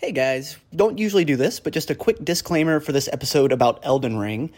[0.00, 3.80] Hey guys, don't usually do this, but just a quick disclaimer for this episode about
[3.82, 4.50] Elden Ring.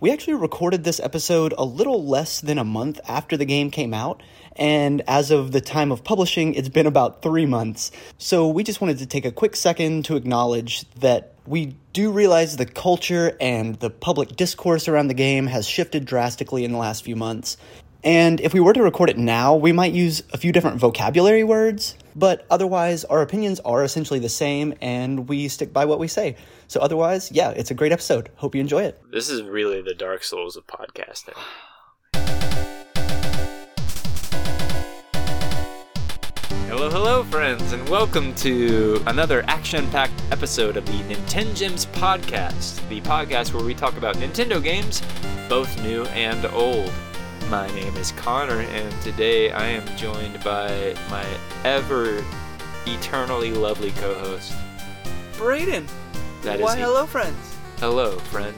[0.00, 3.92] We actually recorded this episode a little less than a month after the game came
[3.92, 4.22] out,
[4.56, 7.92] and as of the time of publishing, it's been about three months.
[8.16, 12.56] So we just wanted to take a quick second to acknowledge that we do realize
[12.56, 17.04] the culture and the public discourse around the game has shifted drastically in the last
[17.04, 17.58] few months.
[18.02, 21.44] And if we were to record it now, we might use a few different vocabulary
[21.44, 26.08] words, but otherwise, our opinions are essentially the same and we stick by what we
[26.08, 26.34] say.
[26.66, 28.30] So, otherwise, yeah, it's a great episode.
[28.36, 29.00] Hope you enjoy it.
[29.12, 31.36] This is really the Dark Souls of podcasting.
[36.68, 43.00] Hello, hello, friends, and welcome to another action packed episode of the Nintengems podcast, the
[43.02, 45.00] podcast where we talk about Nintendo games,
[45.48, 46.92] both new and old.
[47.48, 51.24] My name is Connor, and today I am joined by my
[51.64, 52.24] ever
[52.86, 54.52] eternally lovely co host.
[55.34, 55.86] Brayden.
[56.42, 56.82] That is Why, he.
[56.82, 57.56] hello, friends.
[57.78, 58.56] Hello, friend.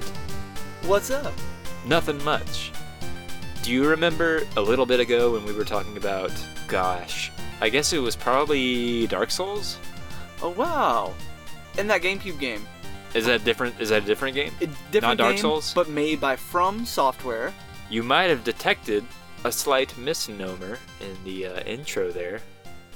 [0.85, 1.35] What's up?
[1.87, 2.73] Nothing much.
[3.63, 6.33] Do you remember a little bit ago when we were talking about,
[6.67, 9.79] gosh, I guess it was probably Dark Souls?
[10.41, 11.13] Oh wow!
[11.77, 12.67] In that GameCube game,
[13.13, 13.79] Is that different?
[13.81, 14.53] Is that a different game?
[14.61, 15.75] it, different Not Dark game, Souls?
[15.75, 17.53] but made by From Software.
[17.91, 19.05] You might have detected
[19.45, 22.41] a slight misnomer in the uh, intro there.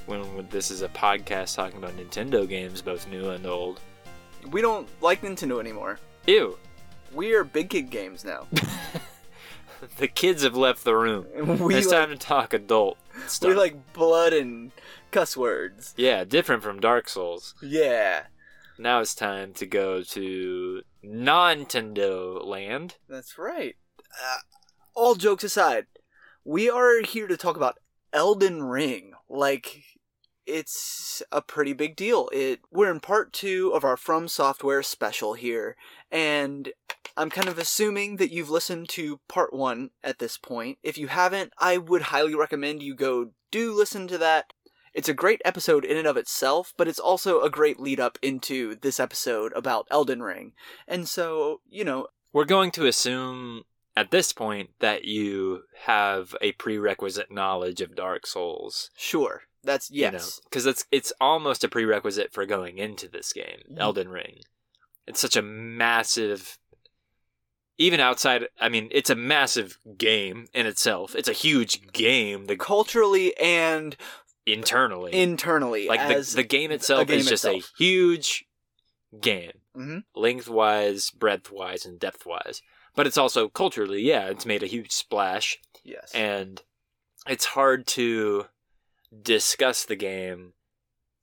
[0.07, 3.81] When this is a podcast talking about Nintendo games, both new and old.
[4.51, 5.99] We don't like Nintendo anymore.
[6.27, 6.59] Ew,
[7.15, 8.49] We are Big Kid Games now.
[9.99, 11.27] the kids have left the room.
[11.61, 12.99] we it's like, time to talk adult
[13.29, 13.49] stuff.
[13.49, 14.73] we like blood and
[15.13, 15.95] cuss words.
[15.97, 17.55] yeah, different from Dark Souls.
[17.63, 18.25] Yeah,
[18.79, 22.97] Now it's time to go to non-Tendo land.
[23.09, 23.77] that's right.
[24.01, 24.39] Uh,
[24.95, 25.87] all jokes aside,
[26.45, 27.79] we are here to talk about
[28.13, 29.13] Elden Ring.
[29.29, 29.85] Like,
[30.47, 32.29] it's a pretty big deal.
[32.33, 35.77] It we're in part two of our From Software special here,
[36.11, 36.73] and
[37.17, 40.79] I'm kind of assuming that you've listened to part one at this point.
[40.83, 44.53] If you haven't, I would highly recommend you go do listen to that.
[44.95, 48.19] It's a great episode in and of itself, but it's also a great lead up
[48.21, 50.53] into this episode about Elden Ring.
[50.87, 53.65] And so, you know, We're going to assume
[53.97, 58.91] at this point that you have a prerequisite knowledge of Dark Souls.
[58.97, 60.41] sure, that's yes.
[60.45, 64.39] because it's it's almost a prerequisite for going into this game, Elden Ring.
[65.07, 66.59] It's such a massive,
[67.79, 68.47] even outside.
[68.61, 71.15] I mean, it's a massive game in itself.
[71.15, 72.47] It's a huge game.
[72.47, 73.97] The Culturally and
[74.47, 77.73] internally, internally, like the the game itself game is just itself.
[77.79, 78.45] a huge
[79.21, 80.05] game, Mhm.
[80.15, 82.63] lengthwise, breadthwise, and depthwise.
[82.95, 86.63] But it's also culturally, yeah, it's made a huge splash yes, and
[87.27, 88.47] it's hard to
[89.23, 90.53] discuss the game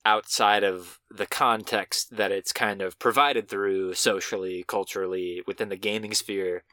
[0.05, 6.13] outside of the context that it's kind of provided through socially, culturally, within the gaming
[6.13, 6.63] sphere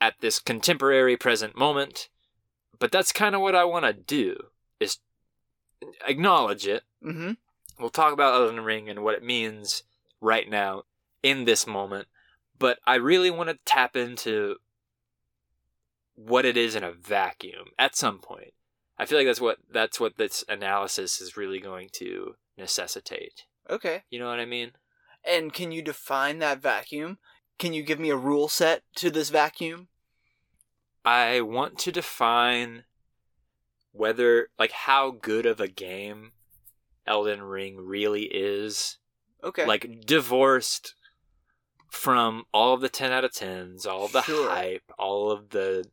[0.00, 2.08] at this contemporary present moment.
[2.78, 4.36] But that's kind of what I want to do
[4.80, 4.98] is
[6.06, 6.82] acknowledge it.
[7.02, 7.32] hmm
[7.78, 9.82] We'll talk about Elden Ring and what it means
[10.20, 10.82] right now
[11.22, 12.06] in this moment,
[12.62, 14.54] but I really want to tap into
[16.14, 18.54] what it is in a vacuum at some point.
[18.96, 23.46] I feel like that's what that's what this analysis is really going to necessitate.
[23.68, 24.04] Okay.
[24.10, 24.70] You know what I mean?
[25.24, 27.18] And can you define that vacuum?
[27.58, 29.88] Can you give me a rule set to this vacuum?
[31.04, 32.84] I want to define
[33.90, 36.30] whether like how good of a game
[37.08, 38.98] Elden Ring really is
[39.42, 39.66] Okay.
[39.66, 40.94] like divorced
[41.92, 44.48] from all of the 10 out of 10s all of the Sure.
[44.48, 45.84] hype all of the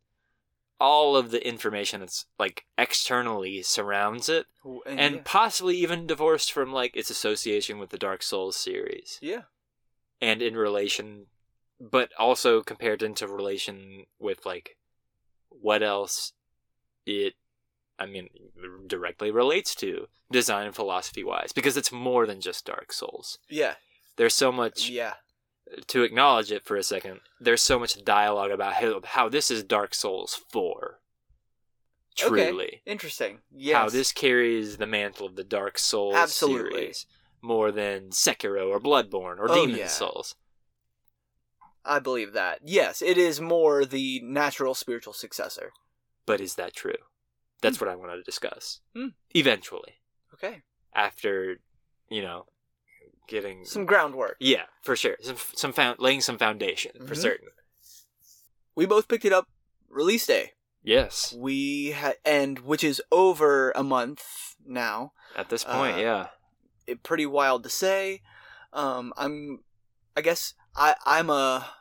[0.79, 5.21] all of the information that's like externally surrounds it W- and yeah.
[5.25, 9.41] possibly even divorced from like its association with the dark souls series yeah.
[10.21, 11.25] and in relation
[11.81, 14.77] but also compared into relation with like
[15.49, 16.31] what else
[17.05, 17.33] it
[17.99, 18.29] i mean
[18.87, 23.73] directly relates to design philosophy wise because it's more than just dark souls Yeah.
[24.15, 25.15] there's so much Yeah.
[25.87, 29.63] To acknowledge it for a second, there's so much dialogue about how, how this is
[29.63, 30.99] Dark Souls 4.
[32.15, 32.65] Truly.
[32.65, 32.81] Okay.
[32.85, 33.39] Interesting.
[33.51, 33.77] Yes.
[33.77, 36.71] How this carries the mantle of the Dark Souls Absolutely.
[36.79, 37.05] series
[37.41, 39.87] more than Sekiro or Bloodborne or Oh, Demon yeah.
[39.87, 40.35] Souls.
[41.85, 42.59] I believe that.
[42.65, 45.71] Yes, it is more the natural spiritual successor.
[46.25, 46.97] But is that true?
[47.61, 48.81] That's what I want to discuss.
[48.95, 49.07] Hmm.
[49.31, 49.95] Eventually.
[50.33, 50.61] Okay.
[50.93, 51.57] After,
[52.09, 52.45] you know,
[53.29, 53.63] getting.
[53.65, 54.35] Some groundwork.
[54.39, 55.15] Yeah, for sure.
[55.21, 57.21] Some, some found, laying some foundation, for Mhm.
[57.21, 57.47] certain.
[58.75, 59.47] We both picked it up
[59.89, 60.53] release day.
[60.83, 61.33] Yes.
[61.37, 65.13] We had, and which is over a month now.
[65.35, 66.27] At this point, Uh, yeah.
[66.87, 68.21] It, pretty wild to say.
[68.73, 69.63] Um, I'm,
[70.17, 71.73] I guess I I'm a.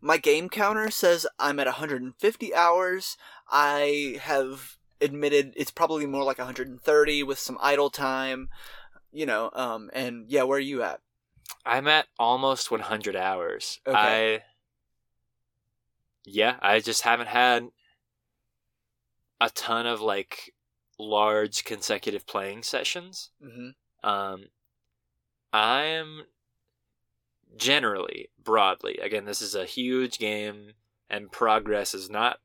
[0.00, 3.16] My game counter says I'm at 150 hours.
[3.50, 8.48] I have admitted it's probably more like 130 with some idle time,
[9.12, 9.50] you know.
[9.52, 11.00] Um, and yeah, where are you at?
[11.64, 13.80] I'm at almost 100 hours.
[13.86, 14.36] Okay.
[14.36, 14.42] I
[16.24, 17.68] yeah, I just haven't had
[19.40, 20.54] a ton of like
[20.98, 23.30] large consecutive playing sessions.
[23.44, 24.08] Mm-hmm.
[24.08, 24.44] Um,
[25.52, 26.22] I'm
[27.56, 30.72] generally, broadly, again, this is a huge game,
[31.10, 32.38] and progress is not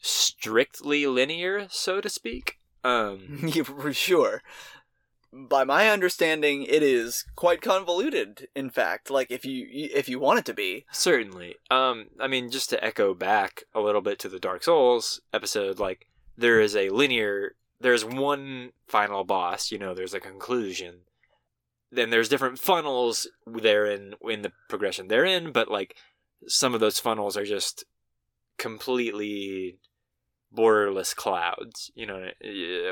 [0.00, 2.58] strictly linear, so to speak.
[2.82, 4.42] Um, Yeah, for sure.
[5.32, 8.48] By my understanding, it is quite convoluted.
[8.56, 10.86] In fact, like if you if you want it to be.
[10.90, 11.56] certainly.
[11.70, 15.78] Um, I mean, just to echo back a little bit to the Dark Souls episode,
[15.78, 17.54] like there is a linear.
[17.80, 19.70] There's one final boss.
[19.70, 21.02] You know, there's a conclusion.
[21.92, 25.96] Then there's different funnels therein in the progression they're in, but like
[26.46, 27.84] some of those funnels are just
[28.58, 29.78] completely
[30.52, 31.90] borderless clouds.
[31.94, 32.30] You know,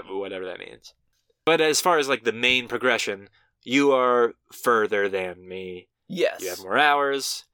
[0.09, 0.95] whatever that means.
[1.49, 3.31] But as far as like the main progression,
[3.65, 5.89] you are further than me.
[6.07, 6.43] Yes.
[6.43, 7.47] You have more hours,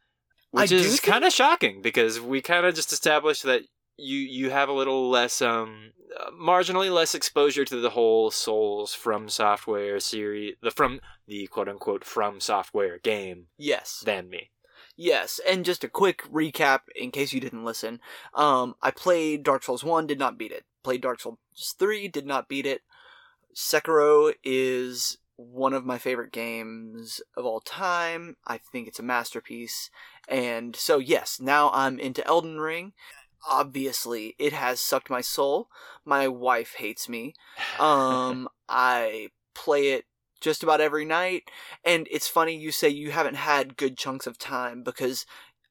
[0.50, 3.62] which do is kind of shocking because we kind of just established that
[3.96, 5.92] you you have a little less um
[6.36, 12.02] marginally less exposure to the whole Souls from software series the from the quote unquote
[12.04, 14.02] from software game Yes.
[14.04, 14.50] than me.
[14.96, 18.00] Yes, and just a quick recap in case you didn't listen.
[18.34, 20.64] Um, I played Dark Souls 1, did not beat it.
[20.82, 21.38] Played Dark Souls
[21.78, 22.82] 3, did not beat it.
[23.54, 28.36] Sekiro is one of my favorite games of all time.
[28.46, 29.90] I think it's a masterpiece.
[30.28, 32.92] And so, yes, now I'm into Elden Ring.
[33.48, 35.68] Obviously, it has sucked my soul.
[36.04, 37.34] My wife hates me.
[37.78, 40.04] Um, I play it
[40.40, 41.50] just about every night.
[41.84, 45.26] And it's funny you say you haven't had good chunks of time because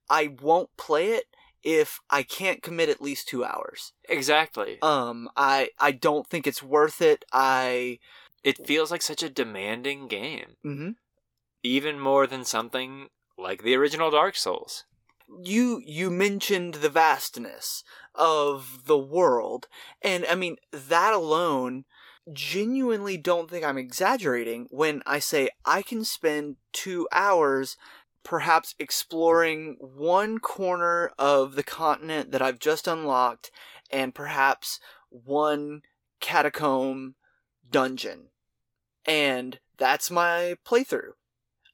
[0.10, 1.26] I won't play it
[1.63, 3.94] if I can't commit at least two hours.
[4.10, 4.80] exactly.
[4.81, 7.25] Um, I I don't think it's worth it.
[7.31, 8.00] I
[8.44, 10.89] it feels like such a demanding game, mm-hmm.
[11.63, 13.07] even more than something
[13.38, 14.86] like the original Dark Souls.
[15.44, 17.83] you you mentioned the vastness
[18.13, 19.68] of the world,
[20.01, 21.86] and I mean that alone.
[22.31, 27.75] Genuinely, don't think I'm exaggerating when I say I can spend two hours
[28.24, 33.52] perhaps exploring one corner of the continent that I've just unlocked
[33.92, 34.80] and perhaps
[35.10, 35.81] one
[36.20, 37.16] catacomb
[37.70, 38.30] dungeon.
[39.06, 41.12] And that's my playthrough.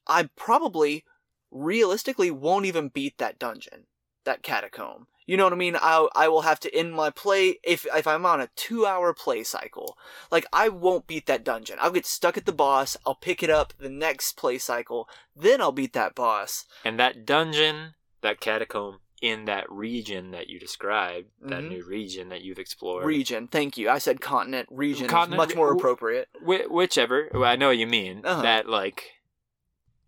[0.07, 1.05] I probably
[1.51, 3.85] realistically won't even beat that dungeon,
[4.25, 5.07] that catacomb.
[5.29, 5.75] You know what I mean?
[5.75, 9.43] I I will have to end my play if if I'm on a 2-hour play
[9.43, 9.95] cycle.
[10.31, 11.77] Like I won't beat that dungeon.
[11.79, 15.61] I'll get stuck at the boss, I'll pick it up the next play cycle, then
[15.61, 16.65] I'll beat that boss.
[16.83, 21.69] And that dungeon, that catacomb in that region that you described, that Mhm.
[21.69, 23.87] new region that you've explored, Region, thank you.
[23.87, 24.67] I said continent.
[24.71, 26.29] Region Continent, is much more appropriate.
[26.41, 28.41] Whi whichever, well, I know what you mean, Uh-huh.
[28.41, 29.11] that like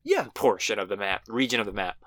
[0.03, 0.29] Yeah.
[0.33, 1.97] portion of the map, region of the map,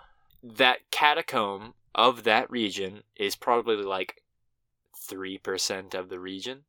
[0.42, 4.22] that catacomb of that region is probably like
[4.96, 6.64] three percent of the region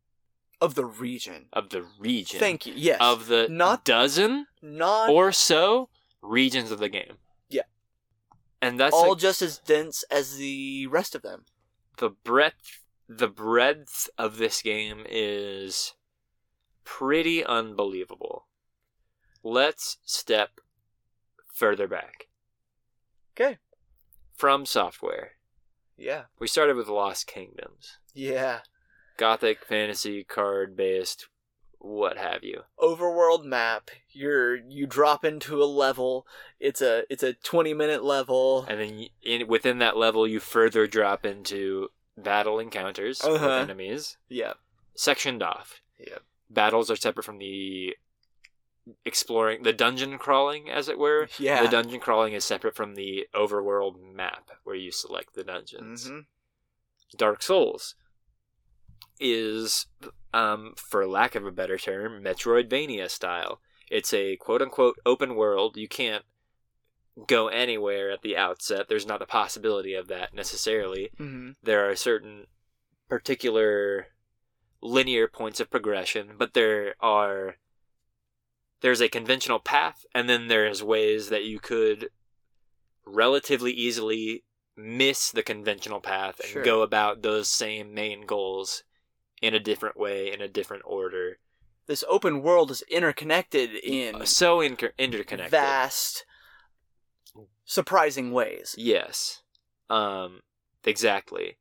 [0.62, 1.46] Of the region.
[1.54, 2.40] of the region.
[2.40, 2.74] Thank you.
[2.76, 2.98] Yes.
[3.02, 5.90] Of the Not- dozen Not or so
[6.22, 7.18] regions of the game.
[7.50, 7.64] Yeah.
[8.62, 11.46] and that's all like, just as dense as the rest of them.
[11.98, 12.82] the breadth.
[13.08, 15.94] The breadth of this game is
[16.84, 18.48] pretty unbelievable.
[19.44, 20.60] Let's step
[21.54, 22.28] further back.
[23.34, 23.60] Okay.
[24.36, 25.32] From software.
[25.98, 26.24] Yeah.
[26.40, 27.98] We started with Lost Kingdoms.
[28.14, 28.60] Yeah.
[29.18, 31.28] Gothic fantasy card based
[31.80, 32.64] what have you.
[32.80, 33.92] Overworld map.
[34.10, 36.26] You're you drop into a level.
[36.60, 38.66] It's a it's a 20 minute level.
[38.68, 43.50] And then y- in within that level you further drop into battle encounters with Uh-huh.
[43.52, 44.54] enemies Yeah.
[44.96, 45.82] sectioned off.
[46.00, 46.18] Yeah.
[46.50, 47.96] Battles are separate from the
[49.04, 51.28] exploring the dungeon crawling as it were.
[51.40, 51.64] Yeah.
[51.64, 56.08] The dungeon crawling is separate from the overworld map where you select the dungeons.
[56.10, 56.26] Mhm.
[57.18, 57.96] Dark Souls
[59.20, 59.88] is,
[60.34, 63.62] um, for lack of a better term, Metroidvania style.
[63.90, 65.78] It's a quote unquote open world.
[65.78, 66.26] You can't
[67.28, 68.88] go anywhere at the outset.
[68.90, 71.12] There's not the possibility of that necessarily.
[71.18, 71.56] Mhm.
[71.64, 72.48] There are certain
[73.08, 74.08] particular
[74.82, 77.58] linear points of progression, but there are
[78.86, 82.10] there's a conventional path and then there's ways that you could
[83.04, 84.44] relatively easily
[84.78, 86.64] miss the conventional path and Sure.
[86.64, 88.84] go about those same main goals
[89.42, 91.40] in a different way in a different order
[91.88, 95.50] this open world is interconnected in so inter- interconnected.
[95.52, 96.26] vast,
[97.64, 98.76] surprising ways.
[98.78, 99.42] Yes.
[99.90, 100.42] Um
[100.84, 101.58] exactly.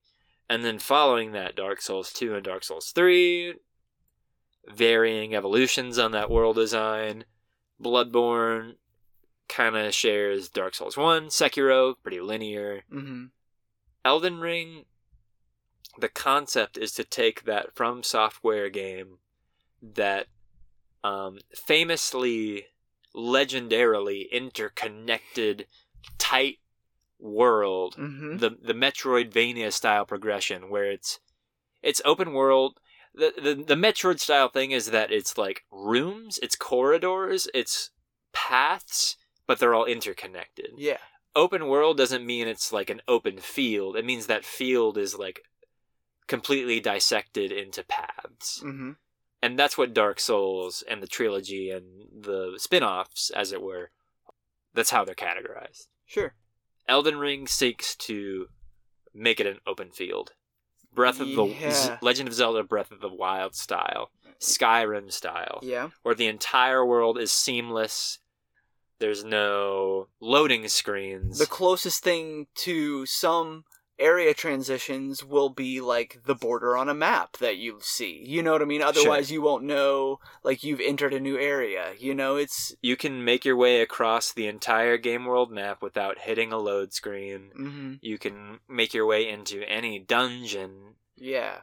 [0.49, 3.55] And then following that Dark Souls 2 and Dark Souls 3
[4.69, 7.25] varying evolutions on that world design.
[7.83, 8.77] Bloodborne
[9.49, 12.83] kind of shares Dark Souls 1, Sekiro pretty linear.
[12.93, 13.27] Mm-hmm.
[14.05, 14.85] Elden Ring
[15.99, 19.19] the concept is to take that from software game
[19.81, 20.27] that
[21.03, 22.67] um, famously
[23.15, 25.67] legendarily interconnected
[26.19, 26.59] tight
[27.21, 28.39] world Mm-hmm.
[28.39, 31.21] the the Metroidvania style progression where it's
[31.83, 32.81] it's open world.
[33.15, 37.91] The, the the Metroid style thing is that it's like rooms, it's corridors, it's
[38.33, 39.17] paths,
[39.47, 40.71] but they're all interconnected.
[40.77, 40.99] Yeah.
[41.37, 43.97] Open world doesn't mean it's like an open field.
[43.97, 45.43] It means that field is like
[46.27, 48.61] completely dissected into paths.
[48.65, 48.93] Mm-hmm.
[49.43, 51.85] And that's what Dark Souls and the trilogy and
[52.19, 53.91] the spin-offs as it were
[54.75, 55.87] that's how they're categorized.
[56.05, 56.35] Sure.
[56.89, 58.49] Elden Ring seeks to
[59.15, 60.33] make it an open field.
[60.95, 61.71] Breath of the Yeah.
[61.73, 64.11] Z- Legend of Zelda Breath of the Wild style,
[64.41, 65.91] Skyrim style, Yeah.
[66.03, 68.19] where the entire world is seamless.
[69.01, 71.39] There's no loading screens.
[71.39, 73.65] The closest thing to some
[73.99, 78.23] area transitions will be like the border on a map that you see.
[78.27, 78.83] You know what I mean?
[78.83, 81.93] Otherwise, you won't know like you've entered a new area.
[81.99, 86.21] You know, it's you can make your way across the entire game world map without
[86.21, 87.51] hitting a load screen.
[87.59, 87.95] mm-hmm.
[88.01, 91.59] You can make your way into any dungeon yeah.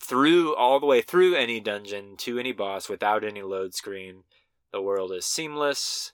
[0.00, 4.24] through all the way through any dungeon to any boss without any load screen.
[4.72, 6.12] The world is seamless.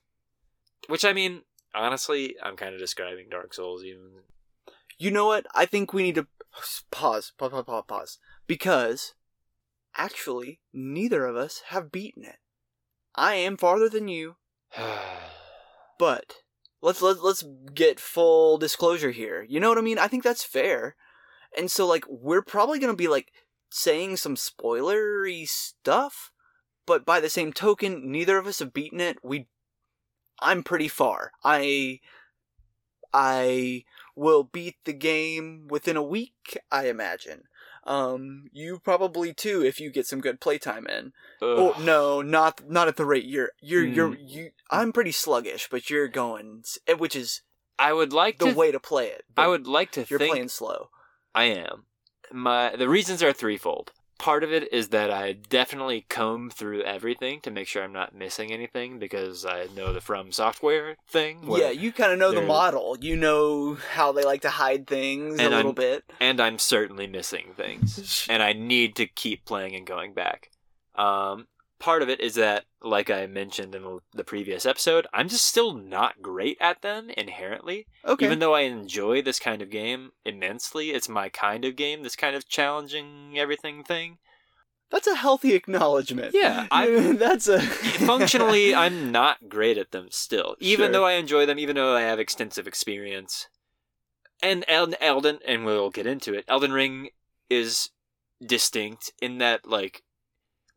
[0.86, 1.42] Which I mean,
[1.74, 4.22] honestly, I'm kind of describing Dark Souls even.
[4.98, 5.46] You know what?
[5.54, 8.18] I think we need to pause, pause, pause, pause, pause.
[8.46, 9.14] Because
[9.96, 12.38] actually, neither of us have beaten it.
[13.14, 14.36] I am farther than you,
[15.98, 16.34] but
[16.80, 19.44] let's let, let's get full disclosure here.
[19.48, 19.98] You know what I mean?
[19.98, 20.96] I think that's fair.
[21.56, 23.32] And so like we're probably going to be like
[23.70, 26.32] saying some spoilery stuff,
[26.86, 29.18] but by the same token, neither of us have beaten it.
[29.22, 29.46] We
[30.40, 31.32] I'm pretty far.
[31.42, 32.00] I
[33.12, 33.84] I
[34.18, 37.44] will beat the game within a week, I imagine.
[37.84, 41.12] Um, you probably too if you get some good playtime in.
[41.40, 44.26] Oh no, not not at the rate you're you're you're Hmm.
[44.26, 44.50] you.
[44.70, 47.42] I'm pretty sluggish, but you're going, eh, which is
[47.78, 48.54] I would like the to.
[48.54, 49.24] way to play it.
[49.36, 50.90] I would like to You're playing slow.
[51.34, 51.84] I am.
[52.32, 53.92] My the reasons are threefold.
[54.18, 58.14] Part of it is that I definitely comb through everything to make sure I'm not
[58.14, 61.38] missing anything because I know the From Software thing.
[61.48, 62.96] Yeah, you kind of know the model.
[63.00, 66.04] You know how they like to hide things a little I'm- bit.
[66.20, 68.26] and I'm certainly missing things.
[68.28, 70.50] and I need to keep playing and going back.
[70.96, 71.46] Um,
[71.78, 75.72] part of it is that, like I mentioned in the previous episode, I'm just still
[75.74, 77.86] not great at them inherently.
[78.04, 78.24] Okay.
[78.26, 82.16] Even though I enjoy this kind of game immensely, it's my kind of game, this
[82.16, 84.18] kind of challenging everything thing.
[84.90, 86.34] That's a healthy acknowledgement.
[86.34, 90.92] Yeah, I- that's a Functionally, I'm not great at them still, even Sure.
[90.92, 93.48] though I enjoy them, even though I have extensive experience.
[94.42, 96.44] And El- Elden, and we'll get into it.
[96.48, 97.10] Elden Ring
[97.50, 97.90] is
[98.44, 100.02] distinct in that, like,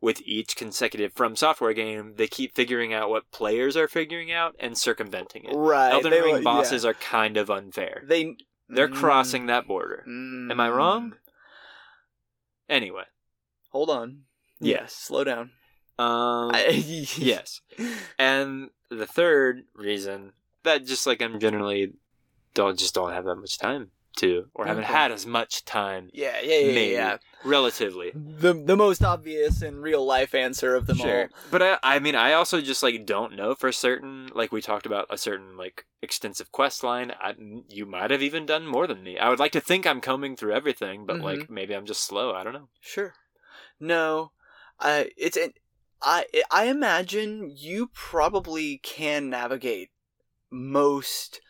[0.02, 4.54] with each consecutive From Software game, they keep figuring out what players are figuring out
[4.60, 5.54] and circumventing it.
[5.54, 5.92] right.
[5.92, 6.90] Elden they Ring like- bosses yeah.
[6.90, 8.02] are kind of unfair.
[8.06, 8.36] they
[8.68, 10.04] They're Mm, crossing that border.
[10.06, 10.50] mm.
[10.50, 11.14] Am I wrong?
[12.68, 13.04] Anyway,
[13.70, 14.22] Hold on.
[14.60, 14.92] Yes.
[14.94, 15.50] Slow down.
[15.98, 16.66] um, I-
[17.16, 17.60] yes.
[18.18, 20.32] And the third reason
[20.64, 21.92] that just like I'm generally
[22.54, 26.36] don't just don't have that much time to, or haven't had as much time Yeah,
[26.42, 26.92] yeah, yeah, Maybe.
[26.92, 27.16] yeah.
[27.44, 28.12] relatively.
[28.14, 31.26] The the most obvious and real life answer of them all.
[31.50, 34.30] But I, I mean, I also just like don't know for certain.
[34.34, 37.12] Like we talked about a certain like extensive quest line.
[37.20, 37.34] I,
[37.68, 39.18] you might have even done more than me.
[39.18, 41.24] I would like to think I'm combing through everything, but mm-hmm.
[41.24, 42.34] like maybe I'm just slow.
[42.34, 42.68] I don't know.
[42.80, 43.14] Sure.
[43.80, 44.32] No,
[44.78, 45.52] I it's an
[46.02, 49.90] I I imagine you probably can navigate
[50.50, 51.40] most.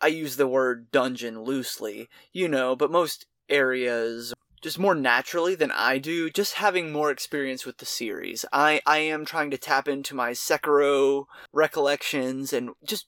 [0.00, 5.70] I use the word dungeon loosely, you know, but most areas just more naturally than
[5.70, 8.44] I do, just having more experience with the series.
[8.52, 13.06] I, I am trying to tap into my Sekiro recollections and just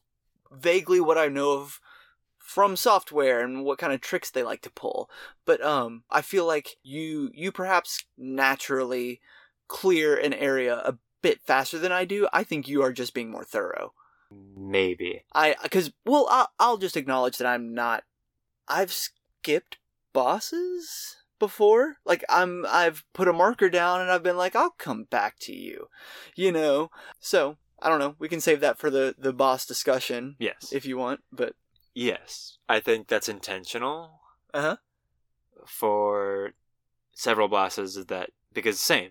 [0.50, 1.80] vaguely what I know of
[2.38, 5.08] from software and what kind of tricks they like to pull.
[5.46, 9.20] But um I feel like you you perhaps naturally
[9.68, 12.28] clear an area a bit faster than I do.
[12.32, 13.94] I think you are just being more thorough.
[14.56, 15.24] Maybe.
[15.34, 18.04] I cuz well I'll, I'll just acknowledge that I'm not
[18.68, 19.78] I've skipped
[20.12, 21.96] bosses before.
[22.04, 25.52] Like I'm I've put a marker down and I've been like I'll come back to
[25.52, 25.88] you.
[26.34, 26.90] You know.
[27.18, 28.14] So, I don't know.
[28.18, 30.72] We can save that for the the boss discussion Yes.
[30.72, 31.54] if you want, but
[31.94, 32.58] yes.
[32.68, 34.20] I think that's intentional
[34.54, 34.76] uh-huh.
[35.66, 36.52] for
[37.12, 39.10] several bosses that because same.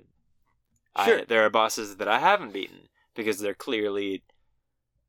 [1.05, 1.19] Sure.
[1.19, 4.23] I, there are bosses that I haven't beaten because they're clearly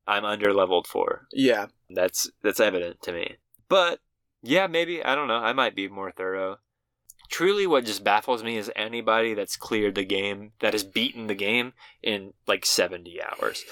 [0.07, 1.27] I'm under leveled for.
[1.31, 1.67] Yeah.
[1.89, 3.35] That's that's evident to me.
[3.69, 3.99] But
[4.41, 5.35] yeah, maybe I don't know.
[5.37, 6.57] I might be more thorough.
[7.29, 11.35] Truly, what just baffles me is anybody that's cleared the game that has beaten the
[11.35, 13.63] game in like seventy hours.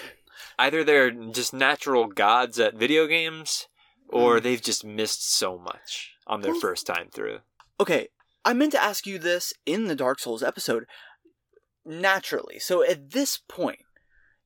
[0.57, 3.67] Either they're just natural gods at video games,
[4.09, 4.43] or Mm.
[4.43, 7.39] they've just missed so much on their first time through.
[7.79, 8.07] Okay,
[8.45, 10.85] I meant to ask you this in the Dark Souls episode.
[11.83, 13.79] Naturally, so at this point,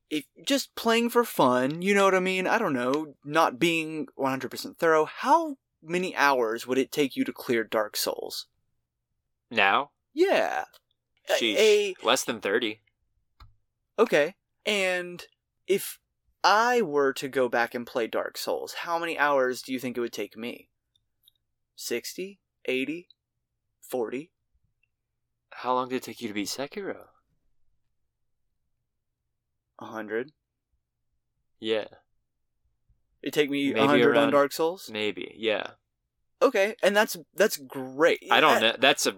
[0.09, 2.47] if just playing for fun, you know what I mean?
[2.47, 7.33] I don't know, not being 100% thorough, how many hours would it take you to
[7.33, 8.47] clear Dark Souls?
[9.51, 10.65] Now, Yeah.
[11.29, 12.81] Sheesh, a- less than thirty.
[13.97, 14.35] okay.
[14.65, 15.25] And
[15.67, 15.99] if
[16.43, 19.97] I were to go back and play Dark Souls, how many hours do you think
[19.97, 20.69] it would take me?
[21.75, 22.39] 60?
[22.65, 23.07] 80?
[23.81, 24.31] 40?
[25.51, 27.05] How long did it take you to beat Sekiro?
[29.77, 30.31] 100?
[31.59, 31.85] Yeah,
[33.21, 34.89] It'd take me 100 on Dark Souls?
[34.91, 35.33] maybe.
[35.37, 35.71] Yeah,
[36.41, 38.19] Okay, and that's that's great.
[38.29, 38.75] I don't Uh, know.
[38.77, 39.15] That's a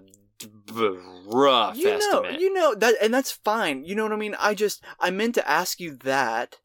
[1.26, 2.40] rough You know, estimate.
[2.40, 3.84] you know that, and that's fine.
[3.84, 4.36] You know what I mean?
[4.40, 6.58] I just I meant to ask you that.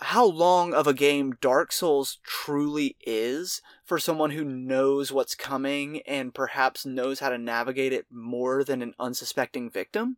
[0.00, 6.00] How long of a game Dark Souls truly is for someone who knows what's coming
[6.06, 10.16] and perhaps knows how to navigate it more than an unsuspecting victim?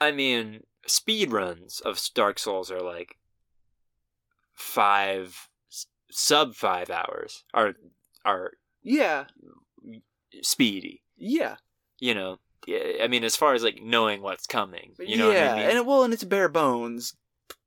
[0.00, 3.16] I mean, speed runs of Dark Souls are like
[4.54, 5.48] five
[6.10, 7.74] sub five hours are
[8.24, 8.52] are
[8.82, 9.24] Yeah,
[10.42, 11.02] speedy.
[11.16, 11.56] yeah,
[12.00, 15.44] You know, Yeah, I mean, as far as like knowing what's coming, you know yeah,
[15.44, 15.68] what I mean.
[15.70, 17.14] and it, well, and it's bare bones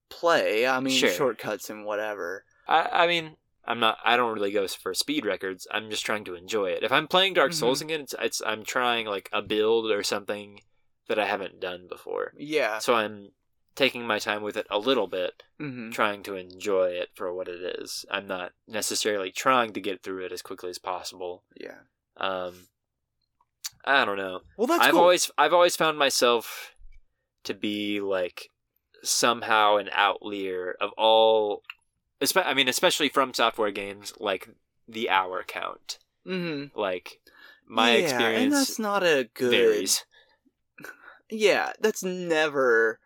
[0.10, 0.68] play.
[0.68, 1.10] I mean, Sure.
[1.10, 2.44] shortcuts and whatever.
[2.68, 3.98] I, I mean, I'm not.
[4.04, 5.68] I don't really go for speed records.
[5.72, 6.84] I'm just trying to enjoy it.
[6.84, 7.60] If I'm playing Dark Mm-hmm.
[7.60, 10.62] Souls again, it's, it's I'm trying like a build or something
[11.10, 12.32] that I haven't done before.
[12.38, 12.80] Yeah.
[12.80, 13.32] So I'm
[13.76, 17.48] taking my time with it a little bit, hmm trying to enjoy it for what
[17.50, 18.06] it is.
[18.10, 21.44] I'm not necessarily trying to get through it as quickly as possible.
[21.60, 21.80] Yeah.
[22.16, 22.68] Um,
[23.84, 24.42] I don't know.
[24.58, 25.02] Well, that's I've cool.
[25.02, 26.76] always I've always found myself
[27.46, 28.50] to be like
[29.04, 31.64] somehow an outlier of all.
[32.22, 34.50] espe- I mean, especially from software games, like
[34.88, 36.00] the hour count.
[36.28, 36.78] Mm-hmm.
[36.78, 37.20] Like
[37.68, 39.52] my yeah, experience and that's not a good.
[39.52, 40.04] varies.
[41.30, 43.00] Yeah, that's never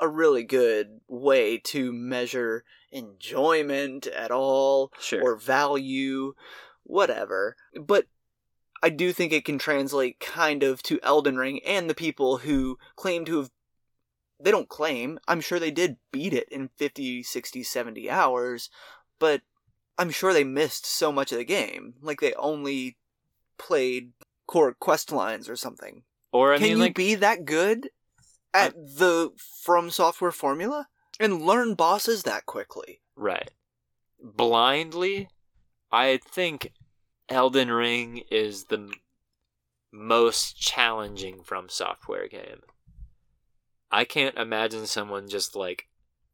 [0.00, 5.22] a really good way to measure enjoyment at all Sure.
[5.22, 6.34] or value,
[6.82, 7.56] whatever.
[7.80, 8.06] But
[8.82, 12.78] I do think it can translate kind of to Elden Ring and the people who
[12.96, 13.50] claim to have.
[14.40, 15.18] They don't claim.
[15.28, 18.68] I'm sure they did beat it in 50, 60, 70 hours,
[19.18, 19.42] but
[19.96, 21.94] I'm sure they missed so much of the game.
[22.02, 22.98] Like they only
[23.58, 24.12] played
[24.46, 26.02] core quest lines or something.
[26.34, 27.90] Or I Can mean, you like be that good
[28.52, 29.30] at the
[29.62, 30.88] From Software formula
[31.20, 33.00] and learn bosses that quickly?
[33.14, 33.52] Right.
[34.20, 35.28] Blindly,
[35.92, 36.72] I think
[37.28, 38.92] Elden Ring is the
[39.92, 42.62] most challenging from software game.
[43.92, 45.86] I can't imagine someone just like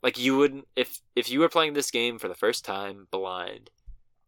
[0.03, 3.69] like you wouldn't if if you were playing this game for the first time blind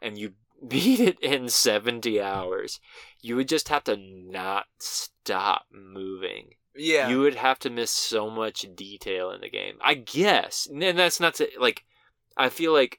[0.03, 0.35] and you
[0.67, 2.81] beat it in 70 hours,
[3.21, 7.09] you would just have to not stop moving Yeah.
[7.09, 9.79] you would have to miss so much detail in the game.
[9.83, 11.85] I guess, and that's not to like.
[12.37, 12.99] I feel like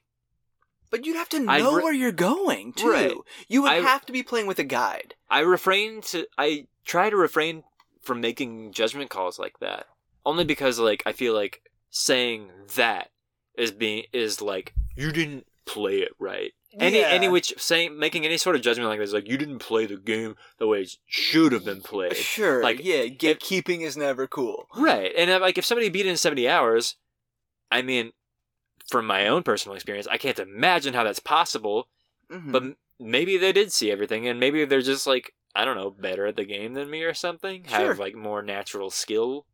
[0.90, 2.88] but you'd have to know re- where you're going too.
[2.88, 3.14] Right.
[3.48, 5.14] You would I- have to be playing with a guide.
[5.28, 6.26] I refrain to.
[6.38, 7.64] I try to refrain
[8.02, 9.86] from making judgment calls like that,
[10.24, 13.10] only because like I feel like saying that
[13.58, 16.52] is being is like you didn't play it right.
[16.78, 17.08] Any Yeah.
[17.08, 19.96] any which saying making any sort of judgment like this like you didn't play the
[19.96, 22.16] game the way it should have been played.
[22.16, 22.62] Sure.
[22.62, 24.66] Like, yeah, gatekeeping is never cool.
[24.76, 25.12] Right.
[25.16, 26.96] And uh, like if somebody beat it in 70 hours,
[27.70, 28.12] I mean,
[28.90, 31.88] from my own personal experience, I can't imagine how that's possible,
[32.30, 32.52] Mhm.
[32.52, 32.62] but
[32.98, 36.36] maybe they did see everything and maybe they're just like, I don't know, better at
[36.36, 37.88] the game than me or something, Sure.
[37.88, 39.46] have like more natural skill,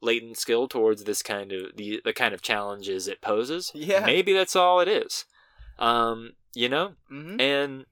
[0.00, 3.70] latent skill towards this kind of the the kind of challenges it poses.
[3.74, 4.04] Yeah.
[4.04, 5.24] Maybe that's all it is.
[5.78, 7.40] Um, you know, Mhm.
[7.40, 7.86] and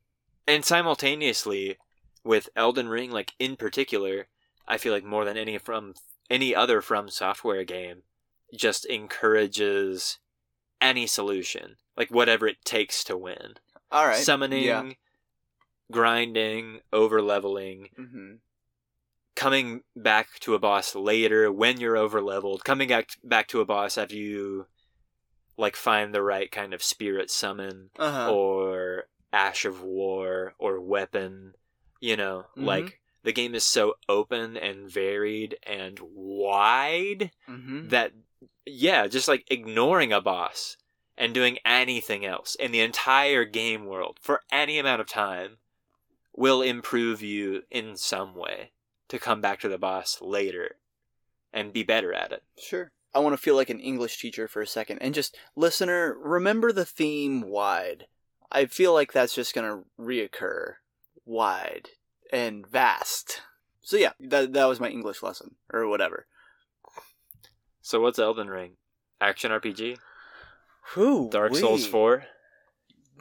[0.46, 1.78] and simultaneously
[2.24, 4.28] with Elden Ring, like in particular,
[4.66, 5.94] I feel like more than any from
[6.30, 8.02] any other from software game,
[8.54, 10.18] just encourages
[10.80, 13.54] any solution, like whatever it takes to win.
[13.90, 14.24] All right.
[14.24, 14.92] Summoning, Yeah.
[15.90, 18.34] grinding, over leveling, Mm-hmm.
[19.36, 23.64] coming back to a boss later when you're over leveled, coming back back to a
[23.64, 24.66] boss after you
[25.56, 28.32] like find the right kind of spirit summon Uh-huh.
[28.32, 31.54] or ash of war or weapon,
[32.00, 32.64] you know, Mhm.
[32.64, 37.88] like the game is so open and varied and wide mm-hmm.
[37.88, 38.12] that
[38.66, 40.76] yeah, just like ignoring a boss
[41.16, 45.58] and doing anything else in the entire game world for any amount of time
[46.34, 48.72] will improve you in some way
[49.08, 50.76] to come back to the boss later
[51.52, 52.42] and be better at it.
[52.58, 52.90] Sure.
[53.14, 54.98] I want to feel like an English teacher for a second.
[54.98, 58.06] And just, listener, remember the theme wide.
[58.50, 60.74] I feel like that's just going to reoccur.
[61.24, 61.90] Wide
[62.32, 63.42] and vast.
[63.82, 66.26] So, yeah, that, that was my English lesson, or whatever.
[67.80, 68.72] So what's Elden Ring?
[69.20, 69.98] Action RPG?
[70.94, 72.24] Whew, Dark Souls 4?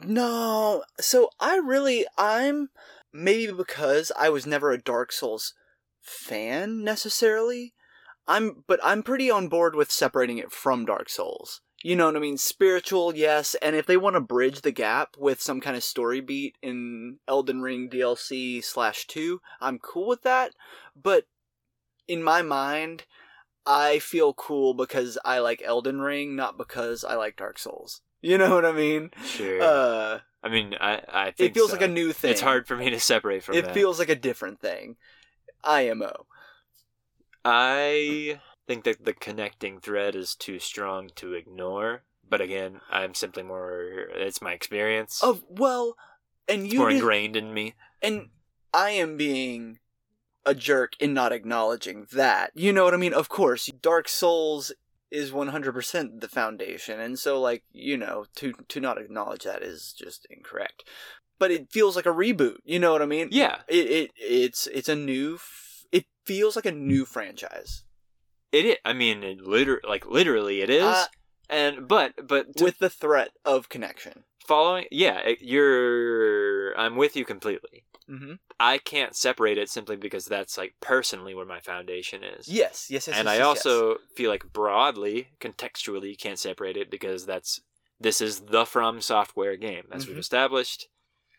[0.02, 0.84] No.
[1.00, 2.70] So, I really, I'm,
[3.12, 5.54] maybe because I was never a Dark Souls
[6.00, 7.73] fan necessarily.
[8.26, 11.60] I'm but I'm pretty on board with separating it from Dark Souls.
[11.82, 12.38] You know what I mean?
[12.38, 16.20] Spiritual, yes, and if they want to bridge the gap with some kind of story
[16.22, 20.52] beat in Elden Ring DLC slash two, I'm cool with that.
[20.96, 21.26] But
[22.08, 23.04] in my mind,
[23.66, 28.00] I feel cool because I like Elden Ring, not because I like Dark Souls.
[28.24, 29.10] You know what I mean?
[29.26, 29.60] Sure.
[29.60, 31.76] Uh, I mean, I, I think it feels so.
[31.76, 32.30] like a new thing.
[32.30, 33.74] It's hard for me to separate from It that.
[33.74, 34.96] feels like a different thing.
[35.62, 36.24] IMO.
[37.44, 42.02] I think that the connecting thread is too strong to ignore.
[42.28, 44.06] But again, I'm simply more.
[44.14, 45.22] It's my experience.
[45.22, 45.96] Of well,
[46.48, 47.74] and you more did- ingrained in me.
[48.02, 48.28] and
[48.72, 49.78] I am being
[50.46, 52.50] a jerk in not acknowledging that.
[52.54, 53.14] You know what I mean?
[53.14, 54.72] Of course, Dark Souls
[55.10, 59.94] is 100% the foundation, and so like, you know, to to not acknowledge that is
[59.96, 60.84] just incorrect.
[61.38, 63.28] But it feels like a reboot, you know what I mean?
[63.30, 65.38] Yeah, It it it's it's a new
[66.24, 67.84] feels like a new franchise.
[68.52, 68.76] it is.
[68.84, 70.82] I mean, it liter- like literally, it is.
[70.84, 71.06] Uh,
[71.50, 74.24] and but but with the threat of connection.
[74.46, 76.78] following, yeah, you're.
[76.78, 77.84] I'm with you completely.
[78.08, 78.34] Mm-hmm.
[78.60, 82.48] I can't separate it simply because that's like personally where my foundation is.
[82.48, 83.16] Yes, yes, yes.
[83.16, 87.60] and yes, I yes, also feel like broadly, contextually, you can't separate it because that's
[88.00, 90.20] this is the From Software game, as we've Mhm.
[90.20, 90.88] established.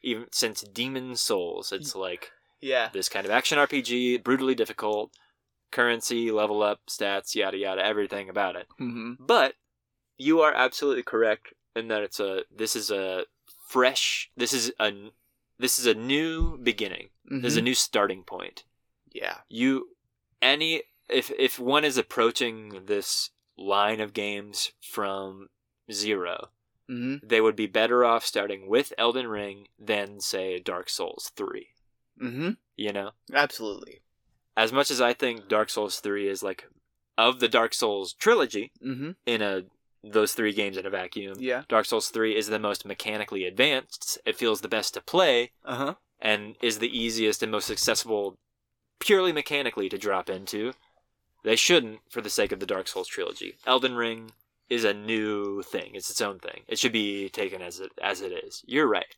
[0.04, 2.32] Even since Demon Souls, it's like
[2.66, 2.92] yes.
[2.94, 5.12] this kind of action RPG, brutally difficult,
[5.72, 8.68] currency, level up, stats, yada yada, everything about it.
[8.80, 9.24] Mm-hmm.
[9.26, 9.54] But
[10.18, 13.26] you are absolutely correct in that it's a this is a
[13.68, 14.92] fresh this is a
[15.60, 17.10] this is a new beginning.
[17.30, 18.64] This is a new starting point
[19.10, 19.26] Mm-hmm.
[19.26, 19.38] yeah.
[19.50, 19.90] you
[20.42, 25.48] any if if one is approaching this line of games from
[25.92, 26.50] zero
[26.88, 27.26] Mm-hmm.
[27.28, 31.70] they would be better off starting with elden ring than say dark souls 3
[32.22, 32.50] Mm-hmm.
[32.78, 34.00] you know Absolutely.
[34.56, 36.66] as much as i think dark souls 3 is like
[37.18, 39.12] of the dark souls trilogy Mm-hmm.
[39.26, 39.64] in a
[40.04, 41.64] those three games in a vacuum Yeah.
[41.68, 45.76] dark souls 3 is the most mechanically advanced it feels the best to play Uh
[45.76, 45.94] huh.
[46.22, 48.36] and is the easiest and most accessible
[49.00, 50.72] purely mechanically to drop into.
[51.44, 53.56] They shouldn't for the sake of the Dark Souls trilogy.
[53.68, 54.32] Elden Ring
[54.70, 55.92] is a new thing.
[55.94, 56.62] It's its own thing.
[56.68, 58.64] It should be taken as it as it is.
[58.66, 59.14] You're right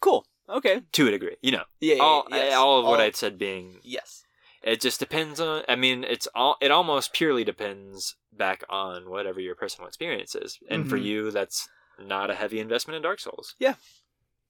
[0.00, 0.26] Cool.
[0.48, 0.82] Okay.
[0.92, 1.36] to a degree.
[1.42, 1.94] You know, Yeah.
[1.96, 2.54] yeah, all yes.
[2.54, 4.24] all of what All- I'd said being Yes.
[4.62, 5.62] it just depends on.
[5.68, 10.58] I mean, it's all it almost purely depends back on whatever your personal experience is.
[10.68, 11.04] And for Mhm.
[11.04, 13.54] you, that's not a heavy investment in Dark Souls.
[13.58, 13.74] Yeah.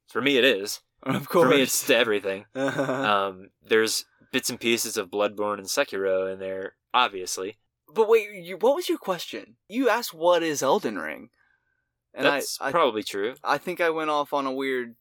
[0.09, 0.80] For me, it is.
[1.02, 2.46] Of For me, it's to everything.
[2.54, 7.59] uh um, there's bits and pieces of Bloodborne and Sekiro in there, obviously.
[7.92, 9.57] but wait, you, what was your question?
[9.68, 11.28] You asked what is Elden Ring,
[12.14, 13.35] and That's I, I, probably true.
[13.44, 14.96] I think I went off on a weird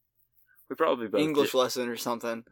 [0.70, 2.44] We probably both English did lesson or something.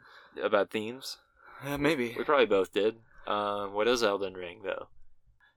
[0.41, 1.17] about themes.
[1.65, 2.15] Uh, maybe.
[2.17, 2.95] We probably both did.
[3.27, 4.87] Um, what is Elden Ring though?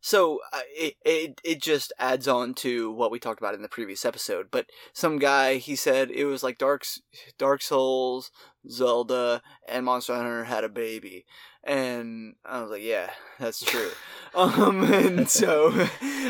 [0.00, 3.68] So uh, it, it it just adds on to what we talked about in the
[3.70, 4.48] previous episode.
[4.50, 6.84] But some guy he said it was like Dark
[7.38, 8.30] Dark Souls,
[8.68, 11.24] Zelda, and Monster Hunter had a baby,
[11.62, 13.92] and I was like, yeah, that's true.
[14.34, 15.70] um, and so,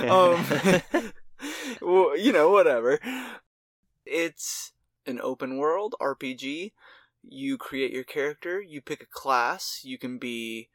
[0.08, 0.44] um,
[1.82, 3.00] well, you know, whatever.
[4.06, 4.73] It's
[5.06, 6.72] an open world RPG.
[7.22, 8.60] You create your character.
[8.60, 9.80] You pick a class.
[9.82, 10.68] You can be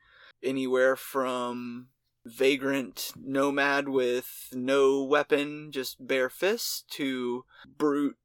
[0.43, 1.87] anywhere from
[2.25, 7.45] vagrant nomad with no weapon, just bare fists, to
[7.77, 8.17] brute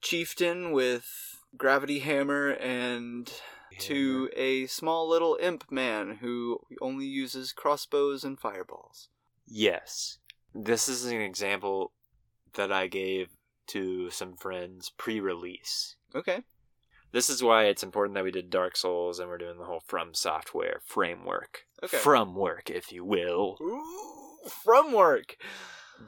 [0.00, 3.32] chieftain with gravity hammer and
[3.78, 9.08] to a small little imp man who only uses crossbows and fireballs.
[9.46, 10.18] yes,
[10.54, 11.92] this is an example
[12.54, 13.35] that I gave
[13.68, 15.96] to some friends pre-release.
[16.14, 16.42] Okay.
[17.12, 19.82] This is why it's important that we did Dark Souls and we're doing the whole
[19.86, 21.64] From Software framework.
[21.82, 21.96] Okay.
[21.96, 23.56] From work, if you will.
[23.60, 25.36] Ooh, from work.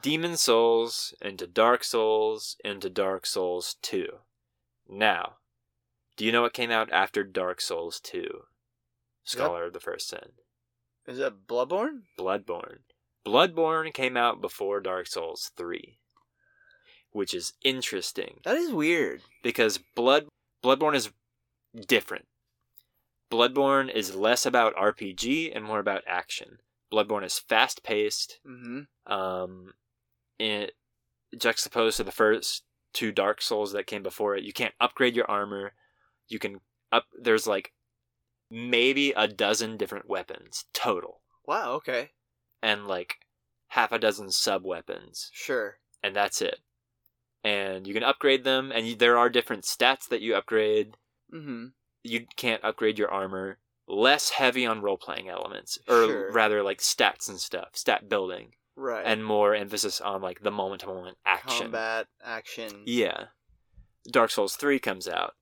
[0.01, 4.07] Demon Souls into Dark Souls into Dark Souls 2.
[4.87, 5.37] Now,
[6.15, 8.41] do you know what came out after Dark Souls 2?
[9.23, 10.33] Scholar of the First Sin.
[11.07, 12.01] Is that Bloodborne?
[12.19, 12.79] Bloodborne.
[13.25, 15.97] Bloodborne came out before Dark Souls 3,
[17.11, 19.21] which is interesting That is weird.
[19.43, 20.27] because Blood
[20.63, 21.09] Bloodborne is
[21.87, 22.25] different.
[23.31, 26.59] Bloodborne is less about RPG and more about action.
[26.91, 29.11] Bloodborne is fast paced, Mm-hmm.
[29.11, 29.73] um,
[30.39, 30.73] it,
[31.37, 34.43] juxtaposed to the first two Dark Souls that came before it.
[34.43, 35.73] You can't upgrade your armor.
[36.27, 36.59] You can
[36.91, 37.05] up.
[37.21, 37.71] There's like
[38.49, 41.73] maybe a dozen different weapons total, Wow.
[41.73, 42.09] Okay.
[42.63, 43.17] and like
[43.67, 45.77] half a dozen sub weapons, Sure.
[46.01, 46.59] and that's it.
[47.43, 50.95] And you can upgrade them, and you, there are different stats that you upgrade.
[51.33, 51.67] Mm-hmm.
[52.03, 53.59] You can't upgrade your armor.
[53.87, 56.31] Less heavy on role playing elements, or Sure.
[56.31, 59.03] rather like stats and stuff, stat building, Right.
[59.05, 61.63] and more emphasis on like the moment to moment action.
[61.63, 62.83] combat action.
[62.85, 63.25] Yeah.
[64.11, 65.35] Dark Souls 3 comes out.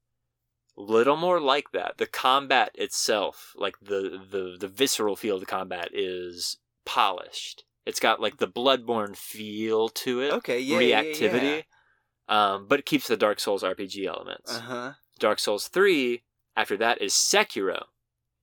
[0.77, 1.97] Little more like that.
[1.97, 7.63] The combat itself, like the the the visceral feel of the combat is polished.
[7.86, 10.31] It's got like the bloodborne feel to it.
[10.33, 10.60] Okay.
[10.60, 10.79] Yeah.
[10.79, 11.63] yeah, reactivity.
[12.30, 14.56] Um, but it keeps the Dark Souls RPG elements.
[14.58, 14.94] Uh huh.
[15.20, 16.22] Dark Souls 3
[16.56, 17.84] after that is Sekiro.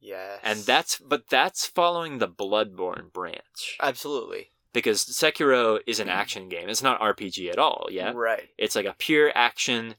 [0.01, 0.41] Yes.
[0.43, 3.79] And that's but that's following the Bloodborne branch.
[3.81, 6.69] absolutely Because Sekiro is an action game.
[6.69, 8.13] It's not RPG at all, yeah?
[8.15, 8.49] right.
[8.59, 9.95] It's like a pure action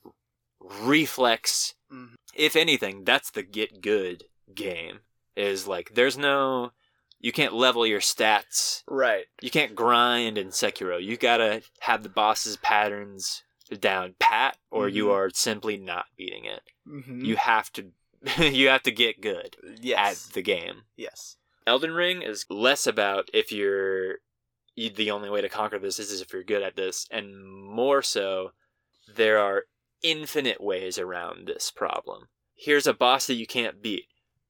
[0.60, 1.74] reflex.
[1.91, 2.15] Mhm.
[2.34, 5.00] If anything, that's the get good game.
[5.36, 6.71] Is like there's no
[7.19, 8.84] you can't level your stats.
[8.88, 9.26] Right.
[9.41, 11.02] You can't grind in Sekiro.
[11.04, 13.43] You gotta have the boss's patterns
[13.80, 15.13] down pat, or you Mhm.
[15.13, 16.62] are simply not beating it.
[16.88, 17.25] Mm-hmm.
[17.25, 17.91] You have to
[18.39, 20.28] you have to get good yes.
[20.28, 20.84] at the game.
[20.95, 21.38] yes.
[21.67, 24.19] Elden Ring is less about if you're
[24.75, 28.01] you, the only way to conquer this is if you're good at this, and more
[28.04, 28.51] so,
[29.15, 29.63] there are
[30.04, 32.28] infinite ways around this problem.
[32.56, 34.06] Here's a boss that you can't beat.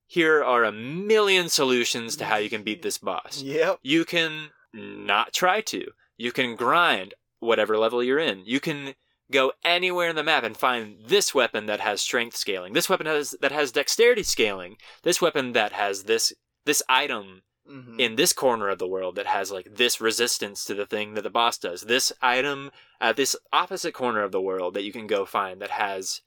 [0.08, 3.42] Here are a million solutions to how you can beat this boss.
[3.42, 3.80] Yep.
[3.82, 5.86] You can not try to.
[6.18, 8.44] You can grind whatever level you're in.
[8.46, 8.96] You can
[9.32, 12.74] go anywhere in the map and find this weapon that has strength scaling.
[12.74, 14.78] This weapon has that has dexterity scaling.
[15.04, 16.34] This weapon that has this
[16.66, 18.00] this item Mm-hmm.
[18.00, 21.24] in this corner of the world that has like this resistance to the thing that
[21.24, 21.82] the boss does.
[21.82, 22.70] This item
[23.02, 26.22] at this opposite corner of the world that you can go find that has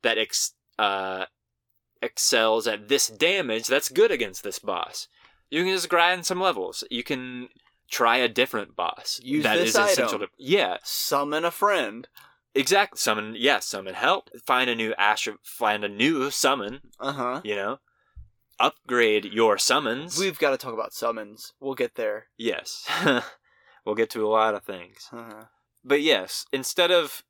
[0.00, 1.26] that ex, uh,
[2.00, 5.08] excels at this damage that's good against this boss.
[5.50, 6.82] You can just grind some levels.
[6.90, 7.50] You can
[7.90, 9.20] try a different boss.
[9.22, 10.20] Use that this is essential item.
[10.20, 10.78] to yeah.
[10.84, 12.08] Summon a friend.
[12.54, 14.30] Exact summon yeah, summon help.
[14.46, 17.40] Find a new ash find a new summon, Uh huh.
[17.44, 17.78] you know.
[18.60, 20.18] Upgrade your summons.
[20.18, 21.52] We've got to talk about summons.
[21.60, 22.26] We'll get there.
[22.36, 22.88] Yes.
[23.86, 25.08] we'll get to a lot of things.
[25.12, 25.44] Uh-huh.
[25.84, 27.22] But yes, instead of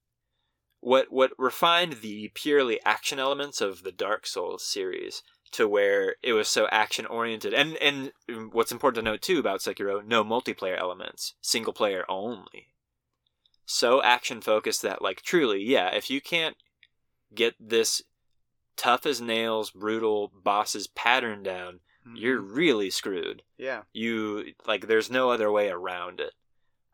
[0.80, 6.32] what what refined the purely action elements of the Dark Souls series to where it
[6.32, 8.12] was so action oriented and and
[8.52, 12.68] what's important to note too about Sekiro, no multiplayer elements, single player only.
[13.70, 16.56] So action focused that like truly, yeah, if you can't
[17.34, 18.02] get this
[18.76, 21.80] tough as nails brutal boss's pattern down,
[22.14, 22.56] you're Mhm.
[22.56, 23.82] really screwed yeah.
[23.92, 26.32] you like there's no other way around it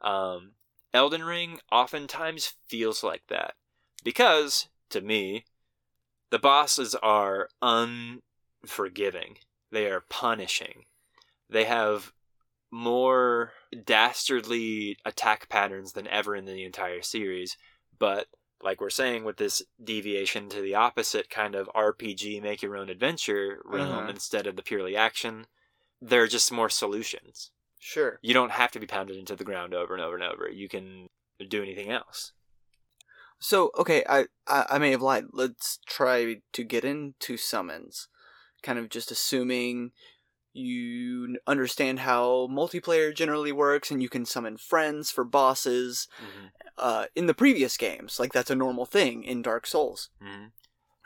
[0.00, 0.52] um
[0.92, 3.54] elden ring oftentimes feels like that
[4.02, 5.44] because to me
[6.30, 9.38] the bosses are unforgiving
[9.70, 10.84] they are punishing
[11.48, 12.12] they have
[12.72, 17.56] more dastardly attack patterns than ever in the entire series
[17.98, 18.26] but
[18.62, 22.88] like we're saying with this deviation to the opposite kind of rpg make your own
[22.88, 24.08] adventure realm Uh-huh.
[24.10, 25.46] instead of the purely action
[26.00, 27.50] there are just more solutions.
[27.78, 28.18] Sure.
[28.20, 30.50] You don't have to be pounded into the ground over and over and over.
[30.50, 31.06] You can
[31.48, 32.32] do anything else.
[33.38, 35.24] So okay, I, I I may have lied.
[35.32, 38.08] Let's try to get into summons.
[38.62, 39.92] Kind of just assuming
[40.54, 46.08] you understand how multiplayer generally works, and you can summon friends for bosses.
[46.78, 50.10] Uh, in the previous games, like that's a normal thing in Dark Souls.
[50.22, 50.52] Mhm.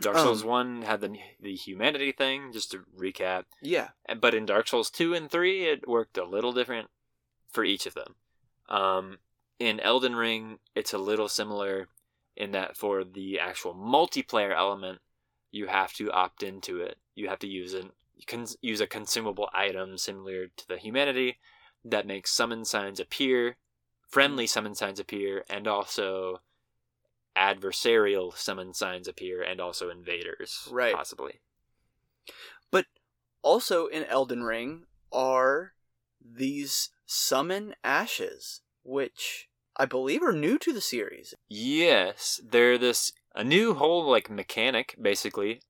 [0.01, 3.47] Dark Um, Souls 1 had the, the humanity thing, just to recap.
[3.61, 3.89] Yeah.
[4.21, 6.89] But in Dark Souls 2 and 3, it worked a little different
[7.51, 8.15] for each of them.
[8.69, 9.19] Um,
[9.59, 11.89] in Elden Ring, it's a little similar
[12.37, 15.01] in that for the actual multiplayer element,
[15.51, 16.99] you have to opt into it.
[17.17, 21.39] You have to use an you can use a consumable item similar to the humanity
[21.85, 23.57] that makes summon signs appear,
[24.09, 26.41] friendly summon signs appear, and also
[27.37, 30.95] adversarial summon signs appear and also invaders Right.
[30.95, 31.41] possibly
[32.71, 32.87] But
[33.43, 35.75] Also in Elden Ring are
[36.21, 41.35] these summon ashes, which I believe are new to the series.
[41.49, 45.61] yes they're this a new whole like mechanic basically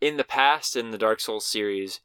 [0.00, 2.00] in the past in the dark souls series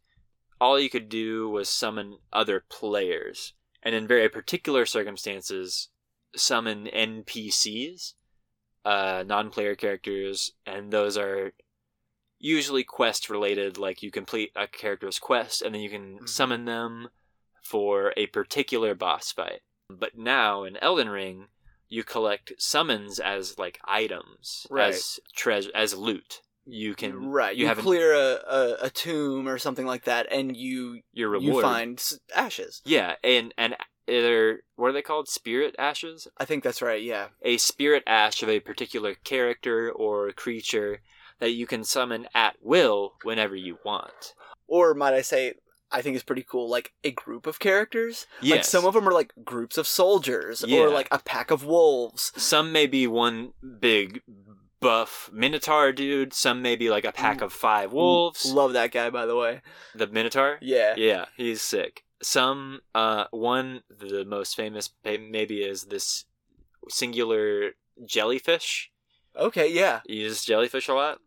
[0.60, 5.90] all you could do was summon other players and in very particular circumstances
[6.36, 8.14] summon npcs
[8.84, 11.54] uh, non-player characters and those are
[12.40, 16.30] usually quest related like you complete a character's quest and then you can Mhm.
[16.30, 17.10] summon them
[17.62, 21.50] for a particular boss fight but now in elden ring
[21.90, 24.94] you collect summons as like items Right.
[24.94, 27.56] as treasure as loot you can right.
[27.56, 31.56] you You, clear a, a, a tomb or something like that, and you your reward
[31.56, 32.04] you find
[32.36, 32.82] ashes.
[32.86, 33.74] yeah and and
[34.08, 37.02] eh, they're what are they called spirit ashes I think that's right.
[37.02, 37.28] Yeah.
[37.42, 41.02] a spirit ash of a particular character or creature
[41.40, 44.34] that you can summon at will whenever you want.
[44.68, 45.56] Or might I say,
[45.92, 46.70] I think it's pretty cool.
[46.70, 48.28] Like a group of characters.
[48.42, 48.52] Yes.
[48.58, 50.82] Like some of them are like groups of soldiers, Yeah.
[50.82, 52.32] or like a pack of wolves.
[52.38, 54.22] Some may be one big
[54.82, 56.34] buff minotaur dude.
[56.34, 58.46] Some maybe like a pack of five wolves.
[58.52, 59.62] Love that guy, by the way.
[59.96, 60.58] The minotaur.
[60.62, 60.96] Yeah.
[60.98, 62.04] Yeah, he's sick.
[62.24, 66.26] Some, uh, one the most famous maybe is this
[66.90, 67.72] singular
[68.06, 68.92] jellyfish.
[69.36, 69.72] Okay.
[69.72, 70.02] Yeah.
[70.06, 71.20] You use jellyfish a lot.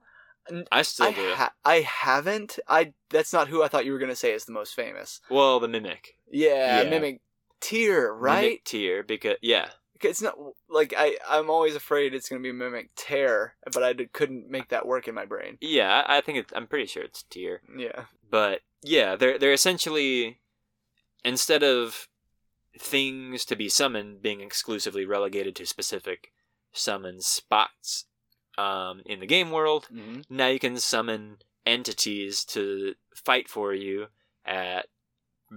[0.71, 1.33] I still I do.
[1.35, 2.59] ha- I haven't.
[2.69, 5.21] I that's not who I thought you were gonna say is the most famous.
[5.31, 6.17] well, the mimic.
[6.31, 6.91] Yeah, Yeah.
[6.91, 7.23] mimic
[7.61, 8.43] tier, right?
[8.43, 9.69] Mimic tier because yeah.
[10.01, 10.35] It's not
[10.69, 11.17] like I.
[11.29, 15.15] I'm always afraid it's gonna be mimic tear, but I couldn't make that work in
[15.15, 15.57] my brain.
[15.61, 17.63] Yeah, I think it's, I'm pretty sure it's tear.
[17.77, 18.05] Yeah.
[18.29, 20.41] But yeah, they're they're essentially
[21.25, 22.09] instead of
[22.79, 26.33] things to be summoned being exclusively relegated to specific
[26.73, 28.07] summon spots
[28.59, 30.23] um, in the game world, Mm-hmm.
[30.29, 34.09] now you can summon entities to fight for you
[34.45, 34.87] at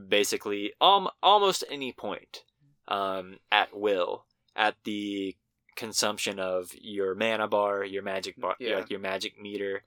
[0.07, 2.43] basically um, almost any point
[2.87, 4.25] um, at will
[4.57, 5.37] at the
[5.77, 8.75] consumption of your mana bar, your magic bar, Yeah.
[8.75, 9.83] like your magic meter.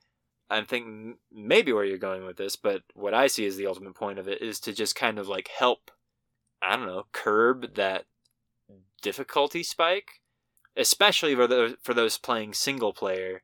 [0.48, 3.94] I'm thinking maybe where you're going with this, but what I see as the ultimate
[3.94, 5.90] point of it is to just kind of like help,
[6.62, 8.06] I don't know, curb that
[9.02, 10.20] difficulty spike,
[10.76, 13.42] especially for those for those playing single player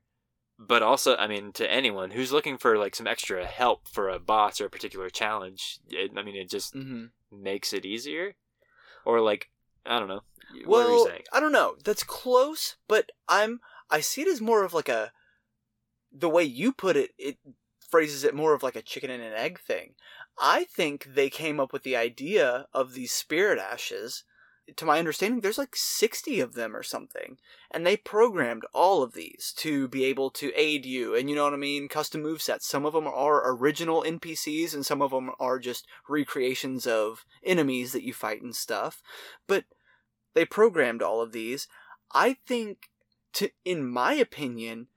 [0.59, 4.19] but also i mean to anyone who's looking for like some extra help for a
[4.19, 7.07] boss or a particular challenge it, i mean it just Mm-hmm.
[7.43, 8.37] makes it easier
[9.05, 9.51] or like
[9.85, 11.77] i don't know what are you Well, saying I don't know.
[11.85, 13.61] That's close, but I'm.
[13.91, 15.13] I see it as more of like a.
[16.13, 17.39] The way you put it, it
[17.91, 19.95] phrases it more of like a chicken and an egg thing.
[20.39, 24.25] I think they came up with the idea of these spirit ashes.
[24.77, 27.39] To my understanding, there's like 60 of them or something.
[27.71, 31.15] And they programmed all of these to be able to aid you.
[31.15, 31.87] And you know what I mean?
[31.89, 32.63] Custom movesets.
[32.63, 37.93] Some of them are original NPCs, and some of them are just recreations of enemies
[37.93, 39.03] that you fight and stuff.
[39.47, 39.65] But
[40.37, 41.67] they programmed all of these.
[42.13, 42.91] I think,
[43.33, 44.89] to in my opinion,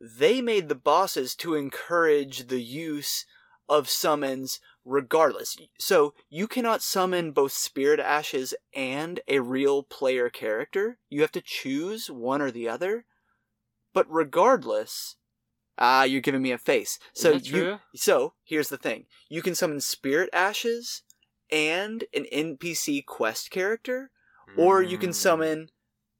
[0.00, 3.26] they made the bosses to encourage the use
[3.68, 5.56] of summons regardless.
[5.80, 10.98] So you cannot summon both spirit ashes and a real player character.
[11.10, 13.04] You have to choose one or the other.
[13.92, 15.16] But regardless,
[15.76, 17.00] ah, you're giving me a face.
[17.12, 17.78] So you true?
[17.96, 21.02] so here's the thing: you can summon spirit ashes
[21.50, 24.12] and an NPC quest character,
[24.56, 25.14] or you can Mm.
[25.14, 25.70] summon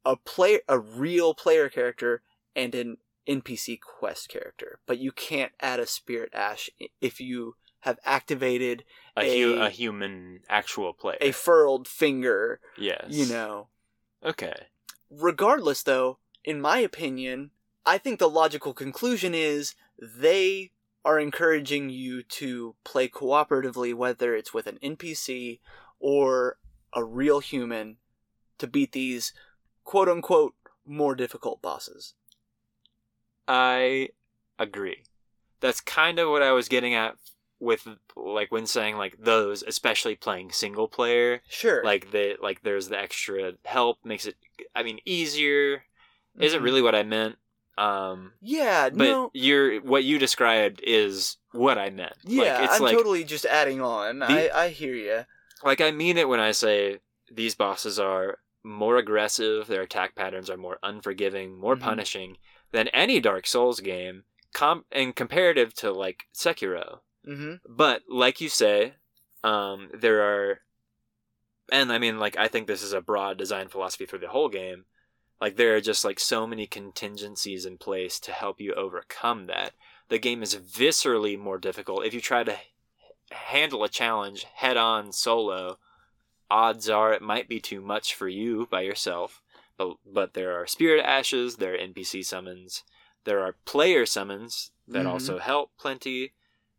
[0.05, 2.21] a play a real player character
[2.55, 4.79] and an NPC quest character.
[4.85, 6.69] But you can't add a spirit ash
[7.01, 8.83] if you have activated
[9.15, 12.59] a, hu- a- a human actual player a furled finger.
[12.77, 13.69] yes You know.
[14.23, 14.67] okay
[15.09, 17.51] Regardless, though, in my opinion,
[17.85, 20.71] I think the logical conclusion is they
[21.03, 25.59] are encouraging you to play cooperatively, whether it's with an NPC
[25.99, 26.57] or
[26.93, 27.97] a real human,
[28.59, 29.33] to beat these
[29.83, 30.53] quote unquote
[30.85, 32.13] more difficult bosses.
[33.47, 34.09] i
[34.57, 35.03] agree
[35.59, 37.15] that's kind of what i was getting at
[37.59, 41.83] with like when saying like those especially playing single player Sure.
[41.83, 44.35] like the like there's the extra help makes it
[44.75, 45.83] i mean easier
[46.39, 46.63] isn't Mhm.
[46.63, 47.35] really what i meant
[47.77, 49.31] um Yeah, but no.
[49.33, 53.81] you're what you described is what i meant Yeah, like, I'm like totally just adding
[53.81, 54.19] on.
[54.19, 55.25] The- I, I hear you.
[55.63, 56.99] like i mean it when i say
[57.31, 61.81] these bosses are more aggressive their attack patterns are more unforgiving more Mhm.
[61.81, 62.37] punishing
[62.71, 68.49] than any dark souls game com- and comparative to like sekiro hmm but like you
[68.49, 68.93] say
[69.43, 70.61] um there are
[71.71, 74.49] and i mean like i think this is a broad design philosophy for the whole
[74.49, 74.85] game
[75.41, 79.71] Like there are just like so many contingencies in place to help you overcome that.
[80.09, 82.73] The game is viscerally more difficult if you try to h-
[83.31, 85.79] handle a challenge head on solo.
[86.51, 89.41] Odds are it might be too much for you by yourself.
[89.77, 92.83] But but there are spirit ashes, there are NPC summons,
[93.23, 95.09] there are player summons that Mhm.
[95.09, 96.33] also help plenty.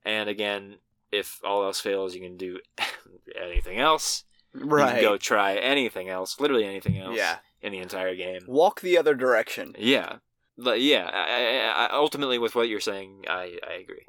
[0.05, 0.79] And again,
[1.13, 2.61] if all else fails, you can do
[3.41, 4.25] anything else.
[4.55, 4.95] You Right.
[4.97, 7.39] can go try anything else, literally anything else Yeah.
[7.63, 8.43] in the entire game.
[8.47, 9.75] Walk the other direction.
[9.79, 10.19] Yeah.
[10.59, 14.05] But yeah, I, I, I, ultimately with what you're saying, I, I agree.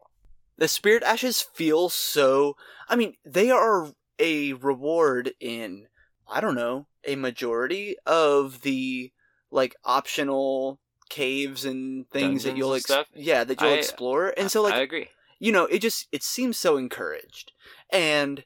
[0.58, 2.58] The spirit ashes feel so.
[2.90, 5.88] I mean, they are a reward in,
[6.30, 9.12] I don't know, a majority of the,
[9.50, 13.08] like, optional caves and things that you'll ex- stuff?
[13.14, 15.10] yeah that you'll I- explore and so like I agree.
[15.40, 17.52] you know, it just it seems so encouraged.
[17.92, 18.46] And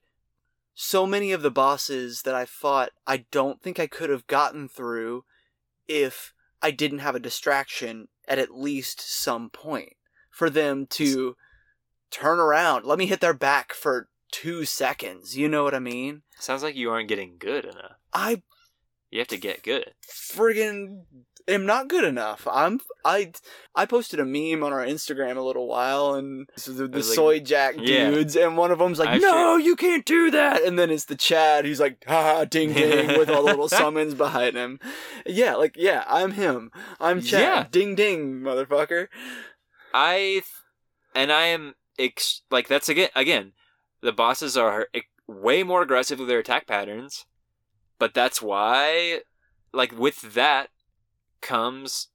[0.74, 4.68] so many of the bosses that I fought, I don't think I could have gotten
[4.68, 5.26] through
[5.88, 9.94] if I didn't have a distraction at at least some point
[10.32, 11.36] for them to
[12.10, 12.84] turn around.
[12.86, 14.10] Let me hit their back for
[14.42, 15.38] 2 seconds.
[15.38, 16.22] You know what I mean?
[16.40, 17.96] Sounds like you aren't getting good enough.
[18.14, 18.42] I
[19.12, 19.94] You have to get good.
[20.10, 21.04] friggin'
[21.48, 22.48] am not good enough.
[22.52, 23.32] I'm I
[23.76, 27.40] I posted a meme on our Instagram a little while and the, the like- soy
[27.40, 28.10] jack Yeah.
[28.10, 31.06] dudes and one of them's like I no you can't do that and then it's
[31.06, 34.80] the Chad who's like ha ha ding ding with all the little summons behind him.
[35.26, 36.72] Yeah, like yeah, I'm him.
[37.00, 37.42] I'm Chad.
[37.42, 37.66] Yeah.
[37.72, 39.08] Ding ding motherfucker.
[39.94, 40.42] I
[41.14, 43.54] and I am ex- like that's again again
[44.06, 44.88] the bosses are
[45.28, 47.26] way more aggressive with their attack patterns,
[48.00, 49.22] but that's why
[49.74, 50.70] like with that
[51.42, 52.08] comes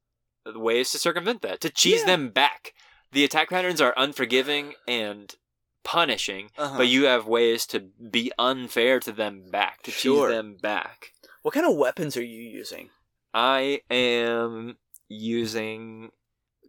[0.55, 2.07] ways to circumvent that to cheese Yeah.
[2.07, 2.72] them back.
[3.12, 5.34] The attack patterns are unforgiving and
[5.82, 6.78] punishing, Uh-huh.
[6.78, 10.28] but you have ways to be unfair to them back to Sure.
[10.28, 11.12] cheese them back.
[11.43, 12.91] What kind of weapons are you using?
[13.34, 14.78] I am
[15.09, 16.11] using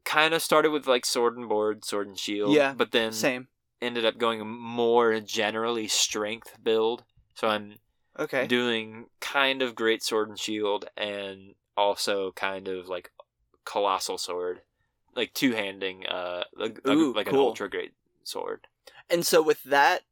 [0.03, 2.53] kind of started with like sword and board, sword and shield.
[2.53, 3.47] Yeah, But then Same.
[3.81, 7.03] Ended up going more generally strength build.
[7.35, 7.75] So I'm
[8.19, 8.45] Okay.
[8.47, 13.11] doing kind of great sword and shield and also kind of like
[13.65, 14.61] colossal sword.
[15.15, 18.67] Like two handing uh like, a- Ooh, like an ultra great sword.
[19.09, 20.03] And so with that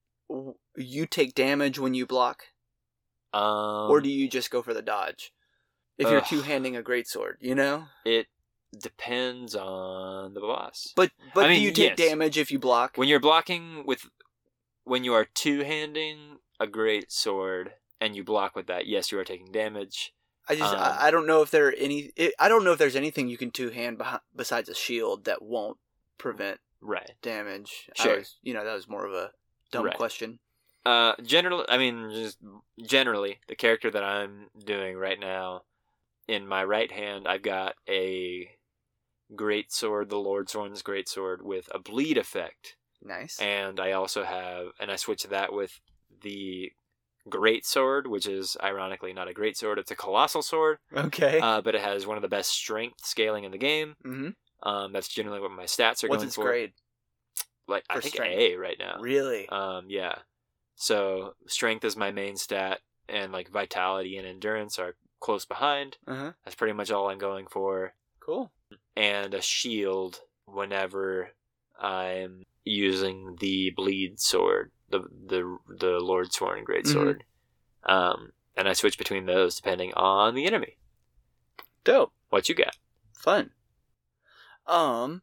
[0.75, 2.43] you take damage when you block
[3.33, 5.31] Um or do you just go for the dodge?
[5.97, 7.85] If you're two-handing a great sword, you know?
[8.05, 8.27] it
[8.77, 10.93] depends on the boss.
[10.95, 12.09] But but I mean, do you take yes.
[12.09, 12.95] damage if you block?
[12.95, 14.09] When you're blocking with,
[14.83, 19.19] when you are two handing a great sword and you block with that, yes, you
[19.19, 20.13] are taking damage.
[20.47, 22.71] I just um, I, I don't know if there are any it, I don't know
[22.71, 25.77] if there's anything you can two hand behi- besides a shield that won't
[26.17, 27.11] prevent Right.
[27.21, 27.89] damage.
[27.99, 28.17] I Sure.
[28.17, 29.31] was, you know that was more of a
[29.71, 29.95] dumb Right.
[29.95, 30.39] question.
[30.85, 32.37] Uh, generally, I mean, just
[32.81, 35.63] generally, the character that I'm doing right now,
[36.27, 38.49] in my right hand, I've got a
[39.35, 43.39] great sword, the Lord Sworn's great sword, with a bleed effect, Nice.
[43.39, 45.79] and I also have, and I switch that with
[46.21, 46.71] the
[47.29, 50.77] great sword, which is ironically not a great sword; it's a colossal sword.
[50.95, 51.39] okay.
[51.39, 53.95] uh, but it has one of the best strength scaling in the game.
[54.05, 54.29] mm-hmm.
[54.61, 56.43] Um, that's generally what my stats are What's going its for.
[56.43, 56.73] grade?
[57.67, 58.37] Like I for think strength?
[58.39, 58.97] A right now.
[58.99, 59.47] Really?
[59.47, 60.15] Um, yeah.
[60.75, 65.97] So strength is my main stat, and like vitality and endurance are close behind.
[66.07, 66.31] Uh huh.
[66.43, 67.93] That's pretty much all I'm going for.
[68.19, 68.51] Cool.
[68.99, 71.29] And a shield whenever
[71.79, 76.93] I'm using the bleed sword, the the the Lord Sworn Great Mhm.
[76.93, 77.23] Sword.
[77.83, 80.77] Um, and I switch between those depending on the enemy.
[81.85, 82.11] Dope.
[82.29, 82.75] What you got?
[83.13, 83.51] Fun.
[84.67, 85.21] Um,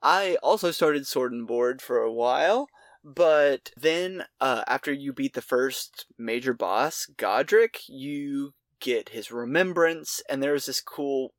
[0.00, 2.68] I also started Sword and Board for a while,
[3.02, 10.22] but then uh, after you beat the first major boss, Godrick, you get his remembrance,
[10.28, 11.34] and there's this cool.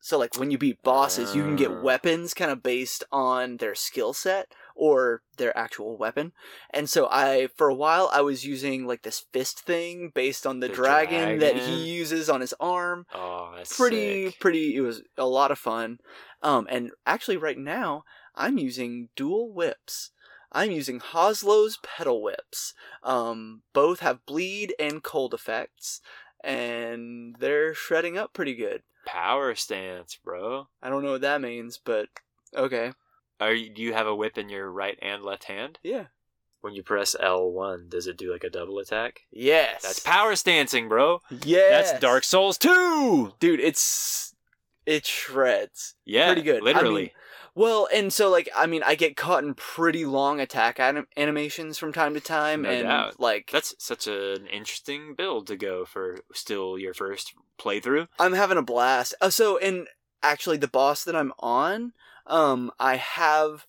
[0.00, 1.80] So, like, when you beat bosses, you can get Ah.
[1.82, 6.32] weapons kind of based on their skill set or their actual weapon.
[6.70, 10.60] And so, I, for a while, I was using, like, this fist thing based on
[10.60, 14.40] the, The dragon, that he uses on his arm Oh, that's pretty sick.
[14.40, 15.98] pretty it was a lot of fun
[16.42, 18.02] um and actually right now
[18.34, 20.10] i'm using dual whips
[20.52, 26.00] i'm using Hoslow's petal whips um both have bleed and cold effects
[26.42, 30.68] and they're shredding up pretty good Power stance, bro.
[30.82, 32.08] i don't know what that means but
[32.54, 32.92] okay
[33.40, 35.78] Are you, do you have a whip in your right and left hand?
[35.82, 36.06] yeah
[36.60, 39.20] When you press L1, does it do like a double attack?
[39.30, 41.20] yes That's power stancing, bro.
[41.30, 43.34] yeah That's Dark Souls 2.
[43.40, 44.34] dude it's
[44.86, 46.62] it shreds Yeah, Pretty good.
[46.62, 47.02] I Literally.
[47.02, 47.10] mean,
[47.54, 51.78] Well, and so like I mean, I get caught in pretty long attack anim- animations
[51.78, 53.20] from time to time, No and doubt.
[53.20, 58.08] like That's such an interesting build to go for still your first playthrough.
[58.18, 59.14] I'm having a blast.
[59.20, 59.88] Uh, so, and
[60.22, 61.92] actually, the boss that I'm on,
[62.26, 63.66] um, I have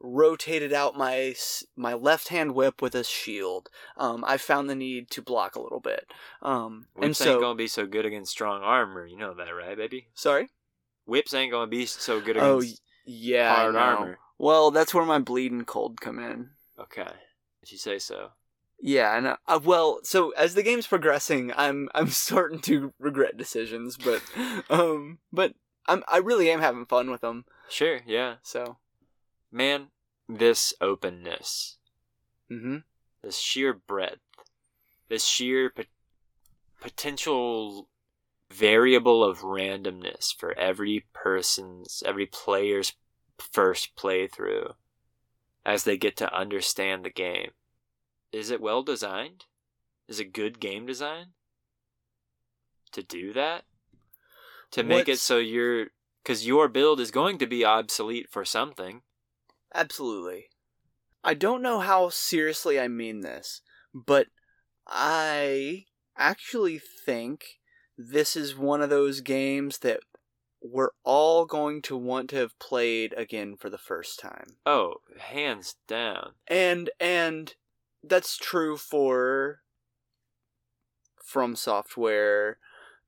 [0.00, 1.34] rotated out my
[1.76, 3.68] my left hand whip with a shield.
[3.96, 6.10] Um, I found the need to block a little bit.
[6.42, 9.06] Um, and Whips so ain't gonna be so good against strong armor.
[9.06, 10.08] You know that, right, baby?
[10.14, 10.48] sorry.
[11.06, 12.82] Whips ain't gonna be so good Oh, against.
[13.10, 14.18] Yeah, hard armor.
[14.36, 16.50] Well, that's where my bleeding cold come in.
[16.78, 17.08] Okay,
[17.62, 18.32] if you say so.
[18.78, 23.38] Yeah, and uh, uh, well, so as the game's progressing, I'm I'm starting to regret
[23.38, 24.22] decisions, but
[24.70, 25.54] um, but
[25.86, 27.46] I'm I really am having fun with them.
[27.70, 28.76] Sure, yeah, So,
[29.50, 29.88] man.
[30.30, 31.78] This openness,
[32.50, 32.78] mm-hmm.
[33.22, 34.20] this sheer breadth,
[35.08, 35.86] this sheer pot-
[36.82, 37.88] potential
[38.50, 42.94] variable of randomness for every person's, every player's
[43.38, 44.74] first playthrough
[45.64, 47.50] as they get to understand the game.
[48.32, 49.44] Is it well designed?
[50.08, 51.28] Is it good game design?
[52.92, 53.64] To do that?
[54.72, 55.88] To make it so you're.
[56.22, 59.00] Because your build is going to be obsolete for something.
[59.74, 60.46] Absolutely.
[61.24, 63.62] I don't know how seriously I mean this,
[63.94, 64.26] but
[64.86, 65.86] I
[66.16, 67.57] actually think
[67.98, 70.00] this is one of those games that
[70.62, 74.56] we're all going to want to have played again for the first time.
[74.64, 76.32] Oh, hands down.
[76.46, 77.54] And and
[78.02, 79.60] that's true for
[81.22, 82.58] from software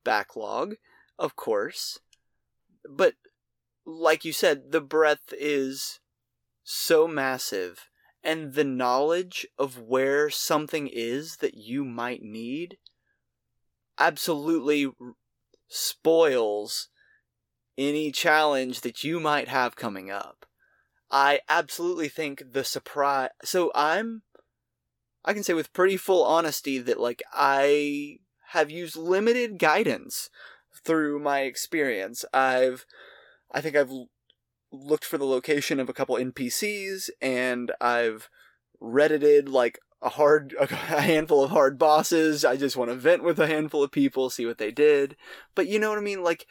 [0.03, 0.75] backlog,
[1.17, 1.99] of course.
[2.87, 3.15] But
[3.85, 5.99] like you said, the breadth is
[6.63, 7.89] so massive
[8.23, 12.77] and the knowledge of where something is that you might need
[14.01, 14.91] absolutely
[15.67, 16.89] spoils
[17.77, 20.45] any challenge that you might have coming up.
[21.09, 23.29] I absolutely think the surprise.
[23.43, 24.23] So I'm.
[25.23, 28.17] I can say with pretty full honesty that, like, I
[28.49, 30.29] have used limited guidance
[30.83, 32.25] through my experience.
[32.33, 32.85] I've.
[33.53, 33.91] I think I've
[34.71, 38.29] looked for the location of a couple NPCs and I've
[38.79, 40.55] reddited, like, a hard.
[40.59, 42.43] a handful of hard bosses.
[42.43, 45.15] I just want to vent with a handful of people, see what they did.
[45.55, 46.23] But you know what I mean?
[46.23, 46.47] Like,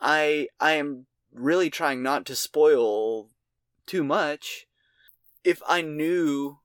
[0.00, 0.48] I.
[0.60, 3.28] I am really trying not to spoil
[3.86, 4.66] too much.
[5.44, 6.58] If I knew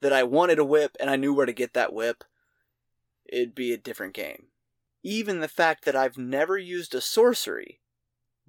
[0.00, 2.24] that I wanted a whip and I knew where to get that whip,
[3.26, 4.46] it'd be a different game.
[5.02, 7.80] Even the fact that I've never used a sorcery,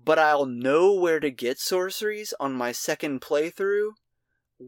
[0.04, 3.92] but I'll know where to get sorceries on my second playthrough,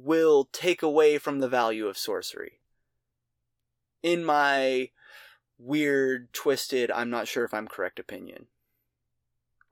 [0.04, 2.60] will take away from the value of sorcery.
[4.04, 4.90] In my
[5.58, 8.48] weird, twisted, I'm not sure if I'm correct opinion.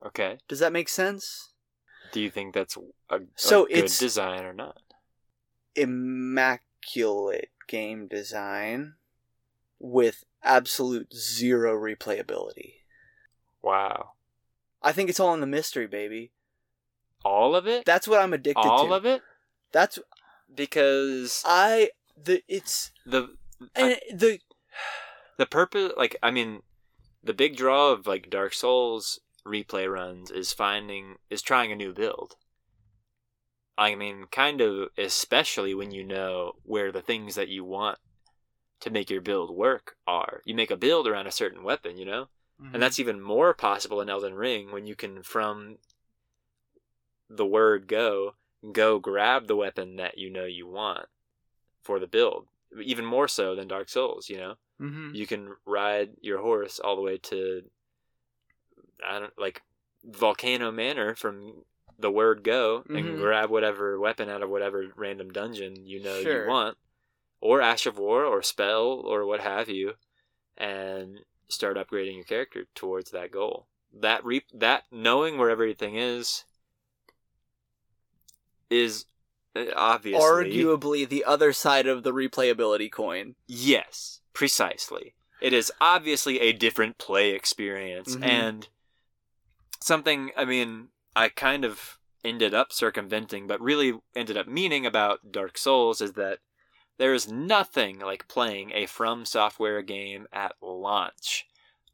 [0.04, 0.38] Okay.
[0.48, 1.50] Does that make sense?
[2.12, 2.76] Do you think that's
[3.10, 4.78] a, So a good it's- design or not?
[5.76, 8.94] immaculate game design
[9.80, 12.74] with absolute zero replayability.
[13.62, 14.10] Wow.
[14.82, 16.30] I think it's all in the mystery, baby.
[17.24, 17.84] All of it?
[17.84, 18.84] That's what I'm addicted All to.
[18.84, 19.22] All of it?
[19.72, 19.98] That's
[20.54, 21.90] Because I
[22.22, 23.36] the it's the
[23.74, 24.38] and the
[25.36, 26.62] the purpose like i mean
[27.24, 31.92] the big draw of like dark souls replay runs is finding is trying a new
[31.92, 32.36] build.
[33.76, 37.98] I mean kind of especially when you know where the things that you want
[38.80, 40.42] to make your build work are.
[40.44, 42.28] You make a build around a certain weapon you know?
[42.58, 42.80] And mm-hmm.
[42.80, 45.78] that's even more possible in elden ring when you can from
[47.28, 48.34] the word go
[48.72, 51.06] go grab the weapon that you know you want
[51.82, 52.46] for the build
[52.82, 55.14] even more so than dark souls you know Mhm.
[55.14, 57.62] you can ride your horse all the way to
[59.06, 59.62] I don't like
[60.04, 61.64] Volcano Manor from
[61.98, 63.16] the word go and Mhm.
[63.18, 66.42] grab whatever weapon out of whatever random dungeon you know Sure.
[66.44, 66.76] you want
[67.40, 69.94] or Ash of War or spell or what have you
[70.56, 73.68] and start upgrading your character towards that goal.
[73.92, 76.44] That re- that knowing where everything is
[78.74, 79.06] is
[79.56, 83.34] uh, obviously arguably the other side of the replayability coin.
[83.46, 85.14] Yes, precisely.
[85.40, 88.24] It is obviously a different play experience Mhm.
[88.24, 88.68] and
[89.80, 95.30] something, I mean, I kind of ended up circumventing, but really ended up meaning about
[95.30, 96.38] Dark Souls is that
[96.96, 101.46] there is nothing like playing a From Software game at launch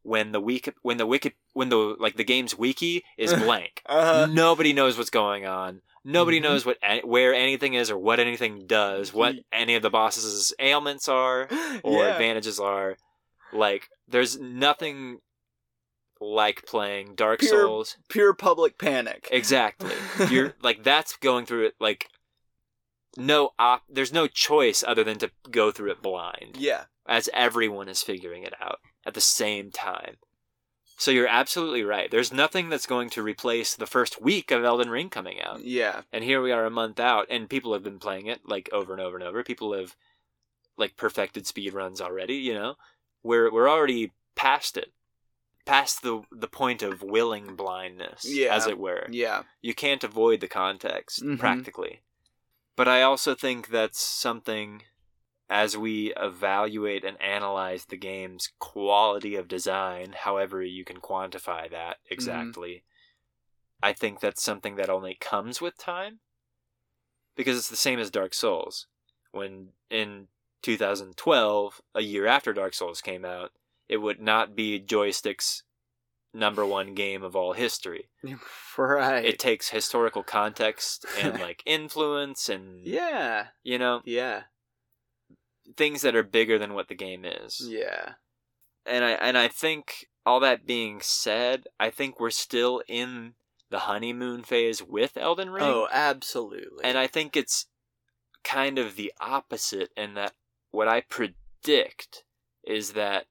[0.02, 3.82] when the week when the wiki when the like the game's wiki is blank.
[3.86, 5.82] Uh Nobody knows what's going on.
[6.04, 6.42] Nobody Mhm.
[6.42, 11.08] knows what where anything is or what anything does, what any of the boss's ailments
[11.08, 11.48] are
[11.84, 12.12] or yeah.
[12.12, 12.96] advantages are.
[13.52, 15.18] Like there's nothing
[16.20, 17.96] like playing Dark Pure- Souls.
[18.08, 19.28] Pure public panic.
[19.30, 19.94] Exactly.
[20.30, 22.08] You're like that's going through it like
[23.16, 26.84] no op there's no choice other than to go through it blind yeah.
[27.08, 30.16] as everyone is figuring it out at the same time.
[31.00, 32.10] So you're absolutely right.
[32.10, 35.64] There's nothing that's going to replace the first week of Elden Ring coming out.
[35.64, 36.02] Yeah.
[36.12, 38.92] And here we are a month out and people have been playing it like over
[38.92, 39.42] and over and over.
[39.42, 39.96] People have
[40.76, 42.74] like perfected speed runs already, you know.
[43.22, 44.92] We're we're already past it.
[45.64, 48.54] Past the the point of willing blindness, Yeah.
[48.54, 49.44] as it were Yeah.
[49.62, 51.38] you can't avoid the context Mhm.
[51.38, 52.02] practically.
[52.76, 54.82] But I also think that's something
[55.50, 61.96] as we evaluate and analyze the game's quality of design, however you can quantify that
[61.96, 62.14] mm-hmm.
[62.14, 62.84] exactly.
[63.82, 66.20] I think that's something that only comes with time
[67.36, 68.86] because it's the same as Dark Souls.
[69.32, 70.28] When in
[70.62, 73.50] 2012, a year after Dark Souls came out,
[73.88, 75.64] it would not be Joystiq's
[76.32, 78.08] number one game of all history
[78.78, 79.24] Right.
[79.24, 83.46] it takes historical context and like influence and yeah.
[83.64, 84.42] you know Yeah.
[85.80, 88.12] Things that are bigger than what the game is Yeah.
[88.84, 93.34] and i and i think all that being said i think we're still in
[93.70, 96.84] the honeymoon phase with elden ring Oh, absolutely.
[96.84, 97.66] and i think it's
[98.44, 100.34] kind of the opposite in that
[100.70, 102.24] what i predict
[102.62, 103.26] is that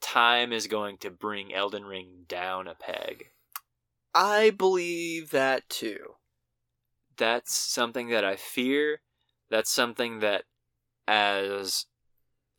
[0.00, 3.26] time is going to bring elden ring down a peg
[4.14, 6.14] I believe that too.
[7.16, 9.00] that's something that I fear.
[9.50, 10.44] That's something that,
[11.08, 11.86] as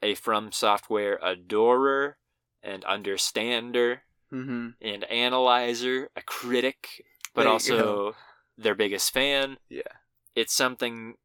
[0.01, 2.17] a From Software adorer
[2.63, 4.69] and understander Mm-hmm.
[4.81, 8.15] and analyzer, a critic, but There also
[8.57, 9.81] their biggest fan, Yeah.
[10.35, 11.15] it's something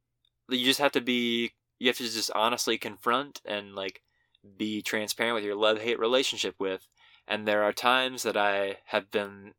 [0.49, 1.53] that you just have to be.
[1.77, 4.01] You have to just honestly confront and like
[4.57, 6.87] be transparent with your love hate relationship with.
[7.27, 9.53] And there are times that I have been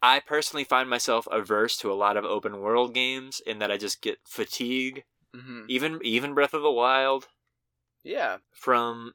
[0.00, 3.76] I personally find myself averse to a lot of open world games in that I
[3.76, 5.04] just get fatigue.
[5.36, 5.62] Mm-hmm.
[5.68, 7.28] Even even Breath of the Wild
[8.02, 8.38] Yeah.
[8.52, 9.12] from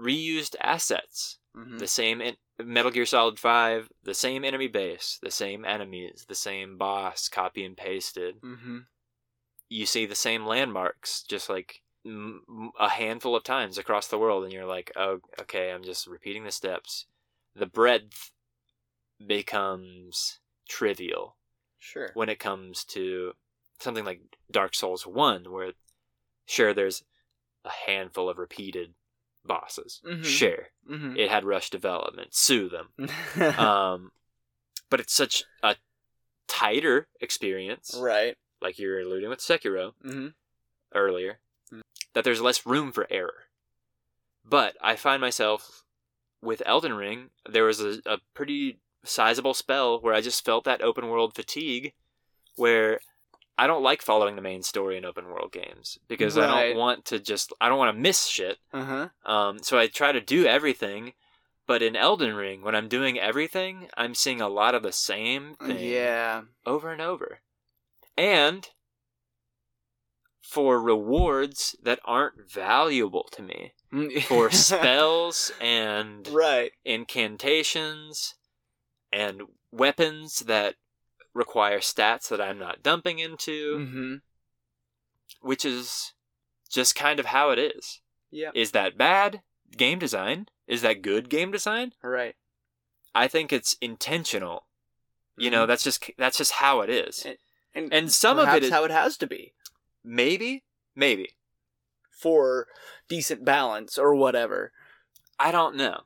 [0.00, 1.38] reused assets.
[1.56, 1.78] Mm-hmm.
[1.78, 6.34] The same in Metal Gear Solid 5, the same enemy base, the same enemies, the
[6.34, 8.40] same boss copy and pasted.
[8.42, 8.78] Mm-hmm.
[9.68, 12.42] You see the same landmarks just like m-
[12.78, 16.44] a handful of times across the world and you're like, "Oh, okay, I'm just repeating
[16.44, 17.06] the steps."
[17.54, 18.32] The breadth
[19.24, 21.36] becomes trivial.
[21.78, 22.10] Sure.
[22.14, 23.32] when it comes to
[23.78, 24.20] something like
[24.50, 25.72] Dark Souls 1, where
[26.46, 27.02] sure, there's
[27.64, 28.94] a handful of repeated
[29.44, 30.00] bosses.
[30.04, 30.24] Mhm.
[30.24, 31.16] Sure, Mm-hmm.
[31.16, 32.90] it had rush development, sue them.
[33.58, 34.12] um,
[34.90, 35.76] but it's such a
[36.48, 38.36] tighter experience, right.
[38.60, 40.28] like you're alluding with Sekiro Mm-hmm.
[40.94, 41.40] earlier,
[41.72, 41.80] Mm.
[42.12, 43.44] that there's less room for error.
[44.44, 45.82] But I find myself
[46.40, 50.80] with Elden Ring, there was a, a pretty sizable spell where I just felt that
[50.82, 51.92] open world fatigue,
[52.54, 53.00] where
[53.58, 57.04] I don't like following the main story in open world games because I don't want
[57.06, 58.58] to just I don't want to miss shit.
[58.72, 59.08] Uh-huh.
[59.24, 61.14] Um, so I try to do everything.
[61.66, 65.54] But in Elden Ring, when I'm doing everything, I'm seeing a lot of the same
[65.56, 66.42] thing Yeah.
[66.64, 67.40] over and over.
[68.16, 68.68] And
[70.42, 73.72] for rewards that aren't valuable to me,
[74.28, 76.70] for spells and right.
[76.84, 78.34] incantations
[79.12, 79.42] and
[79.72, 80.76] weapons that
[81.36, 84.14] require stats that I'm not dumping into, Mm-hmm.
[85.40, 86.12] which is
[86.68, 88.00] just kind of how it is.
[88.30, 88.50] Yeah.
[88.54, 89.42] Is that bad
[89.76, 90.46] game design?
[90.66, 91.92] Is that good game design?
[92.02, 92.34] Right.
[93.14, 94.66] I think it's intentional.
[95.36, 95.68] You know, Mhm.
[95.68, 97.26] that's just that's just how it is.
[97.74, 99.52] and and some of it is- how it has to be
[100.02, 100.64] Maybe,
[100.94, 101.36] maybe.
[102.10, 102.66] for
[103.08, 104.72] decent balance or whatever.
[105.38, 106.04] I don't know.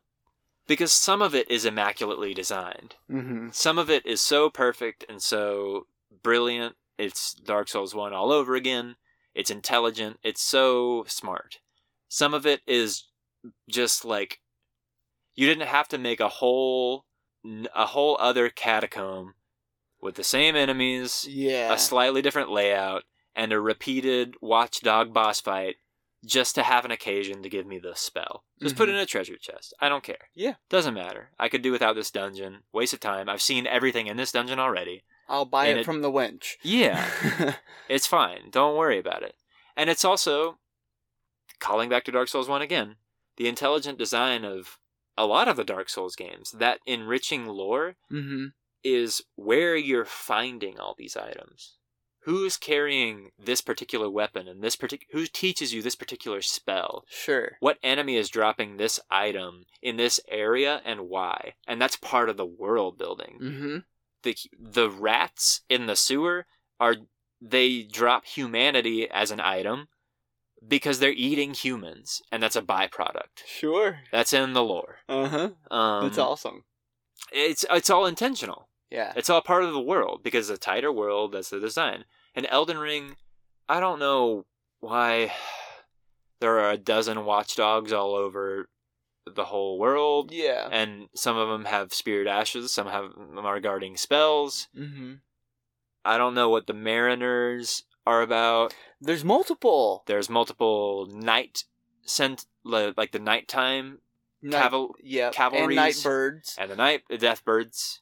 [0.70, 2.94] Because some of it is immaculately designed.
[3.10, 3.48] Mm-hmm.
[3.50, 5.88] Some of it is so perfect and so
[6.22, 6.76] brilliant.
[6.96, 8.94] It's Dark Souls 1 all over again.
[9.34, 10.20] It's intelligent.
[10.22, 11.58] It's so smart.
[12.08, 13.08] Some of it is
[13.68, 14.38] just like
[15.34, 17.04] you didn't have to make a whole
[17.74, 19.34] a whole other catacomb
[20.00, 21.72] with the same enemies, Yeah.
[21.72, 23.02] a slightly different layout,
[23.34, 25.78] and a repeated watchdog boss fight
[26.24, 28.44] just to have an occasion to give me the spell.
[28.60, 29.72] Just put it in a treasure chest.
[29.80, 30.16] I don't care.
[30.16, 30.40] Mm-hmm.
[30.40, 30.54] Yeah.
[30.68, 31.30] Doesn't matter.
[31.38, 32.58] I could do without this dungeon.
[32.72, 33.28] Waste of time.
[33.28, 35.04] I've seen everything in this dungeon already.
[35.28, 36.56] I'll buy it, it- from the wench.
[36.62, 37.08] Yeah.
[37.88, 38.50] it's fine.
[38.50, 39.34] Don't worry about it.
[39.76, 40.58] And it's also,
[41.58, 42.96] calling back to Dark Souls 1 again,
[43.36, 44.78] the intelligent design of
[45.16, 48.46] a lot of the Dark Souls games, that enriching lore mm-hmm.
[48.84, 51.76] is where you're finding all these items.
[52.24, 57.56] Who's carrying this particular weapon and this partic- who teaches you this particular spell Sure.
[57.60, 62.36] what enemy is dropping this item in this area and why and that's part of
[62.36, 63.76] the world building Mm-hmm.
[64.22, 66.46] the the rats in the sewer
[66.78, 66.96] are
[67.40, 69.88] they drop humanity as an item
[70.66, 74.00] because they're eating humans and that's a byproduct Sure.
[74.12, 75.50] that's in the lore Uh huh.
[75.74, 76.64] um That's awesome.
[77.32, 79.12] it's it's all intentional Yeah.
[79.16, 81.32] it's all part of the world because it's a tighter world.
[81.32, 82.04] That's the design.
[82.34, 83.16] And Elden Ring,
[83.68, 84.46] I don't know
[84.80, 85.32] why
[86.40, 88.68] there are a dozen watchdogs all over
[89.32, 90.68] the whole world, Yeah.
[90.72, 92.72] and some of them have spirit ashes.
[92.72, 94.68] Some have them are guarding spells.
[94.76, 95.14] Mm-hmm.
[96.04, 98.74] I don't know what the Mariners are about.
[99.00, 100.02] There's multiple.
[100.06, 101.64] There's multiple night
[102.02, 103.98] sent like the nighttime
[104.42, 105.30] Night, caval yeah.
[105.38, 106.56] And night birds.
[106.58, 108.00] and the night the death birds.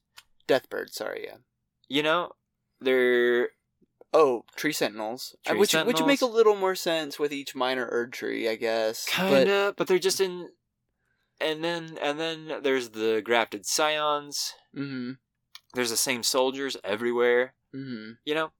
[0.48, 0.96] Death birds.
[0.96, 1.22] Sorry.
[1.24, 1.36] Yeah.
[1.88, 2.32] You know,
[2.80, 3.50] they're
[4.14, 7.54] Oh, tree sentinels, Uh, Tree which which would make a little more sense with each
[7.54, 9.04] minor erd tree, I guess.
[9.06, 10.48] Kinda, but, they're just in.
[11.40, 14.54] And then and then there's the grafted scions.
[14.74, 15.12] Mm-hmm.
[15.74, 17.54] There's the same soldiers everywhere.
[17.74, 18.12] Mm-hmm.
[18.24, 18.50] You know,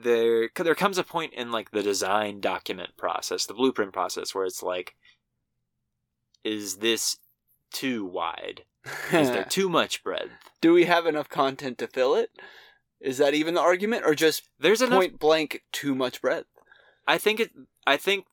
[0.00, 4.44] there there comes a point in like the design document process, the blueprint process, where
[4.44, 4.94] it's like,
[6.44, 7.16] is this
[7.72, 8.64] too wide?
[9.12, 10.30] Is there too much breadth?
[10.60, 12.30] Do we have enough content to fill it?
[13.00, 14.98] Is that even the argument, or just There's enough.
[14.98, 16.46] point blank too much breadth?
[17.06, 17.50] I think it.
[17.86, 18.26] I think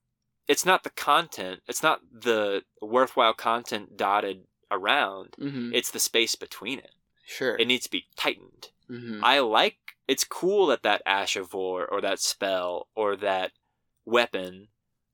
[0.47, 1.61] it's not the content.
[1.67, 5.35] It's not the worthwhile content dotted around.
[5.39, 5.71] Mm-hmm.
[5.73, 6.91] It's the space between it.
[7.25, 7.55] Sure.
[7.55, 8.69] It needs to be tightened.
[8.89, 9.23] mm-hmm.
[9.23, 9.77] I like
[10.07, 13.51] it's cool that that ash of war or that spell or that
[14.05, 14.69] weapon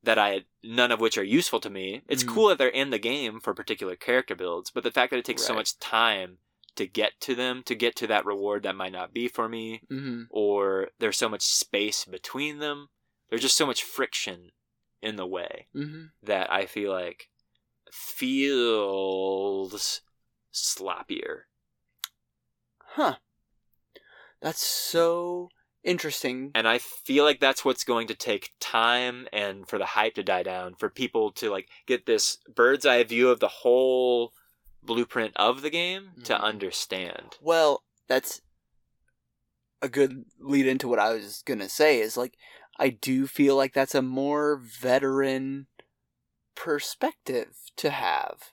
[0.05, 2.01] that I none of which are useful to me.
[2.07, 2.33] It's Mhm.
[2.33, 5.25] cool that they're in the game for particular character builds, but the fact that it
[5.25, 6.39] takes so much time
[6.75, 9.81] to get to them, to get to that reward that might not be for me,
[9.89, 10.23] mm-hmm.
[10.29, 12.89] or there's so much space between them.
[13.29, 14.51] There's just so much friction
[15.01, 16.05] in the way Mm-hmm.
[16.23, 17.29] that I feel like
[17.91, 20.01] feels
[20.53, 21.41] sloppier.
[22.79, 23.17] Huh.
[24.41, 25.49] That's so
[25.85, 26.51] interesting.
[26.55, 30.23] and I feel like that's what's going to take time and for the hype to
[30.23, 34.33] die down for people to like get this bird's eye view of the whole
[34.83, 36.41] blueprint of the game to Mhm.
[36.41, 37.37] understand.
[37.41, 38.41] Well, that's
[39.81, 41.99] a good lead into what I was gonna say.
[41.99, 42.35] Is like
[42.77, 45.67] I do feel like that's a more veteran
[46.55, 48.51] perspective to have,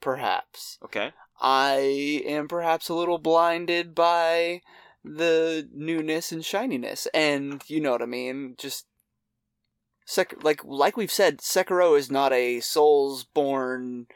[0.00, 0.78] perhaps.
[0.84, 1.12] Okay.
[1.40, 4.60] I am perhaps a little blinded by
[5.04, 8.54] the newness and shininess, and you know what I mean.
[8.58, 8.86] Just
[10.06, 14.06] Sek- like like we've said, Sekiro is not a Souls-borne,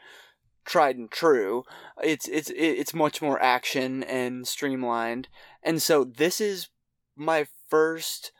[0.65, 1.63] tried and true.
[2.03, 5.27] It's it's it's much more action and streamlined,
[5.63, 6.69] and so this is
[7.15, 8.31] my first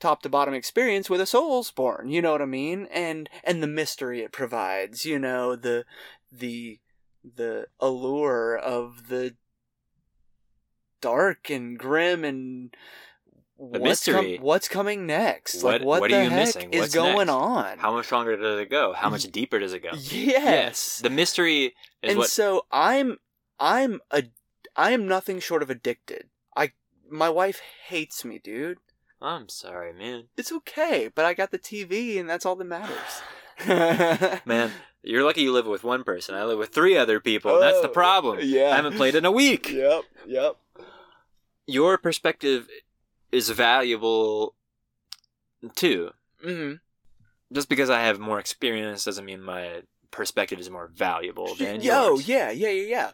[0.00, 2.10] top to bottom experience with a Soulsborne.
[2.10, 2.88] You know what I mean?
[2.90, 5.04] And and the mystery it provides.
[5.04, 5.84] You know the
[6.30, 6.80] the
[7.22, 9.36] the allure of the
[11.02, 12.74] dark and grim and
[13.56, 14.36] what's mystery.
[14.38, 15.62] com- what's coming next?
[15.62, 16.72] like What- what, what are the you heck missing?
[16.72, 17.30] is What's going next?
[17.30, 17.78] on?
[17.78, 18.92] How much longer does it go?
[18.94, 19.90] How much deeper does it go?
[19.94, 20.98] yes.
[21.02, 23.18] The mystery is and what so I'm
[23.60, 24.24] I'm a
[24.74, 26.28] I am nothing short of addicted.
[26.56, 26.72] I
[27.10, 28.78] my wife hates me, dude.
[29.20, 30.24] I'm sorry, man.
[30.36, 33.22] It's okay, but I got the TV and that's all that matters.
[34.44, 34.72] Man,
[35.04, 36.34] you're lucky you live with one person.
[36.34, 38.38] I live with three other people, and that's the Oh, problem.
[38.42, 38.70] yeah.
[38.72, 39.68] I haven't played in a week.
[39.72, 40.56] Yep, yep.
[41.72, 42.68] Your perspective
[43.30, 44.54] is valuable
[45.74, 46.10] too.
[46.42, 46.74] hmm
[47.52, 52.12] just because I have more experience doesn't mean my perspective is more valuable than Yo,
[52.14, 52.26] yours.
[52.26, 53.10] yeah, yeah, yeah, yeah.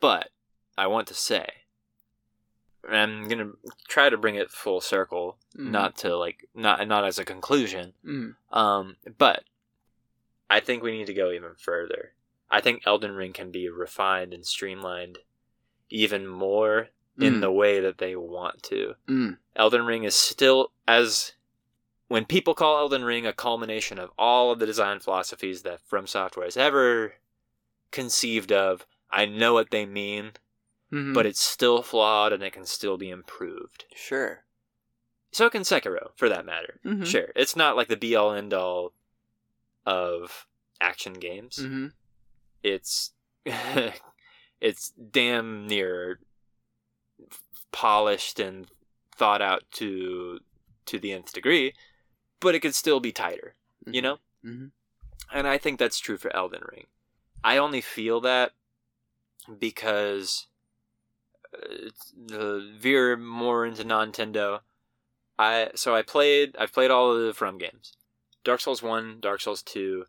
[0.00, 0.30] But
[0.78, 1.46] I want to say,
[2.88, 3.52] I'm gonna
[3.88, 5.70] try to bring it full circle, Mhm.
[5.70, 7.92] not to like not not as a conclusion.
[8.04, 8.34] Mhm.
[8.50, 9.44] Um, but
[10.50, 12.14] I think we need to go even further.
[12.50, 15.18] I think Elden Ring can be refined and streamlined
[15.90, 16.88] even more
[17.18, 17.40] in Mm.
[17.40, 18.94] the way that they want to.
[19.08, 19.38] Mm.
[19.56, 21.32] Elden Ring is still as
[22.08, 26.06] when people call Elden Ring a culmination of all of the design philosophies that From
[26.06, 27.14] Software has ever
[27.90, 30.32] conceived of, I know what they mean,
[30.90, 31.14] Mhm.
[31.14, 33.84] but it's still flawed and it can still be improved.
[33.94, 34.44] sure.
[35.34, 36.78] So can Sekiro, for that matter.
[36.84, 37.06] Mhm.
[37.06, 38.92] Sure, it's not like the be all end all
[39.86, 40.46] of
[40.80, 41.56] action games.
[41.56, 41.88] hmm
[42.62, 43.12] It's
[44.60, 46.20] it's damn near
[47.72, 48.66] polished and
[49.16, 50.40] thought out to
[50.86, 51.74] to the nth degree,
[52.40, 53.54] but it could still be tighter,
[53.86, 54.18] you know?
[54.44, 54.72] Mhm.
[55.32, 56.86] And I think that's true for Elden Ring.
[57.44, 58.52] I only feel that
[59.58, 60.46] because
[61.54, 64.60] uh, it's- the veer more into Nintendo.
[65.38, 67.92] I so I played I've played all of the From games.
[68.44, 70.06] Dark Souls 1, Dark Souls 2,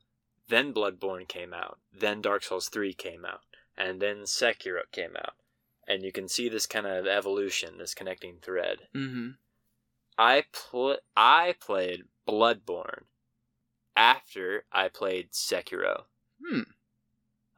[0.47, 3.41] then Bloodborne came out, then Dark Souls 3 came out,
[3.77, 5.35] and then Sekiro came out.
[5.87, 8.79] And you can see this kind of evolution, this connecting thread.
[8.95, 9.31] Mm-hmm.
[10.17, 13.03] I pl- I played Bloodborne
[13.95, 16.03] after I played Sekiro.
[16.45, 16.61] Hmm.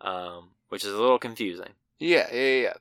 [0.01, 1.73] Um, which is a little confusing.
[1.99, 2.73] Yeah, yeah, yeah.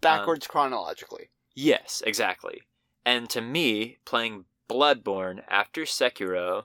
[0.00, 1.30] Backwards chronologically.
[1.54, 2.62] Yes, exactly.
[3.04, 6.64] And to me, playing Bloodborne after Sekiro,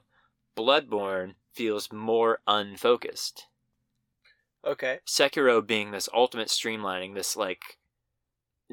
[0.56, 3.46] Bloodborne feels more unfocused.
[4.64, 5.00] Okay.
[5.06, 7.78] Sekiro being this ultimate streamlining, this like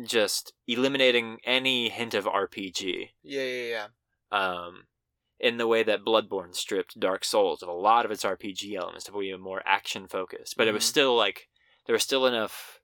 [0.04, 3.10] just eliminating any hint of RPG.
[3.24, 3.88] Yeah, yeah, yeah.
[4.32, 4.88] Um,
[5.40, 9.06] in the way that Bloodborne stripped Dark Souls of a lot of its RPG elements
[9.06, 10.88] to be more action focused, but it was Mhm.
[10.90, 11.50] still like
[11.86, 12.80] there was still enough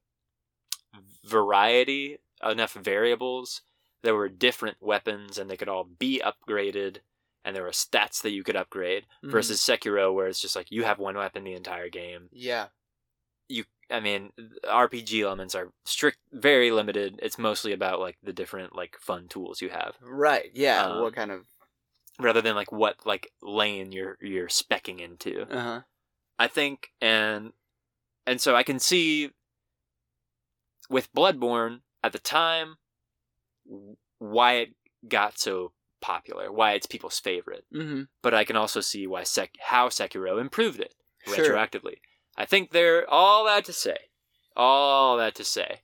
[1.23, 3.61] variety, enough variables.
[4.03, 6.97] There were different weapons, and they could all be upgraded,
[7.43, 9.05] and there were stats that you could upgrade.
[9.23, 9.31] Mhm.
[9.31, 12.29] Versus Sekiro, where it's just like you have one weapon the entire game.
[12.31, 12.69] Yeah.
[13.47, 14.31] You, I mean,
[14.65, 17.19] RPG elements are strict, very limited.
[17.21, 20.49] It's mostly about like the different like fun tools you have Right.
[20.53, 20.85] Yeah.
[20.85, 21.45] Um, what kind of?
[22.19, 25.43] rather than like what like lane you're you're specking into.
[25.49, 25.81] Uh huh.
[26.39, 27.53] I think and
[28.27, 29.31] and so I can see
[30.89, 32.75] with Bloodborne at the time
[34.19, 34.69] why it
[35.07, 35.71] got so
[36.01, 37.65] popular, why it's people's favorite.
[37.73, 38.03] Mm-hmm.
[38.21, 40.93] But I can also see why Sek- how Sekiro improved it
[41.25, 41.35] Sure.
[41.37, 41.95] retroactively.
[42.37, 43.97] I think they're all that to say,
[44.55, 45.81] all that to say.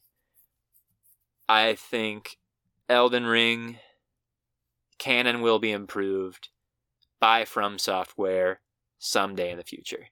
[1.49, 2.37] I think
[2.89, 3.77] Elden Ring
[4.97, 6.49] can and will be improved
[7.19, 8.61] by From Software
[8.99, 10.07] someday in the future.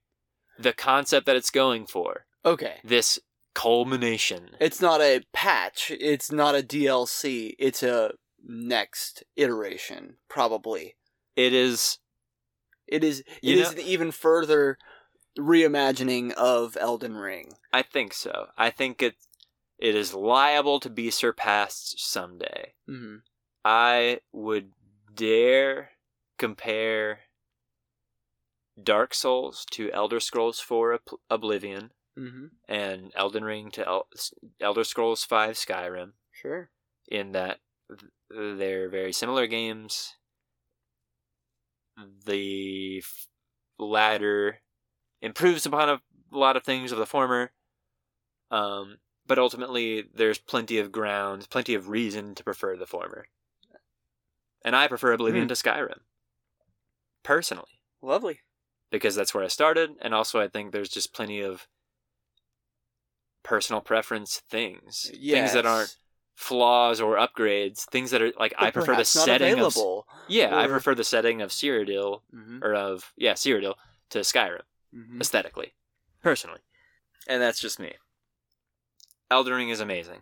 [0.58, 2.76] The concept that it's going for, Okay.
[2.84, 3.20] this
[3.54, 5.92] culmination, It's not a patch.
[6.00, 7.56] It's not a DLC.
[7.58, 8.12] It's a
[8.46, 10.96] next iteration, probably.
[11.36, 11.98] It is
[12.88, 14.78] it is it is an even further
[15.38, 17.54] reimagining of Elden Ring.
[17.74, 18.48] I think so.
[18.58, 19.16] I think it
[19.78, 22.74] it is liable to be surpassed someday.
[22.90, 23.18] Mm-hmm.
[23.66, 24.72] I would
[25.14, 25.92] dare
[26.38, 27.20] compare
[28.82, 32.46] Dark Souls to Elder Scrolls 4 Oblivion Mm-hmm.
[32.70, 34.08] and Elden Ring to El-
[34.62, 36.70] Elder Scrolls 5 Skyrim Sure.
[37.10, 37.60] in that
[38.30, 40.14] they're very similar games.
[42.26, 43.28] The f-
[43.78, 44.62] latter
[45.22, 46.02] improves upon a
[46.32, 47.52] lot of things of the former,
[48.52, 53.26] um, but ultimately there's plenty of ground, plenty of reason to prefer the former.
[54.64, 55.50] And I prefer Oblivion Hmm.
[55.50, 56.00] to Skyrim,
[57.24, 58.42] personally, Lovely.
[58.92, 61.68] because that's where I started, and also I think there's just plenty of
[63.44, 65.96] personal preference things, things that aren't
[66.36, 70.08] flaws or upgrades, things that are like I prefer the setting of available.
[70.28, 72.64] yeah, I or- prefer the setting of Cyrodiil Mm-hmm.
[72.64, 73.76] or of yeah Cyrodiil
[74.10, 74.62] to Skyrim
[74.96, 75.20] Mm-hmm.
[75.22, 75.74] aesthetically,
[76.24, 76.62] personally,
[77.28, 77.94] and that's just me.
[79.30, 80.22] Elden Ring is amazing.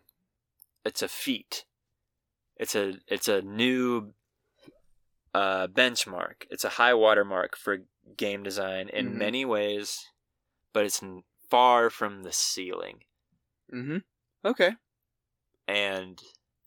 [0.86, 1.65] It's a feat.
[2.57, 4.13] It's a it's a new
[5.34, 6.45] uh, benchmark.
[6.49, 7.80] It's a high watermark for
[8.17, 9.17] game design in Mhm.
[9.17, 10.07] many ways,
[10.74, 11.01] but it's
[11.49, 13.03] far from the ceiling.
[13.71, 13.97] Mm-hmm.
[14.45, 14.76] Okay.
[15.67, 16.21] And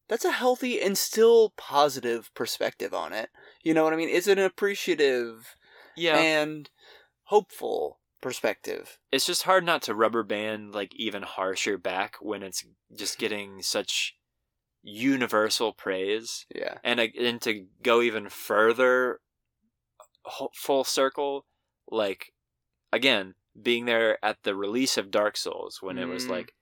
[0.08, 3.30] That's a healthy and still positive perspective on it.
[3.62, 4.08] You know what I mean?
[4.08, 5.56] It's an appreciative
[5.96, 6.70] yeah, and
[7.26, 8.98] hopeful perspective.
[9.12, 12.64] it's just hard not to rubber band like even harsher back when it's
[12.96, 14.16] just getting such
[14.82, 16.78] universal praise Yeah.
[16.84, 19.20] and and to go even further
[20.54, 21.46] full circle
[21.90, 22.32] like
[22.92, 26.30] again being there at the release of Dark Souls when it was Mm.
[26.30, 26.54] like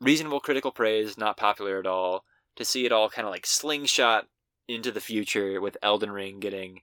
[0.00, 2.24] reasonable critical praise not popular at all
[2.56, 4.26] to see it all kind of like slingshot
[4.68, 6.82] into the future with Elden Ring getting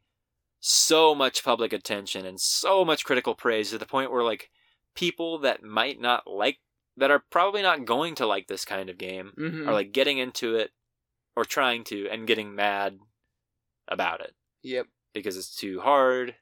[0.61, 4.49] so much public attention and so much critical praise to the point where like
[4.95, 6.59] people that might not like
[6.97, 9.67] that are probably not going to like this kind of game Mm-hmm.
[9.67, 10.71] are like getting into it
[11.35, 12.99] or trying to and getting mad
[13.87, 14.85] about it yep.
[15.13, 16.35] because it's too hard.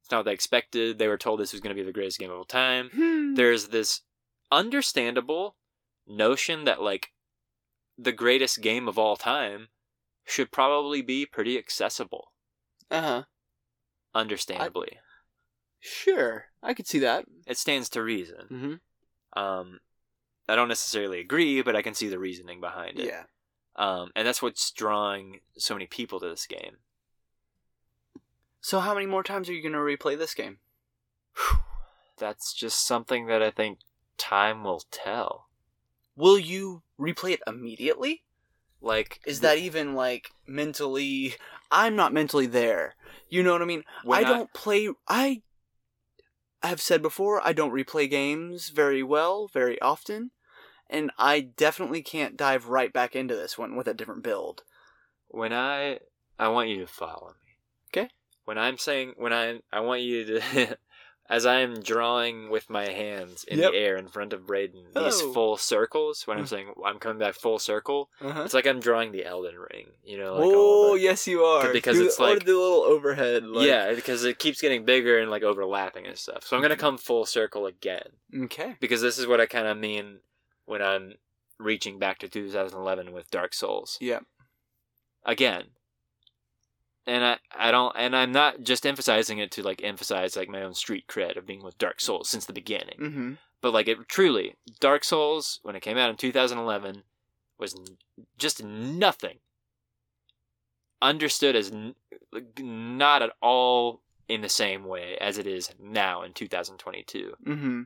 [0.00, 0.98] It's not what they expected.
[0.98, 2.88] They were told this was going to be the greatest game of all time.
[2.94, 3.34] Hmm.
[3.34, 4.00] There's this
[4.50, 5.56] understandable
[6.06, 7.10] notion that like
[7.98, 9.68] the greatest game of all time
[10.24, 12.32] should probably be pretty accessible,
[12.90, 13.22] Uh huh.
[14.14, 14.98] understandably.
[15.80, 16.46] Sure.
[16.62, 17.24] I could see that.
[17.46, 18.46] it stands to reason.
[18.50, 19.40] Mm-hmm.
[19.40, 19.78] Um,
[20.48, 23.06] I don't necessarily agree, but I can see the reasoning behind it.
[23.06, 23.24] Yeah.
[23.76, 26.78] Um, and that's what's drawing so many people to this game.
[28.60, 30.58] So how many more times are you going to replay this game?
[32.18, 33.78] That's just something that I think
[34.16, 35.46] time will tell.
[36.16, 38.24] Will you replay it immediately?
[38.80, 41.34] Like Is that even like mentally?
[41.70, 42.94] I'm not mentally there.
[43.28, 43.84] You know what I mean?
[44.10, 44.88] I don't play.
[45.06, 45.42] I
[46.62, 50.30] have said before, I don't replay games very well, very often,
[50.88, 54.62] and I definitely can't dive right back into this one with a different build.
[55.28, 56.00] when I
[56.38, 57.52] I want you to follow me.
[57.90, 58.10] Okay.
[58.44, 60.78] When I'm saying when I I want you to
[61.30, 63.72] as I am drawing with my hands in Yep.
[63.72, 65.32] the air in front of Braden these Oh.
[65.32, 66.26] full circles.
[66.26, 66.48] When I'm Mm.
[66.48, 68.42] saying I'm coming back full circle, Uh-huh.
[68.44, 69.92] it's like I'm drawing the Elden Ring.
[70.04, 73.44] You know, like oh the- yes, you are because it's like- the little overhead.
[73.44, 76.44] Like, yeah, because it keeps getting bigger and like overlapping and stuff.
[76.46, 78.12] So I'm gonna come full circle again
[78.44, 78.76] Okay.
[78.80, 80.20] because this is what I kind of mean
[80.64, 81.14] when I'm
[81.58, 84.20] reaching back to 2011 with Dark Souls Yeah.
[85.24, 85.74] again.
[87.08, 90.62] And I, I don't, and I'm not just emphasizing it to like emphasize like my
[90.62, 93.32] own street cred of being with Dark Souls since the beginning, Mm-hmm.
[93.62, 97.02] but like it truly, Dark Souls when it came out in 2011
[97.58, 97.96] was n-
[98.36, 99.38] just nothing
[101.00, 101.94] understood as n-
[102.58, 107.82] not at all in the same way as it is now in 2022 Mm-hmm.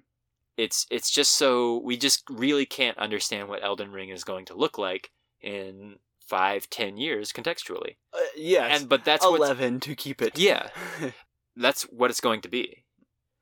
[0.57, 4.55] it's it's just so we just really can't understand what Elden Ring is going to
[4.57, 5.11] look like
[5.41, 5.97] in
[6.27, 7.97] five, ten years contextually.
[8.13, 8.81] Uh, yes.
[8.81, 10.39] And but that's eleven to keep it.
[10.39, 10.69] yeah,
[11.57, 12.85] that's what it's going to be.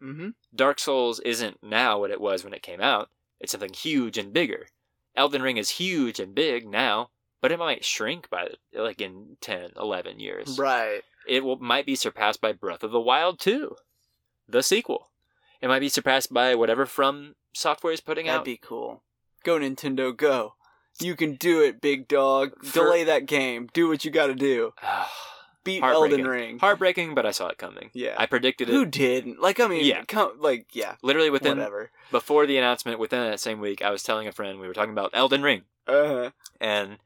[0.02, 0.30] mm-hmm.
[0.54, 3.10] Dark Souls isn't now what it was when it came out.
[3.40, 4.66] It's something huge and bigger.
[5.16, 7.10] Elden Ring is huge and big now,
[7.40, 10.58] but it might shrink by like in 10, 11 years.
[10.58, 11.02] Right.
[11.26, 13.76] It will, might be surpassed by Breath of the Wild 2,
[14.48, 15.10] the sequel.
[15.60, 19.02] It might be surpassed by whatever From Software is putting out That'd be cool.
[19.44, 20.54] Go Nintendo, go.
[21.00, 22.52] You can do it, big dog.
[22.64, 23.68] For- Delay that game.
[23.72, 24.72] Do what you got to do.
[25.64, 26.58] Beat Elden Ring.
[26.58, 27.90] Heartbreaking, but I saw it coming.
[27.92, 28.14] Yeah.
[28.16, 29.42] I predicted it Who didn't?
[29.42, 30.04] Like, I mean, Yeah.
[30.06, 31.90] come, like, yeah, literally within whatever.
[32.10, 32.98] before the announcement.
[32.98, 35.62] Within that same week, I was telling a friend we were talking about Elden Ring
[35.86, 36.30] Uh-huh.
[36.62, 36.96] and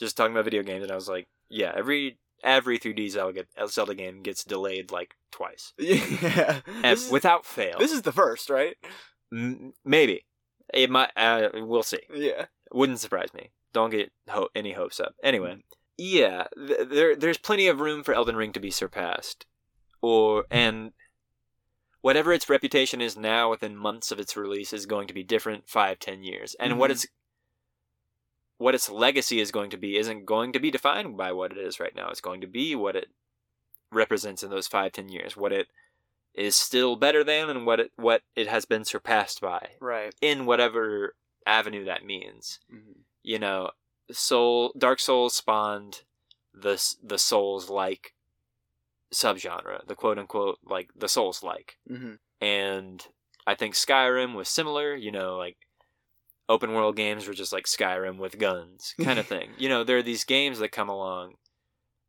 [0.00, 3.94] just talking about video games, and I was like, "Yeah, every every 3D Zelda, Zelda
[3.94, 6.62] game gets delayed like twice, Yeah.
[6.66, 7.78] and This is, without fail.
[7.78, 8.76] this is the first, right?
[9.32, 10.24] M- maybe
[10.74, 11.10] it might.
[11.16, 12.00] Uh, we'll see.
[12.12, 12.46] Yeah.
[12.72, 13.50] Wouldn't surprise me.
[13.72, 15.14] Don't get ho- any hopes up.
[15.22, 15.62] Anyway,
[15.96, 19.46] yeah, th- there there's plenty of room for Elden Ring to be surpassed,
[20.00, 20.92] or and
[22.00, 25.68] whatever its reputation is now within months of its release is going to be different
[25.68, 26.94] five ten years, and what Mhm.
[26.94, 27.06] its
[28.58, 31.58] what its legacy is going to be isn't going to be defined by what it
[31.58, 32.10] is right now.
[32.10, 33.08] It's going to be what it
[33.90, 35.68] represents in those five ten years, what it
[36.34, 40.14] is still better than, and what it what it has been surpassed by Right.
[40.20, 41.14] in whatever
[41.50, 43.00] avenue that means Mhm.
[43.22, 43.70] you know,
[44.10, 46.02] Soul Dark Souls spawned
[46.54, 48.14] the the Souls like
[49.12, 52.18] subgenre, the quote unquote like the Souls like, Mhm.
[52.40, 53.06] and
[53.46, 54.94] I think Skyrim was similar.
[54.94, 55.56] You know, like
[56.48, 59.54] open world games were just like Skyrim with guns kind of thing.
[59.58, 61.36] You know, there are these games that come along,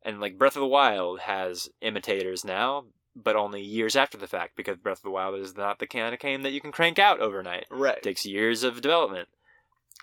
[0.03, 2.85] and like Breath of the Wild has imitators now.
[3.16, 6.14] But only years after the fact, because Breath of the Wild is not the kind
[6.14, 7.97] of game that you can crank out overnight Right.
[7.97, 9.28] It takes years of development.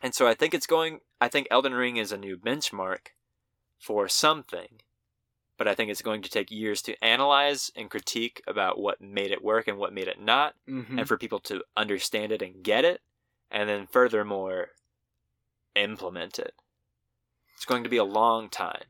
[0.03, 3.09] And so I think it's going I think Elden Ring is a new benchmark
[3.79, 4.81] for something.
[5.57, 9.33] But I think it's going to take years to analyze and critique about what made
[9.33, 10.99] it work and what made it not, Mhm.
[11.01, 13.01] and for people to understand it and get it,
[13.51, 14.71] and then furthermore
[15.75, 16.55] implement it.
[17.57, 18.85] It's going to be a long time.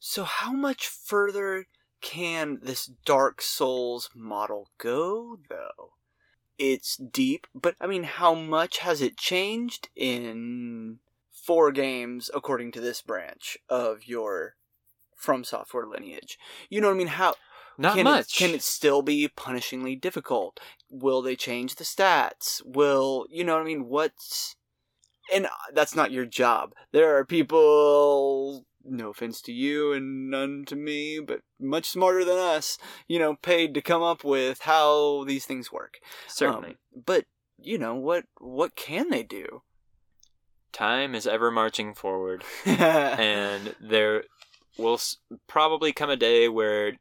[0.00, 1.66] So, how much further
[2.00, 5.92] can this Dark Souls model go, though?
[6.58, 10.98] It's deep, but I mean, how much has it changed in
[11.30, 14.56] four games according to this branch of your
[15.16, 16.38] From Software lineage?
[16.68, 17.06] You know what I mean?
[17.06, 17.34] How
[17.78, 18.34] Not can much.
[18.34, 20.60] It, can it still be punishingly difficult?
[20.90, 22.60] Will they change the stats?
[22.64, 23.86] Will you know what I mean?
[23.88, 24.56] What's
[25.32, 26.74] and uh, that's not your job.
[26.92, 32.38] There are people, no offense to you and none to me, but much smarter than
[32.38, 32.78] us,
[33.08, 35.98] you know, paid to come up with how these things work.
[36.28, 36.70] Certainly.
[36.70, 37.24] Um, but
[37.58, 38.24] you know what?
[38.38, 39.62] What can they do?
[40.72, 42.44] Time is ever marching forward.
[42.64, 44.24] and there
[44.78, 45.00] will
[45.46, 46.92] probably come a day where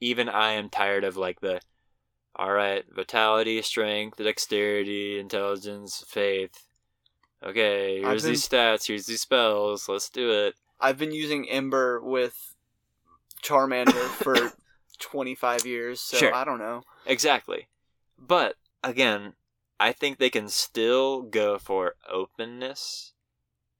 [0.00, 1.60] even I am tired of like the
[2.36, 6.66] all right vitality, strength, dexterity, intelligence, faith.
[7.42, 9.88] Okay, here's been- these stats, here's these spells.
[9.88, 10.54] Let's do it.
[10.80, 12.54] I've been using Ember with
[13.42, 14.52] Charmander for
[15.00, 16.34] 25 years, so Sure.
[16.34, 16.82] I don't know.
[17.06, 17.68] Exactly.
[18.18, 19.34] But again,
[19.80, 23.12] I think they can still go for openness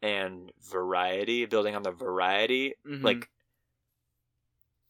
[0.02, 3.02] and variety, building on the variety, Mhm.
[3.02, 3.30] like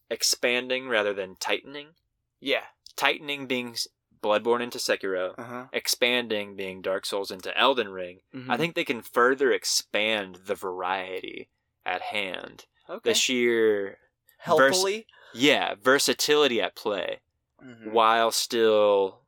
[0.09, 1.95] expanding rather than tightening.
[2.39, 2.65] yeah.
[2.97, 3.75] tightening being
[4.23, 5.65] Bloodborne into Sekiro, Uh huh.
[5.73, 8.49] expanding being Dark Souls into Elden Ring, Mm-hmm.
[8.49, 11.49] I think they can further expand the variety
[11.85, 12.65] at hand.
[12.89, 13.09] Okay.
[13.11, 13.97] The sheer
[14.37, 15.07] Healthily.
[15.33, 17.19] yeah versatility at play,
[17.63, 17.91] Mhm.
[17.91, 19.21] while still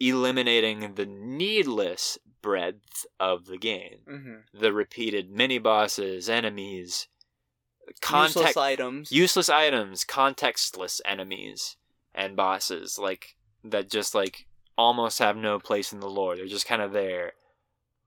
[0.00, 4.00] eliminating the needless breadth of the game.
[4.06, 4.42] Mhm.
[4.52, 7.06] The repeated mini bosses, enemies,
[7.86, 9.12] Useless context items.
[9.12, 11.76] useless items, contextless enemies
[12.14, 16.34] and bosses like that just like almost have no place in the lore.
[16.36, 17.34] They're just kind of there.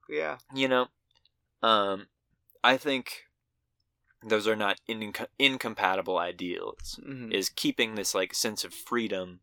[0.10, 0.38] yeah.
[0.54, 0.88] You know,
[1.64, 2.08] um,
[2.66, 3.28] I think
[4.24, 6.99] those are not inco- incompatible ideals.
[7.07, 7.32] Mhm.
[7.32, 9.41] Is keeping this like sense of freedom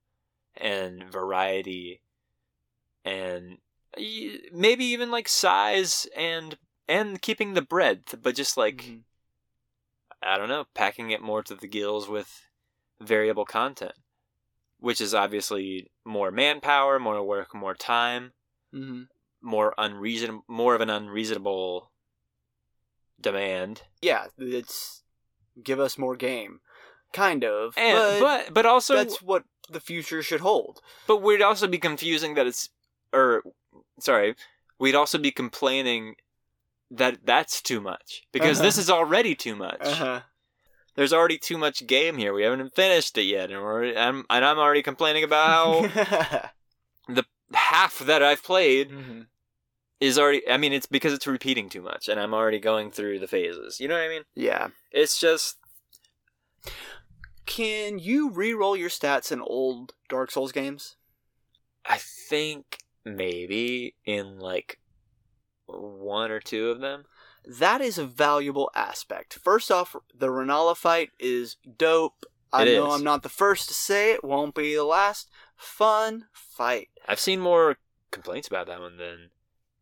[0.56, 2.02] and variety,
[3.04, 3.58] and
[4.52, 6.58] maybe even like size and
[6.88, 9.04] and keeping the breadth, but just like Mhm.
[10.20, 12.48] I don't know, packing it more to the gills with
[13.00, 13.94] variable content,
[14.78, 18.32] which is obviously more manpower, more work, more time,
[18.72, 19.08] Mhm.
[19.40, 21.91] more unreason, more of an unreasonable
[23.22, 25.02] demand, Yeah, it's
[25.62, 26.60] give us more game,
[27.12, 27.74] kind of.
[27.78, 30.80] and but, but but, also that's what the future should hold.
[31.06, 32.68] but we'd also be confusing that it's
[33.12, 33.42] or
[34.00, 34.34] sorry,
[34.78, 36.16] we'd also be complaining
[36.90, 38.82] that that's too much because this Uh-huh.
[38.82, 39.80] is already too much.
[39.80, 40.20] Uh-huh.
[40.94, 42.34] There's already too much game here.
[42.34, 45.46] We haven't finished it yet, and we're I'm, and I'm already complaining about
[45.94, 46.50] how
[47.08, 49.26] the half that I've played Mhm.
[50.02, 50.48] Is already.
[50.48, 53.80] I mean, it's because it's repeating too much, and I'm already going through the phases.
[53.80, 54.22] You know what I mean?
[54.34, 54.68] Yeah.
[54.90, 55.56] It's just
[57.46, 60.96] Can you re-roll your stats in old Dark Souls games?
[61.84, 64.78] I think maybe in like
[65.66, 67.04] one or two of them.
[67.44, 69.34] That is a valuable aspect.
[69.34, 72.24] First off, the Renala fight is dope.
[72.52, 72.94] I It know is.
[72.94, 75.28] I'm not the first to say it, won't be the last.
[75.56, 76.88] Fun fight.
[77.08, 77.76] I've seen more
[78.12, 79.30] complaints about that one than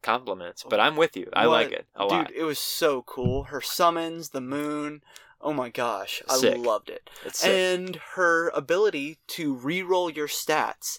[0.02, 1.28] compliments, but I'm with you.
[1.32, 2.32] I What- like it a Dude, lot.
[2.32, 3.44] it was so cool.
[3.44, 5.02] Her summons, the moon.
[5.40, 6.58] Oh my gosh, I Sick.
[6.58, 7.08] loved it.
[7.24, 7.50] It's sick.
[7.50, 10.98] And her ability to re-roll your stats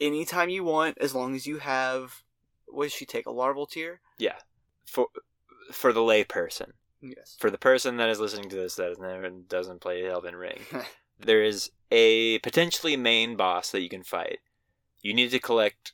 [0.00, 2.22] anytime you want, as long as you have.
[2.66, 3.26] What does she take?
[3.26, 4.00] A Larval Tear?
[4.18, 4.36] yeah,
[4.86, 5.08] for
[5.72, 6.72] for the layperson.
[7.02, 7.34] Yes.
[7.40, 10.58] for the person that is listening to this that never doesn't play Elden Ring,
[11.18, 14.40] there is a potentially main boss that you can fight.
[15.00, 15.92] You need to collect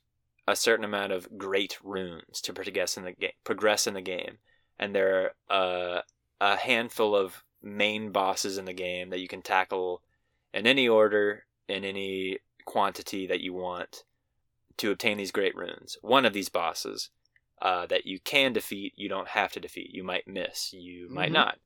[0.49, 3.31] a certain amount of great runes to progress in the game.
[3.45, 4.39] Progress in the game,
[4.79, 6.01] and there are uh,
[6.41, 10.03] a handful of main bosses in the game that you can tackle
[10.55, 14.05] in any order, in any quantity that you want
[14.77, 15.97] to obtain these great runes.
[16.03, 17.11] One of these bosses
[17.63, 19.91] uh, that you can defeat, you don't have to defeat.
[19.93, 20.73] You might miss.
[20.73, 21.35] You might Mhm.
[21.35, 21.59] not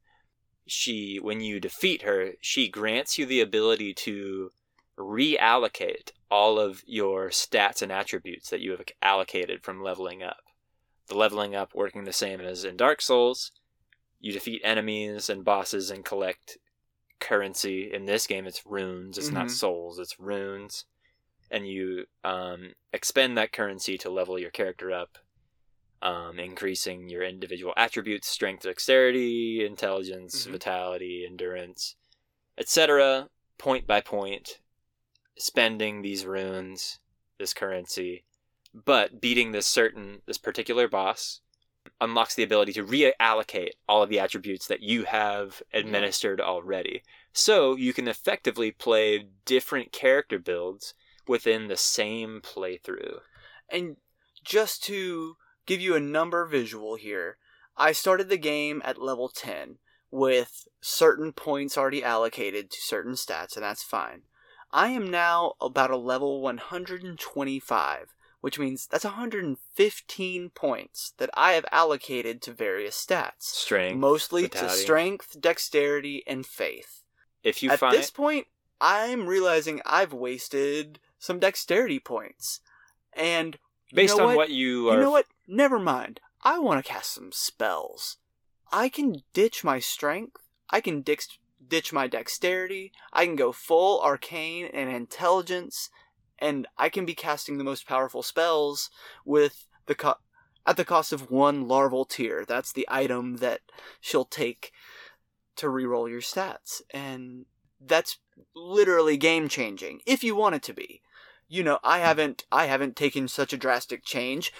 [0.67, 4.53] she when you defeat her she grants you the ability to
[4.97, 10.39] reallocate all of your stats and attributes that you have allocated from leveling up
[11.09, 13.51] the leveling up working the same as in dark souls
[14.21, 16.59] you defeat enemies and bosses and collect
[17.19, 19.51] currency in this game it's runes it's not Mhm.
[19.51, 20.85] souls it's runes
[21.51, 25.19] and you um, expend that currency to level your character up
[26.03, 30.53] um, increasing your individual attributes strength dexterity intelligence Mhm.
[30.53, 31.97] vitality endurance
[32.57, 33.29] etc
[33.59, 34.61] point by point
[35.37, 36.99] spending these runes
[37.39, 38.25] this currency
[38.73, 41.41] but beating this certain this particular boss
[42.01, 47.03] unlocks the ability to reallocate all of the attributes that you have administered already
[47.33, 50.95] so you can effectively play different character builds
[51.27, 53.21] within the same playthrough
[53.71, 53.97] And
[54.45, 57.37] just to give you a number visual here,
[57.77, 59.79] I started the game at level 10
[60.11, 64.23] with certain points already allocated to certain stats, and that's fine.
[64.73, 71.67] I am now about a level 125, which means that's 115 points that I have
[71.73, 73.43] allocated to various stats.
[73.43, 74.75] strength Mostly vitality.
[74.77, 77.03] to strength, dexterity, and faith.
[77.43, 78.47] if you find At find this point,
[78.81, 82.61] I'm realizing I've wasted some dexterity points.
[83.13, 83.59] And
[83.93, 85.27] based on what, you are you know what?
[85.47, 86.21] Never mind.
[86.43, 88.17] I want to cast some spells.
[88.73, 90.49] I can ditch my strength.
[90.71, 91.39] I can dix-
[91.71, 92.93] ditch my dexterity.
[93.13, 95.89] I can go full arcane and intelligence,
[96.39, 98.91] and I can be casting the most powerful spells
[99.25, 100.19] with the co-
[100.67, 102.45] at the cost of one Larval Tear.
[102.45, 103.61] That's the item that
[104.01, 104.73] she'll take
[105.57, 107.47] to reroll your stats, and
[107.81, 108.19] that's
[108.55, 111.01] literally game changing if you want it to be
[111.49, 114.53] you know i haven't i haven't taken such a drastic change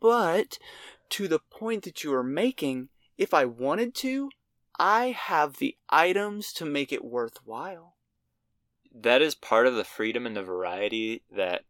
[0.00, 0.58] but
[1.08, 4.30] to the point that you are making if i wanted to
[4.78, 7.96] i have the items to make it worthwhile.
[8.94, 11.64] That is part of the freedom and the variety that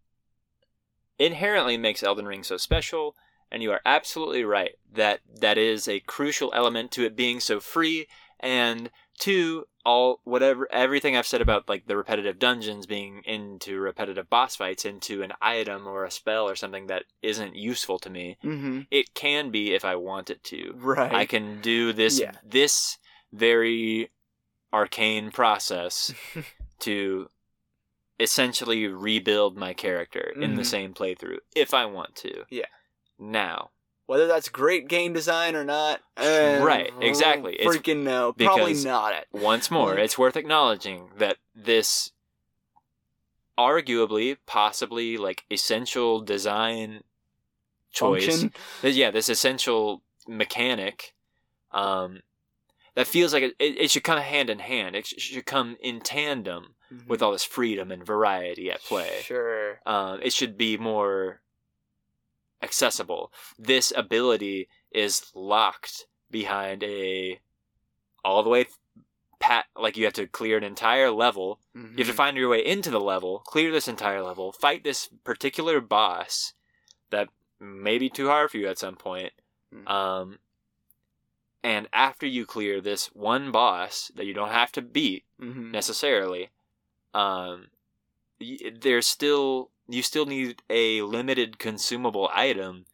[1.18, 3.16] inherently makes Elden Ring so special
[3.51, 7.60] and you are absolutely right that that is a crucial element to it being so
[7.60, 8.06] free
[8.40, 14.28] and to all whatever everything I've said about like the repetitive dungeons being into repetitive
[14.28, 18.36] boss fights into an item or a spell or something that isn't useful to me.
[18.44, 18.80] Mm-hmm.
[18.90, 20.74] It can be if I want it to.
[20.76, 21.12] Right.
[21.12, 22.32] I can do this Yeah.
[22.44, 22.98] this
[23.32, 24.10] very
[24.72, 26.12] arcane process
[26.80, 27.28] to
[28.20, 30.66] essentially rebuild my character in the Mhm.
[30.66, 32.44] same playthrough if I want to.
[32.50, 32.66] Yeah.
[33.18, 33.70] Now,
[34.09, 37.60] Whether that's great game design or not, eh, Right, exactly.
[37.60, 39.26] It's- Freaking no, probably not it.
[39.32, 42.10] once more, it's worth acknowledging that this
[43.59, 47.05] arguably, possibly like essential design
[47.90, 48.52] choice Function.
[48.82, 51.12] Yeah, this essential mechanic,
[51.72, 52.22] um,
[52.94, 54.97] that feels like it, it, should come hand in hand.
[54.97, 56.76] It should come in tandem
[57.06, 59.10] with all this freedom and variety at play.
[59.10, 59.22] Mm-hmm.
[59.22, 59.80] Sure.
[59.85, 61.43] Um, it should be more
[62.62, 63.32] accessible.
[63.59, 67.40] This ability is locked behind a
[68.24, 68.66] all the way
[69.39, 71.98] pat like you have to clear an entire level you Mm-hmm.
[71.98, 75.80] have to find your way into the level, clear this entire level, fight this particular
[75.80, 76.55] boss
[77.10, 77.28] that
[77.60, 79.32] may be too hard for you at some point.
[79.72, 79.89] Mhm.
[79.89, 80.39] Um,
[81.62, 85.70] and after you clear this one boss that you don't have to beat Mhm.
[85.70, 86.51] necessarily,
[87.14, 87.68] um,
[88.40, 92.85] y- there's still you still need a limited consumable item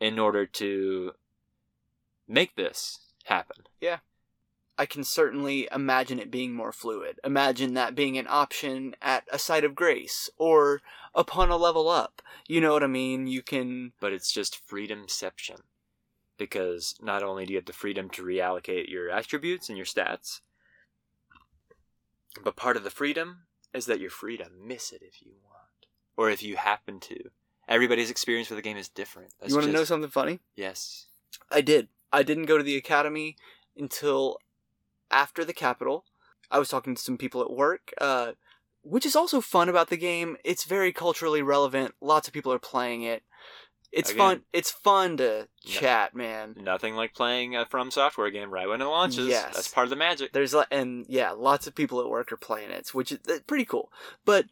[0.00, 1.12] in order to
[2.26, 3.64] make this happen.
[3.80, 3.98] Yeah.
[4.76, 7.20] I can certainly imagine it being more fluid.
[7.22, 10.80] Imagine that being an option at a site of grace or
[11.14, 12.20] upon a level up.
[12.48, 13.28] You know what I mean?
[13.28, 13.92] You can.
[14.00, 15.60] but it's just freedomception.
[16.36, 20.40] Because not only do you have the freedom to reallocate your attributes and your stats,
[22.42, 23.42] but part of the freedom
[23.72, 25.43] is that you're free to miss it if you want.
[26.16, 27.30] Or if you happen to.
[27.66, 29.32] Everybody's experience with the game is different.
[29.40, 30.40] That's you want to just- know something funny?
[30.54, 31.06] Yes.
[31.50, 31.88] I did.
[32.12, 33.36] I didn't go to the academy
[33.76, 34.38] until
[35.10, 36.04] after the capital.
[36.50, 38.32] I was talking to some people at work, uh,
[38.82, 40.36] which is also fun about the game.
[40.44, 41.94] It's very culturally relevant.
[42.00, 43.22] Lots of people are playing it.
[43.90, 44.18] It's Again.
[44.18, 44.42] fun.
[44.52, 45.80] It's fun to Yeah.
[45.80, 46.54] chat, man.
[46.60, 49.28] Nothing like playing a From Software game right when it launches.
[49.28, 49.54] Yes.
[49.54, 50.32] That's part of the magic.
[50.32, 53.64] There's and yeah, lots of people at work are playing it, which is that's pretty
[53.64, 53.90] cool.
[54.24, 54.46] But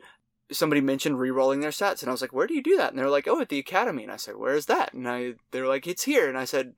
[0.52, 2.98] somebody mentioned re-rolling their stats, and I was like, "Where do you do that?" And
[2.98, 5.68] they're like, "Oh, at the academy." And I said, "Where is that?" And I they're
[5.68, 6.74] like, "It's here." And I said,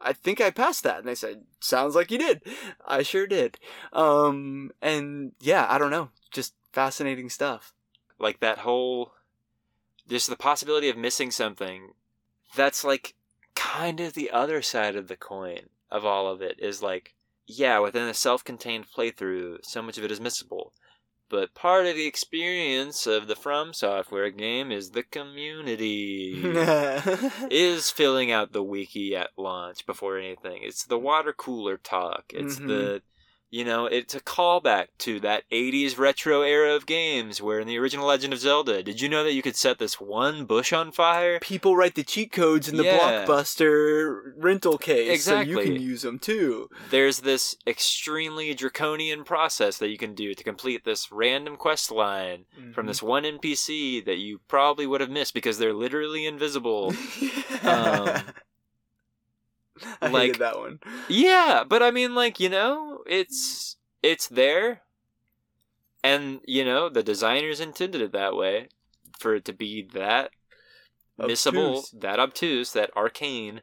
[0.00, 2.42] "I think I passed that." And they said, "Sounds like you did."
[2.86, 3.58] I sure did.
[3.92, 7.72] Um, and yeah, I don't know, just fascinating stuff.
[8.18, 9.12] like that whole
[10.08, 11.92] just the possibility of missing something
[12.56, 13.14] that's like
[13.54, 17.14] kind of the other side of the coin of all of it is like
[17.46, 20.70] yeah within a self-contained playthrough so much of it is missable
[21.28, 26.42] but part of the experience of the from software game is the community
[27.50, 30.62] is filling out the wiki at launch before anything.
[30.62, 32.24] It's the water cooler talk.
[32.34, 32.66] It's Mhm.
[32.66, 33.02] the
[33.50, 37.78] you know, it's a callback to that 80s retro era of games where in the
[37.78, 40.92] original Legend of Zelda, did you know that you could set this one bush on
[40.92, 41.38] fire?
[41.40, 43.24] People write the cheat codes in the Yeah.
[43.24, 46.68] blockbuster rental case, so you can use them too.
[46.90, 52.44] There's this extremely draconian process that you can do to complete this random quest line
[52.74, 56.92] from this one NPC that you probably would have missed because they're literally invisible.
[57.62, 58.22] Um,
[60.02, 60.80] I like- that one.
[61.08, 64.82] Yeah, but I mean, like you know, it's it's there,
[66.04, 68.68] and you know the designers intended it that way
[69.18, 70.30] for it to be that
[71.20, 73.62] missable, that obtuse, that arcane.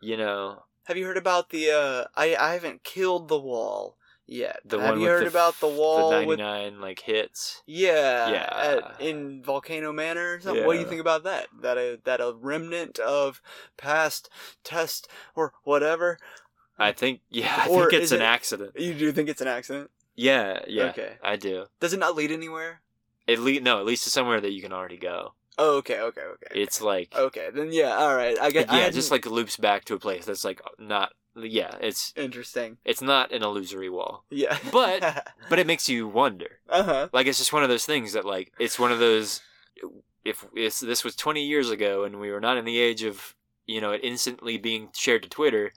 [0.00, 1.70] You know, Have you heard about the?
[1.70, 3.96] uh I I haven't killed the wall
[4.26, 4.60] yet.
[4.66, 6.38] the Have one you heard the, about the wall the ninety with?
[6.40, 7.62] nine like hits.
[7.66, 8.50] Yeah, Yeah.
[8.52, 10.66] at- in Volcano Manor or something.
[10.66, 11.48] What do you think about that?
[11.62, 13.40] That a that a remnant of
[13.78, 14.28] past
[14.62, 16.18] test or whatever.
[16.78, 18.72] I think, yeah, I Or think it's is an it- accident.
[18.78, 19.90] You do think it's an accident?
[20.16, 21.14] Yeah, yeah, Okay.
[21.22, 21.66] I do.
[21.80, 22.80] Does it not lead anywhere?
[23.26, 25.34] It le- no, at least to somewhere that you can already go.
[25.58, 26.60] Oh, okay, okay, okay.
[26.60, 27.48] It's like, okay.
[27.52, 28.38] Then yeah, all right.
[28.40, 28.70] I get.
[28.70, 31.12] I yeah, hadn't- just like loops back to a place that's like not.
[31.36, 32.76] Yeah, it's interesting.
[32.84, 34.22] it's not an illusory wall.
[34.30, 36.60] Yeah, But- But it makes you wonder.
[36.68, 37.08] uh huh.
[37.12, 39.40] Like it's just one of those things that like it's one of those.
[40.24, 43.34] If, if this was twenty years ago and we were not in the age of
[43.66, 45.72] you know it instantly being shared to Twitter,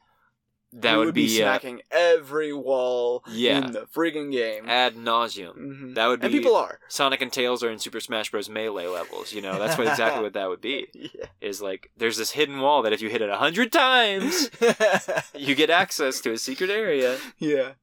[0.73, 3.57] that would, would be, be, uh, smacking every wall Yeah.
[3.65, 4.67] in the friggin' game.
[4.67, 5.55] ad nauseum.
[5.57, 5.95] Mhm.
[5.95, 6.79] That would be and people are.
[6.89, 8.49] Sonic and Tails are in Super Smash Bros.
[8.49, 9.31] Melee levels.
[9.33, 10.87] You know that's what exactly what that would be.
[10.93, 11.27] Yeah.
[11.41, 14.49] Is like there's this hidden wall that if you hit it a hundred times,
[15.33, 17.73] you get access to a secret area, yeah.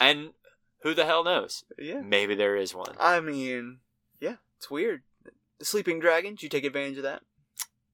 [0.00, 0.30] and
[0.82, 1.64] who the hell knows?
[1.78, 2.00] Yeah.
[2.00, 2.94] Maybe there is one.
[3.00, 3.78] I mean,
[4.20, 5.02] yeah, it's weird.
[5.58, 7.22] The Sleeping Dragon, did you take advantage of that?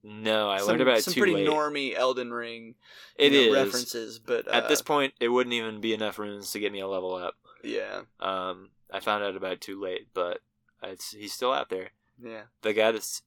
[0.04, 1.46] No, I some, learned about it some pretty late.
[1.48, 2.74] normy Elden Ring
[3.16, 6.50] It is know, references, but uh, At this point, it wouldn't even be enough runes
[6.52, 7.34] to get me a level up.
[7.62, 10.40] yeah, Um, I found out about it too late, but
[10.82, 11.90] it's, he's still out there.
[12.22, 12.42] yeah.
[12.62, 13.22] The guy that's.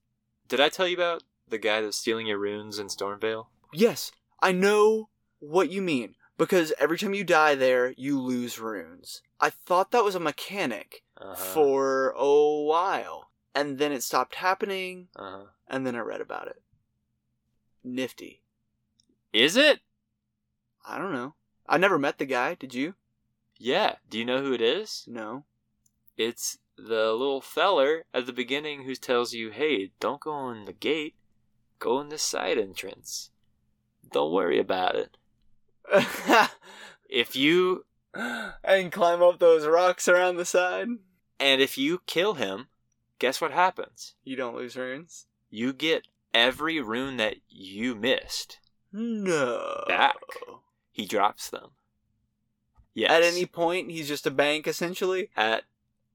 [0.48, 3.48] Did I tell you about the guy that's stealing your runes in Stormveil?
[3.74, 4.12] Yes,
[4.42, 9.22] I know what you mean because every time you die there, you lose runes.
[9.40, 11.34] I thought that was a mechanic Uh-huh.
[11.36, 15.46] for a while, and then it stopped happening, Uh-huh.
[15.70, 16.62] and then I read about it.
[17.86, 18.42] Nifty.
[19.32, 19.80] Is it?
[20.88, 21.36] I don't know.
[21.68, 22.56] I never met the guy.
[22.56, 22.96] Did you?
[23.58, 23.96] Yeah.
[24.10, 25.06] Do you know who it is?
[25.08, 25.46] No.
[26.18, 30.74] It's the little feller at the beginning who tells you, hey, don't go in the
[30.74, 31.16] gate,
[31.80, 33.32] go in the side entrance.
[34.12, 35.18] Don't worry about it.
[37.10, 40.88] If you and climb up those rocks around the side.
[41.40, 42.68] and if you kill him,
[43.20, 44.16] guess what happens?
[44.24, 45.28] You don't lose runes.
[45.50, 48.60] You get every rune that you missed.
[48.92, 49.84] No.
[49.88, 50.16] Back.
[50.92, 51.72] He drops them.
[52.94, 53.12] Yes.
[53.12, 55.30] At any point, he's just a bank, essentially.
[55.36, 55.64] at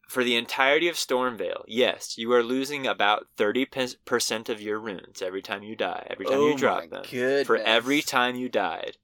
[0.09, 3.65] for the entirety of Stormveil, yes, you are losing about thirty
[4.05, 6.07] percent of your runes every time you die.
[6.11, 7.05] Every time oh you drop them.
[7.09, 7.47] Goodness.
[7.47, 8.97] For every time you died,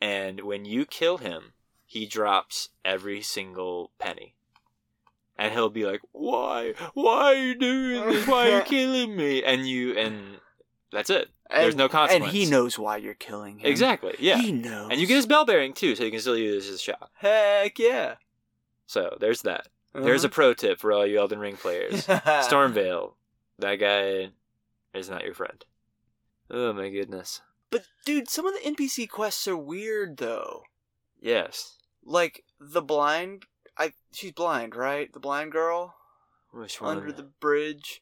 [0.00, 1.54] and when you kill him,
[1.84, 4.36] he drops every single penny.
[5.36, 6.74] And he'll be like, "Why?
[6.92, 8.26] Why are you doing this?
[8.28, 10.38] Why are you killing me?" And you, and
[10.94, 11.28] that's it.
[11.50, 12.24] And, There's no consequence.
[12.24, 13.66] And he knows why you're killing him.
[13.70, 14.14] Exactly.
[14.18, 14.38] Yeah.
[14.38, 14.88] He knows.
[14.90, 17.10] And you get his bell bearing too, so you can still use his shot.
[17.14, 18.14] Heck yeah.
[18.86, 19.68] So there's that.
[19.94, 22.08] There's a pro tip for all you Elden Ring players.
[22.08, 22.42] Uh-huh.
[22.48, 23.12] Stormveil,
[23.58, 24.30] that guy
[24.98, 25.64] is not your friend.
[26.50, 27.40] Oh my goodness.
[27.70, 30.62] But dude, some of the NPC quests are weird though.
[31.20, 31.78] Yes.
[32.04, 33.44] Like the blind.
[33.78, 35.12] I she's blind, right?
[35.12, 35.94] The blind girl
[36.52, 36.98] Which one?
[36.98, 38.00] under the bridge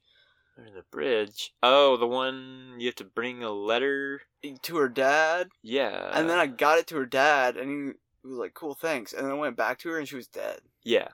[0.57, 1.53] the bridge.
[1.63, 4.23] Oh, the one you have to bring a letter.
[4.63, 6.11] to her dad, Yeah.
[6.13, 9.25] and then I got it to her dad, and he, was like, "Cool, thanks." And
[9.25, 10.61] then I went back to her, and she was dead.
[10.85, 11.09] Yeah.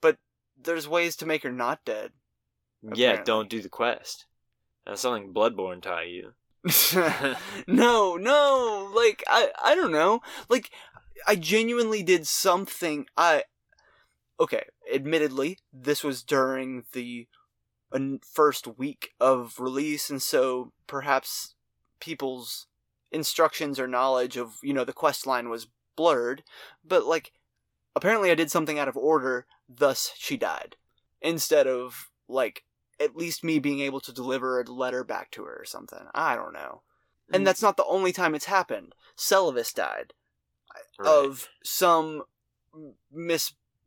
[0.00, 0.18] But
[0.60, 2.12] there's ways to make her not dead.
[2.82, 3.22] Yeah.
[3.22, 4.26] Don't do the quest.
[4.86, 6.32] That's something Bloodborne taught you.
[7.66, 10.20] no, no, like I I don't know.
[10.48, 10.70] Like
[11.26, 13.44] I genuinely did something I
[14.40, 17.26] Okay, admittedly, this was during the
[17.92, 17.98] uh,
[18.32, 21.54] first week of release and so perhaps
[22.00, 22.66] people's
[23.10, 26.42] instructions or knowledge of, you know, the quest line was blurred,
[26.84, 27.32] but like
[27.96, 30.76] apparently I did something out of order, thus she died.
[31.20, 32.64] Instead of like
[33.00, 36.06] at least me being able to deliver a letter back to her or something.
[36.14, 36.82] I don't know.
[37.32, 38.94] And that's not the only time it's happened.
[39.16, 40.14] Seluvis died
[40.98, 41.08] Right.
[41.08, 42.24] of some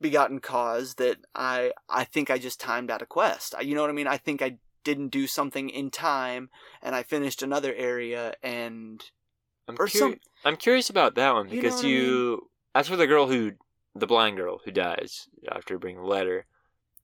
[0.01, 3.53] misbegotten cause that I I think I just timed out a quest.
[3.61, 4.07] You know what I mean?
[4.07, 6.49] I think I didn't do something in time
[6.81, 9.03] and I finished another area and
[9.67, 12.49] I'm, curi- some- I'm curious about that one You know because I you.
[12.73, 13.51] as for the girl who,
[13.95, 16.45] the blind girl who dies after bringing the letter.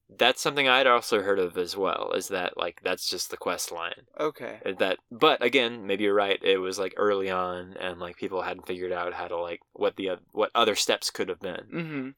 [0.09, 2.13] That's something I'd also heard of as well.
[2.13, 4.07] Is that like that's just the quest line?
[4.19, 4.59] okay.
[4.65, 8.41] Uh, that but again maybe you're right it was like early on and like people
[8.41, 12.13] hadn't figured out how to like what the what other steps could have been Mhm.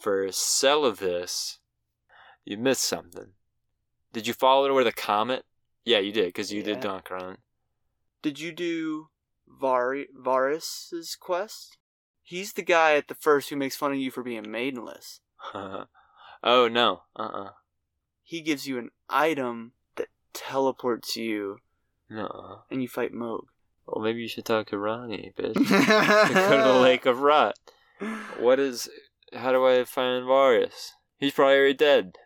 [0.00, 1.58] For Seluvis
[2.44, 3.32] you missed something.
[4.12, 5.44] Did you follow it where the comet?
[5.84, 7.00] Yeah you did because you did Yeah.
[7.00, 7.36] Donkron
[8.22, 9.08] Did you do
[9.46, 11.76] Vari Varus's quest?
[12.22, 15.20] He's the guy at the first who makes fun of you for being maidenless.
[15.54, 15.88] oh
[16.44, 17.02] no.
[17.16, 17.50] Uh-uh.
[18.22, 21.58] He gives you an item that teleports you.
[22.08, 23.44] No and you fight Mohg.
[23.86, 25.54] well maybe you should talk to Ranni bitch.
[26.34, 27.58] Go to the lake of rot.
[28.38, 28.88] What is
[29.34, 32.16] how do I find Varus he's probably already dead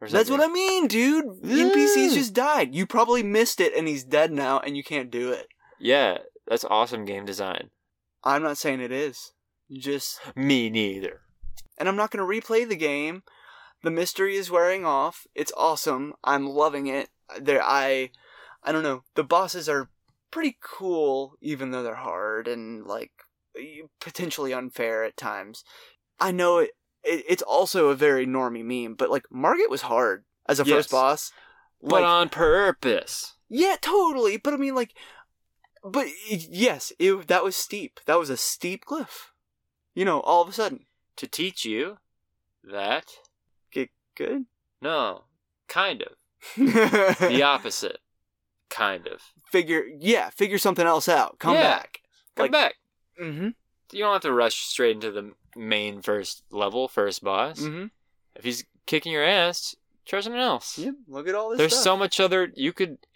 [0.00, 0.40] That's what.
[0.40, 1.24] I mean, dude.
[1.42, 1.64] Yeah.
[1.64, 2.72] NPCs just died.
[2.74, 5.48] You probably missed it and he's dead now and you can't do it.
[5.80, 7.70] yeah that's awesome game design
[8.24, 9.32] I'm not saying it is.
[9.70, 11.20] Just Me neither.
[11.78, 13.22] and I'm not going to replay the game.
[13.82, 15.26] The mystery is wearing off.
[15.34, 16.14] It's awesome.
[16.24, 17.10] I'm loving it.
[17.40, 18.10] There I
[18.64, 19.02] I don't know.
[19.14, 19.90] The bosses are
[20.30, 23.12] pretty cool even though they're hard and like
[24.00, 25.64] potentially unfair at times.
[26.20, 26.70] I know it,
[27.04, 30.76] it it's also a very normie meme, but like Margit was hard as a Yes.
[30.76, 31.32] first boss.
[31.82, 33.34] But on purpose.
[33.48, 34.36] Yeah, totally.
[34.36, 34.94] But I mean, like,
[35.84, 38.00] but yes, it, that was steep.
[38.06, 39.32] That was a steep cliff.
[39.94, 40.86] You know, all of a sudden.
[41.16, 41.98] To teach you
[42.64, 43.06] that.
[43.72, 44.44] Get good.
[44.80, 45.24] No.
[45.68, 46.12] Kind of.
[46.56, 47.98] The opposite.
[48.70, 49.20] Kind of.
[49.50, 51.38] figure, yeah, figure something else out.
[51.38, 51.62] Come Yeah.
[51.78, 52.00] back.
[52.36, 52.74] Come Like- back.
[53.20, 53.48] Mm-hmm.
[53.92, 57.60] You don't have to rush straight into the main first level, first boss.
[57.60, 57.86] Mm-hmm.
[58.36, 59.74] If he's kicking your ass,
[60.06, 60.78] try something else.
[60.78, 60.94] Yep.
[61.08, 61.58] Look at all this.
[61.58, 61.84] There's stuff.
[61.84, 62.52] so much other.
[62.54, 62.98] You could.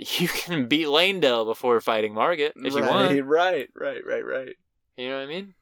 [0.00, 3.10] You can beat Leyndell before fighting Margit if you want.
[3.24, 4.56] right, right, right, right.
[4.96, 5.54] You know what I mean?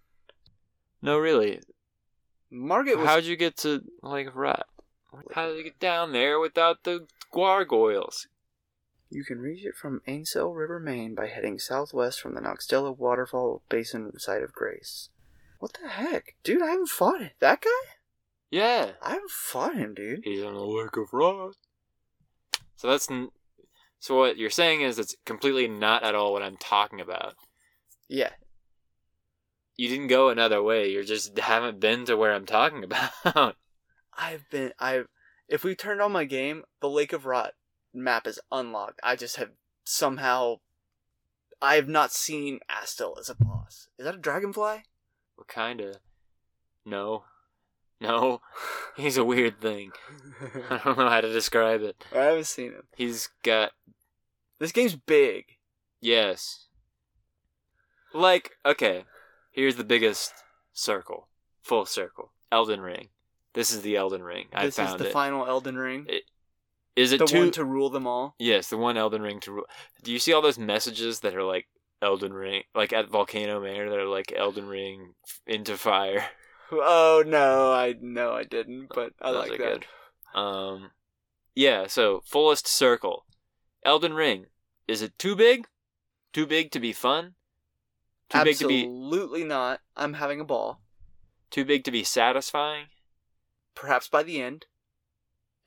[1.01, 1.61] No, really.
[2.51, 4.67] Margit was How'd you get to like Rat?
[5.33, 8.27] How did you get down there without the gargoyles?
[9.09, 13.63] You can reach it from Ainsel River, Main by heading southwest from the Nokstella Waterfall
[13.69, 15.11] Basin site of Grace.
[15.67, 16.37] What the heck?
[16.45, 17.33] Dude, I haven't fought it.
[17.41, 17.71] That guy?
[18.53, 20.21] Yeah, I haven't fought him, dude.
[20.23, 21.57] he's in the lake of Rot.
[22.77, 23.31] So that's n-
[23.99, 27.35] so what you're saying is it's completely not at all what I'm talking about.
[28.09, 28.31] Yeah.
[29.77, 30.89] You didn't go another way.
[30.93, 32.85] You just haven't been to where I'm talking
[33.25, 33.57] about.
[34.17, 35.09] I've been I've
[35.49, 37.55] if we turned on my game, the Lake of Rot
[37.93, 39.01] map is unlocked.
[39.03, 39.51] I just have
[39.83, 40.61] somehow
[41.61, 43.89] I have not seen Astel as a boss.
[43.99, 44.85] Is that a dragonfly?
[45.37, 45.97] What kind of?
[46.85, 47.25] No,
[48.01, 48.41] no.
[48.97, 49.93] He's a weird thing.
[50.71, 52.05] I don't know how to describe it.
[52.15, 52.83] I haven't seen him.
[52.97, 53.73] He's got
[54.59, 55.45] This game's big.
[56.01, 56.67] Yes.
[58.15, 59.05] Like, okay,
[59.53, 60.33] here's the biggest
[60.73, 61.29] circle,
[61.63, 62.33] full circle.
[62.51, 63.09] Elden Ring.
[63.55, 64.47] This is the Elden Ring.
[64.55, 65.13] I this is found the it.
[65.13, 66.07] final Elden Ring.
[66.95, 67.39] Is it the too?
[67.41, 68.35] one to rule them all.
[68.39, 69.65] yes, the one Elden Ring to rule.
[70.03, 71.67] Do you see all those messages that are like
[72.03, 75.15] Elden Ring, like at Volcano Manor, that are like Elden Ring
[75.47, 76.25] into fire?
[76.73, 79.85] Oh no, I no I didn't, but I Those like that.
[80.35, 80.39] good.
[80.39, 80.91] Um,
[81.55, 81.87] yeah.
[81.87, 83.25] So fullest circle,
[83.85, 84.47] Elden Ring.
[84.89, 85.69] Is it too big?
[86.33, 87.35] Too big to be fun?
[88.31, 89.81] Too big to be Absolutely not.
[89.97, 90.81] I'm having a ball.
[91.53, 92.87] too big to be satisfying?
[93.77, 94.67] Perhaps by the end.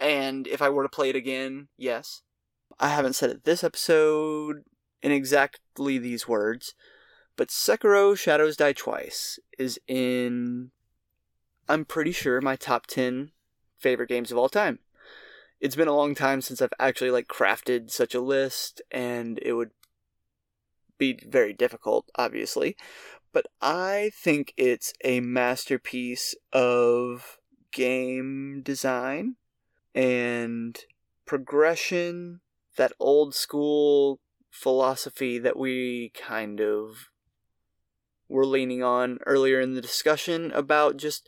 [0.01, 2.23] And if I were to play it again, yes.
[2.77, 4.63] I haven't said it this episode
[5.01, 6.73] in exactly these words,
[7.35, 10.71] but Sekiro Shadows Die Twice is in
[11.67, 13.31] I'm pretty sure my top 10
[13.77, 14.79] favorite games of all time.
[15.61, 19.53] It's been a long time since I've actually like crafted such a list and it
[19.53, 19.71] would
[20.97, 22.75] be very difficult, obviously.
[23.31, 27.37] But I think it's a masterpiece of
[27.71, 29.35] game design
[29.93, 30.77] and
[31.25, 32.41] progression,
[32.75, 34.19] that old school
[34.49, 37.09] philosophy that we kind of
[38.27, 41.27] were leaning on earlier in the discussion about just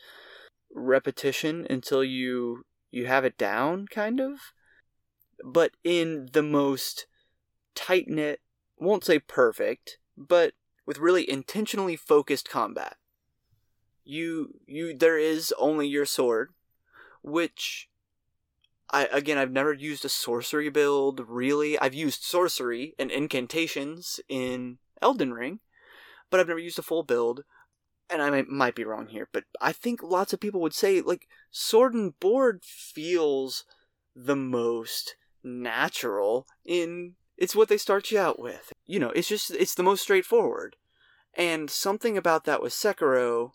[0.74, 4.40] repetition until you you have it down kind of.
[5.44, 7.08] But in the most
[7.74, 8.42] tight knit
[8.78, 10.54] won't say perfect but
[10.86, 12.98] with really intentionally focused combat.
[14.04, 16.54] You you there is only your sword
[17.24, 17.88] which
[18.92, 21.80] I again I've never used a sorcery build really.
[21.80, 25.60] I've used sorcery and incantations in Elden Ring,
[26.30, 27.44] but I've never used a full build.
[28.10, 31.00] And I might, might be wrong here, but I think lots of people would say
[31.00, 33.64] like sword and board feels
[34.14, 38.74] the most natural in it's what they start you out with.
[38.86, 40.76] You know, it's just it's the most straightforward.
[41.34, 43.54] And something about that with Sekiro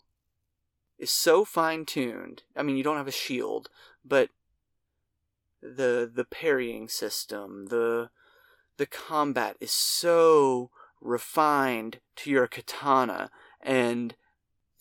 [0.97, 2.43] is so fine tuned.
[2.55, 3.69] I mean, you don't have a shield,
[4.03, 4.29] but
[5.75, 8.09] the the parrying system, the
[8.77, 10.69] the combat is so
[11.01, 13.29] refined to your katana
[13.61, 14.15] and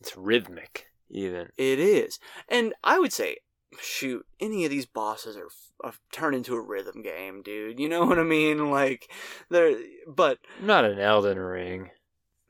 [0.00, 1.48] It's rhythmic, even.
[1.56, 2.18] it is.
[2.48, 3.38] And I would say
[3.80, 5.48] shoot, any of these bosses are,
[5.84, 7.78] are uh, turned into a rhythm game, dude.
[7.78, 8.70] You know what I mean?
[8.70, 9.10] Like
[9.50, 9.76] they're
[10.06, 11.90] but Not an Elden Ring.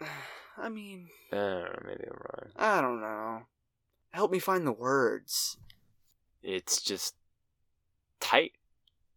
[0.59, 2.51] I mean, I don't know, maybe I'm wrong.
[2.57, 3.43] I don't know.
[4.11, 5.59] Help me find the words.
[6.43, 7.15] It's just
[8.20, 8.52] tight.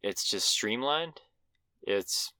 [0.03, 1.21] It's just streamlined.
[1.81, 2.33] It's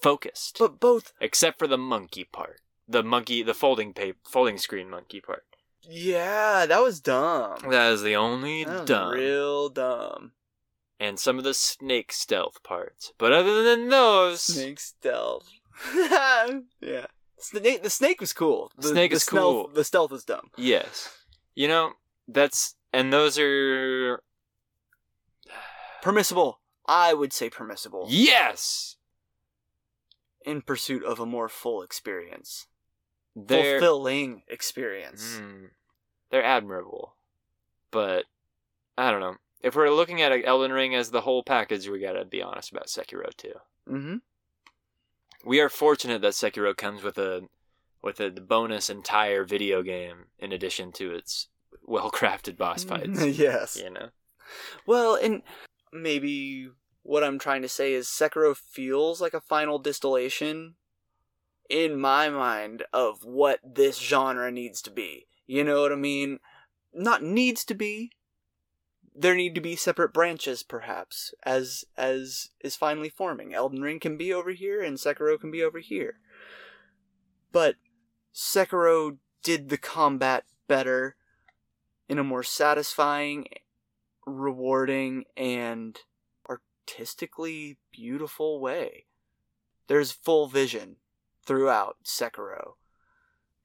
[0.00, 0.56] focused.
[0.58, 2.60] But both Except for the monkey part.
[2.88, 5.44] The monkey, the folding paper, folding screen monkey part.
[5.82, 7.58] yeah, that was dumb.
[7.70, 9.12] That is the only That was dumb.
[9.12, 10.32] real dumb.
[11.00, 13.12] And some of the snake stealth parts.
[13.18, 15.48] But other than those, Snake stealth.
[15.94, 17.06] yeah.
[17.38, 18.70] Snake, the snake was cool.
[18.78, 19.68] The, Snake the is stealth, cool.
[19.74, 20.50] The stealth was dumb.
[20.56, 21.10] yes.
[21.54, 21.92] You know,
[22.28, 24.20] that's, and those are,
[26.04, 26.60] Permissible.
[26.86, 28.06] I would say permissible.
[28.10, 28.96] yes!
[30.44, 32.66] In pursuit of a more full experience.
[33.34, 35.40] They're, Fulfilling experience.
[35.40, 35.70] Mm,
[36.30, 37.14] they're admirable.
[37.90, 38.26] But,
[38.98, 39.36] I don't know.
[39.62, 42.88] If we're looking at Elden Ring as the whole package, we gotta be honest about
[42.88, 43.54] Sekiro too.
[43.88, 44.16] Mm-hmm.
[45.42, 47.48] We are fortunate that Sekiro comes with a
[48.02, 51.48] with a bonus entire video game in addition to its
[51.82, 53.24] well crafted boss fights.
[53.24, 53.80] yes.
[53.82, 54.10] you know.
[54.86, 55.42] Well, and
[55.94, 56.68] maybe
[57.02, 60.74] what I'm trying to say is Sekiro feels like a final distillation
[61.68, 65.26] in my mind of what this genre needs to be.
[65.46, 66.40] You know what I mean?
[66.92, 68.12] Not needs to be,
[69.14, 73.54] there need to be separate branches, perhaps, as as is finally forming.
[73.54, 76.18] Elden Ring can be over here, and Sekiro can be over here.
[77.52, 77.76] But
[78.34, 81.16] Sekiro did the combat better,
[82.08, 83.46] in a more satisfying,
[84.26, 85.98] rewarding, and
[86.48, 89.06] artistically beautiful way.
[89.86, 90.96] There's full vision
[91.44, 92.74] throughout Sekiro.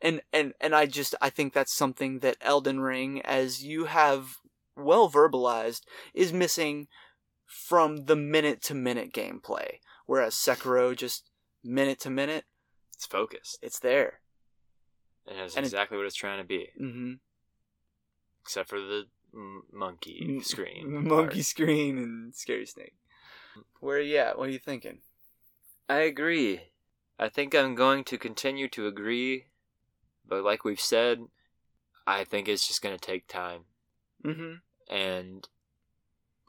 [0.01, 4.37] And and and I just I think that's something that Elden Ring as you have
[4.75, 5.81] well verbalized
[6.13, 6.87] is missing
[7.45, 11.29] from the minute to minute gameplay whereas Sekiro just
[11.63, 12.45] minute to minute
[12.93, 13.59] It's focused.
[13.61, 14.21] it's there.
[15.27, 17.19] It has And it- exactly what it's trying to be, Mhm.
[18.41, 21.03] except for the m- monkey screen.
[21.07, 21.45] Monkey part.
[21.45, 22.93] screen and scary snake.
[23.79, 24.37] Where are you at?
[24.37, 24.99] What are you thinking?
[25.87, 26.61] I agree.
[27.17, 29.45] I think I'm going to continue to agree,
[30.27, 31.19] but like we've said,
[32.07, 33.61] I think it's just going to take time.
[34.23, 34.61] Mhm.
[34.89, 35.47] And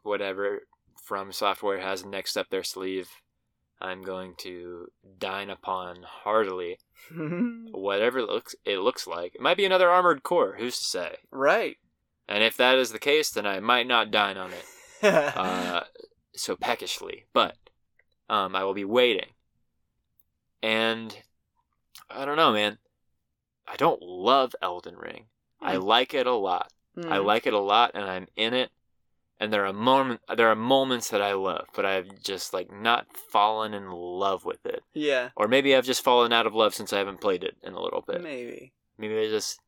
[0.02, 0.60] whatever
[1.02, 3.08] From Software has next up their sleeve,
[3.80, 4.88] I'm going to
[5.18, 6.78] dine upon heartily.
[7.72, 9.34] Whatever it looks it looks like.
[9.34, 11.16] It might be another Armored Core, who's to say?
[11.30, 11.78] right.
[12.30, 14.64] And if that is the case, then I might not dine on it
[15.36, 15.82] uh,
[16.34, 17.56] so peckishly, but
[18.28, 19.30] um, I will be waiting.
[20.62, 21.16] And
[22.08, 22.78] I don't know, man.
[23.66, 25.26] I don't love Elden Ring.
[25.60, 25.82] I Hmm.
[25.82, 26.72] like it a lot.
[26.96, 27.24] I Mm.
[27.24, 28.70] like it a lot, and I'm in it.
[29.38, 33.06] And there are moment, there are moments that I love, but I've just like not
[33.16, 34.82] fallen in love with it.
[34.92, 35.30] Yeah.
[35.34, 37.80] Or maybe I've just fallen out of love since I haven't played it in a
[37.80, 38.20] little bit.
[38.22, 38.74] Maybe.
[38.98, 39.58] Maybe I just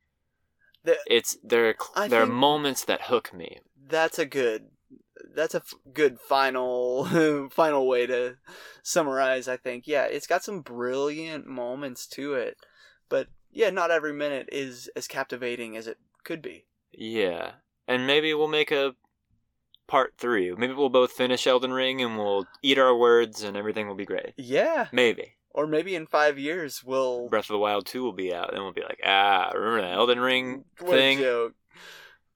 [0.85, 1.75] The- it's there.
[1.97, 3.61] I There are moments that hook me.
[3.89, 4.69] that's a good
[5.35, 7.05] that's a f- good final
[7.51, 8.37] final way to
[8.83, 12.57] summarize i think yeah it's got some brilliant moments to it
[13.09, 17.53] but yeah not every minute is as captivating as it could be Yeah,
[17.87, 18.95] and maybe we'll make a
[19.87, 20.53] part three.
[20.55, 24.05] Maybe we'll both finish Elden Ring and we'll eat our words and everything will be
[24.07, 24.33] great.
[24.37, 28.35] yeah Maybe or maybe in five years we'll Breath of the Wild two will be
[28.35, 31.55] out, and we'll be like, ah, remember that Elden Ring what a thing joke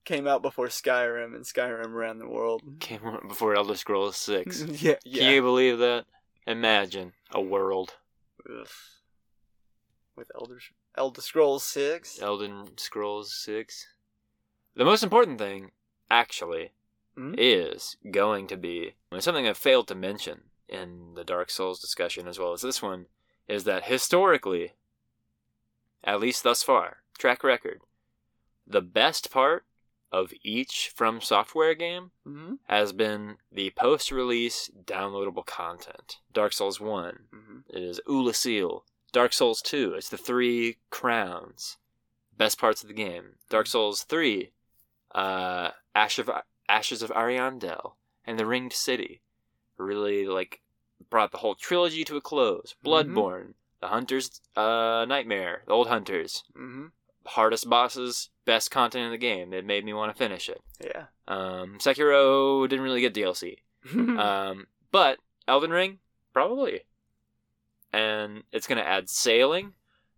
[0.05, 4.61] came out before skyrim and skyrim ran the world came out before Elder Scrolls six.
[4.83, 6.05] yeah Can you believe that?
[6.47, 7.95] Imagine a world
[8.49, 8.69] Ugh.
[10.15, 10.59] with elder
[10.97, 13.89] elder scrolls 6 Elden Scrolls six.
[14.77, 15.73] The most important thing,
[16.11, 16.71] actually,
[17.17, 17.35] Hmm?
[17.39, 22.39] is going to be something I failed to mention in the Dark Souls discussion as
[22.39, 23.07] well as this one
[23.49, 24.73] is that historically,
[26.03, 27.81] at least thus far, track record,
[28.67, 29.65] the best part
[30.13, 32.55] of each From Software game mm-hmm.
[32.69, 36.19] has been the post-release downloadable content.
[36.33, 37.59] Dark Souls 1, Mm-hmm.
[37.77, 38.83] it is Oolacile.
[39.13, 41.79] Dark Souls 2, it's the three crowns.
[42.37, 43.37] Best parts of the game.
[43.49, 44.51] Dark Souls 3,
[45.15, 46.31] uh, Ash of,
[46.69, 47.93] Ashes of Ariandel,
[48.25, 49.23] and The Ringed City.
[49.79, 50.61] Really, like,
[51.11, 52.75] brought the whole trilogy to a close.
[52.85, 56.45] Bloodborne, The Hunter's uh, Nightmare, The Old Hunters.
[56.57, 56.87] Mm-hmm.
[57.27, 59.53] Hardest bosses, best content in the game.
[59.53, 60.63] It made me want to finish it.
[60.81, 63.59] yeah Um, Sekiro didn't really get DLC.
[63.95, 65.99] Um, but Elden Ring,
[66.33, 66.81] probably.
[67.93, 69.75] And it's going to add sailing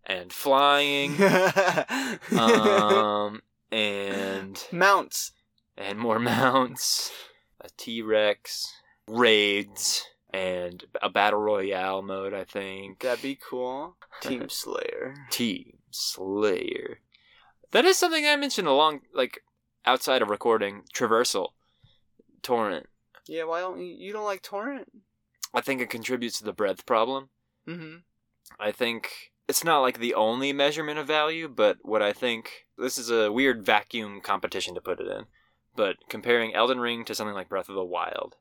[0.06, 1.16] and flying
[2.32, 5.32] um, and mounts
[5.76, 7.12] and more mounts,
[7.60, 8.72] a T Rex,
[9.09, 12.35] raids, and a battle royale mode.
[12.35, 13.97] I think That'd be cool.
[14.20, 15.14] Team Slayer.
[15.30, 17.01] Team Slayer.
[17.72, 19.43] That is something I mentioned along, like
[19.85, 20.82] outside of recording.
[20.94, 21.48] Traversal,
[22.43, 22.86] torrent.
[23.26, 23.94] Yeah, why don't you?
[23.94, 24.90] You don't like torrent?
[25.55, 27.30] I think it contributes to the breadth problem.
[27.66, 27.97] Mm-hmm.
[28.59, 32.98] I think it's not like the only measurement of value, but what I think this
[32.98, 35.24] is a weird vacuum competition to put it in.
[35.76, 38.36] But comparing Elden Ring to something like Breath of the Wild,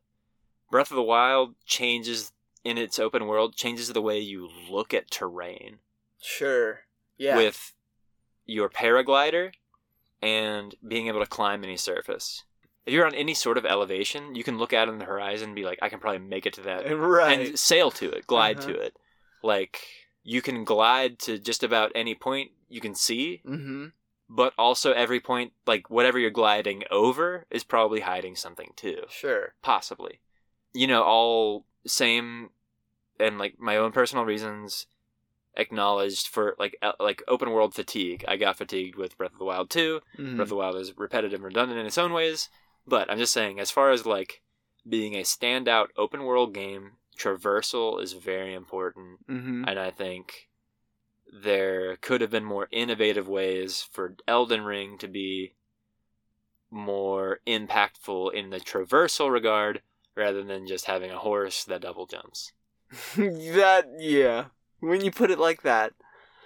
[0.70, 2.32] Breath of the Wild changes
[2.64, 5.80] in its open world, changes the way you look at terrain
[6.22, 6.82] Sure.
[7.18, 7.38] Yeah.
[7.38, 7.74] with
[8.46, 9.52] your paraglider
[10.22, 12.44] and being able to climb any surface.
[12.86, 15.56] If you're on any sort of elevation, you can look out on the horizon and
[15.56, 17.48] be like, I can probably make it to that right.
[17.50, 18.68] and sail to it, glide Uh-huh.
[18.74, 18.98] to it.
[19.44, 19.80] Like
[20.24, 23.88] you can glide to just about any point you can see, mm-hmm.
[24.30, 29.54] but also every point, like whatever you're gliding over, is probably hiding something too, Sure.
[29.62, 30.20] possibly.
[30.74, 32.50] You know, all same,
[33.20, 34.88] and like my own personal reasons
[35.56, 38.24] acknowledged for like uh, like open world fatigue.
[38.28, 40.02] I got fatigued with Breath of the Wild 2.
[40.20, 40.36] Mhm.
[40.36, 42.50] Breath of the Wild is repetitive and redundant in its own ways,
[42.86, 44.42] but I'm just saying, as far as like
[44.88, 49.66] being a standout open world game, traversal is very important, Mm-hmm.
[49.68, 50.48] and I think
[51.34, 55.56] there could have been more innovative ways for Elden Ring to be
[56.70, 59.82] more impactful in the traversal regard
[60.18, 62.52] rather than just having a horse that double jumps.
[63.16, 64.46] that yeah.
[64.80, 65.94] When you put it like that,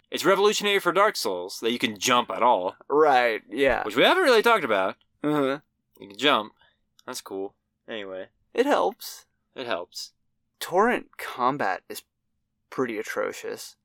[0.10, 3.42] It's revolutionary for Dark Souls that you can jump at all, right?
[3.50, 3.84] Yeah.
[3.84, 4.96] which we haven't really talked about.
[5.24, 5.60] Uh-huh.
[6.00, 6.54] You can jump.
[7.06, 7.56] That's cool.
[7.88, 9.26] Anyway, It helps.
[9.56, 10.12] it helps.
[10.60, 12.04] Torrent combat is
[12.70, 13.76] pretty atrocious.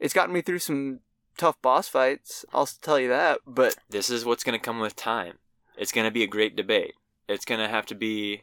[0.00, 1.00] It's gotten me through some
[1.38, 2.44] tough boss fights.
[2.52, 3.40] I'll tell you that.
[3.46, 5.34] But This is what's going to come with time.
[5.76, 6.94] It's going to be a great debate.
[7.28, 8.42] It's going to have to be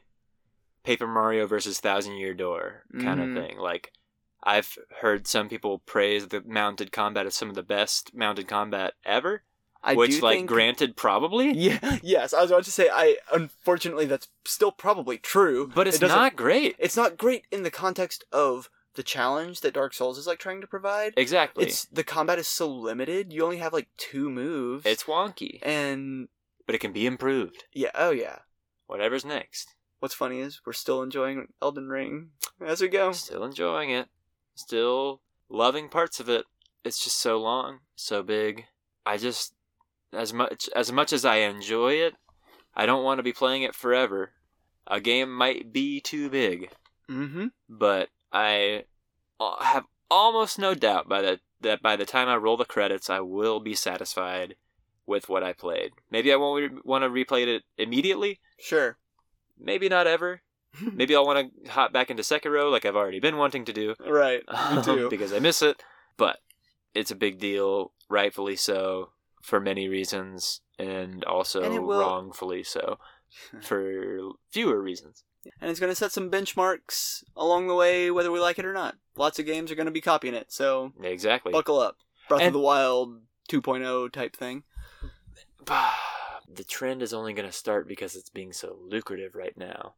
[0.84, 3.38] Paper Mario versus Thousand Year Door kind Mhm.
[3.38, 3.58] of thing.
[3.58, 3.92] Like,
[4.44, 8.94] I've heard some people praise the mounted combat as some of the best mounted combat
[9.06, 9.44] ever.
[9.86, 11.52] I which, do like, think granted, probably.
[11.54, 15.72] Yeah, yes, I was about to say I unfortunately that's still probably true.
[15.74, 16.76] But it's It not great.
[16.80, 20.62] it's not great in the context of the challenge that Dark Souls is like trying
[20.62, 21.14] to provide.
[21.18, 21.66] Exactly.
[21.66, 23.34] It's the combat is so limited.
[23.34, 24.86] You only have like two moves.
[24.86, 26.28] It's wonky, and
[26.66, 27.64] but it can be improved.
[27.74, 28.40] yeah, oh yeah.
[28.88, 29.74] Whatever's next.
[30.04, 33.14] What's funny is we're still enjoying Elden Ring as we go.
[33.14, 34.10] Still enjoying it.
[34.54, 36.44] Still loving parts of it.
[36.84, 38.66] It's just so long, so big.
[39.06, 39.54] I just
[40.12, 42.16] as much as much as I enjoy it,
[42.76, 44.32] I don't want to be playing it forever.
[44.88, 46.70] A game might be too big,
[47.10, 47.46] Mm-hmm.
[47.70, 48.84] but I
[49.40, 53.10] uh, have almost no doubt by the that by the time I roll the credits,
[53.10, 54.56] I will be satisfied
[55.06, 55.94] with what I played.
[56.12, 58.42] Maybe I won't re- want to replay it immediately.
[58.60, 58.98] Sure.
[59.64, 60.42] Maybe not ever.
[60.94, 63.96] Maybe I'll want to hop back into Sekiro like I've already been wanting to do
[64.06, 64.42] Right.
[64.76, 65.10] Me too.
[65.12, 65.82] because I miss it.
[66.18, 66.38] But
[66.94, 69.12] it's a big deal, rightfully so,
[69.42, 72.98] for many reasons, and also And will- wrongfully so
[73.62, 74.20] for
[74.52, 75.24] fewer reasons.
[75.60, 78.74] and it's going to set some benchmarks along the way, whether we like it or
[78.74, 78.96] not.
[79.16, 81.52] Lots of games are going to be copying it, so Exactly.
[81.52, 81.98] buckle up.
[82.30, 84.64] Breath of the Wild 2.0 type thing.
[86.56, 89.94] the trend is only going to start because it's being so lucrative right now.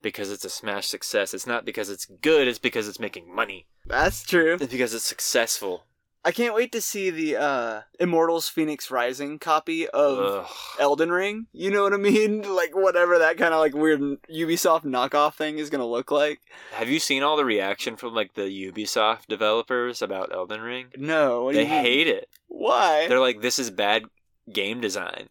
[0.00, 1.32] Because it's a smash success.
[1.32, 3.66] It's not because it's good, it's because it's making money.
[3.86, 4.54] That's true.
[4.54, 5.84] It's because it's successful.
[6.24, 10.46] I can't wait to see the uh, Immortals Fenyx Rising copy of Ugh.
[10.78, 11.46] Elden Ring.
[11.52, 12.42] You know what I mean?
[12.52, 16.40] Like whatever that kind of like weird Ubisoft knockoff thing is gonna look like.
[16.72, 20.86] Have you seen all the reaction from like the Ubisoft developers about Elden Ring?
[20.96, 22.28] No, They hate it.
[22.46, 23.08] Why?
[23.08, 24.04] They're like, this is bad
[24.52, 25.28] game design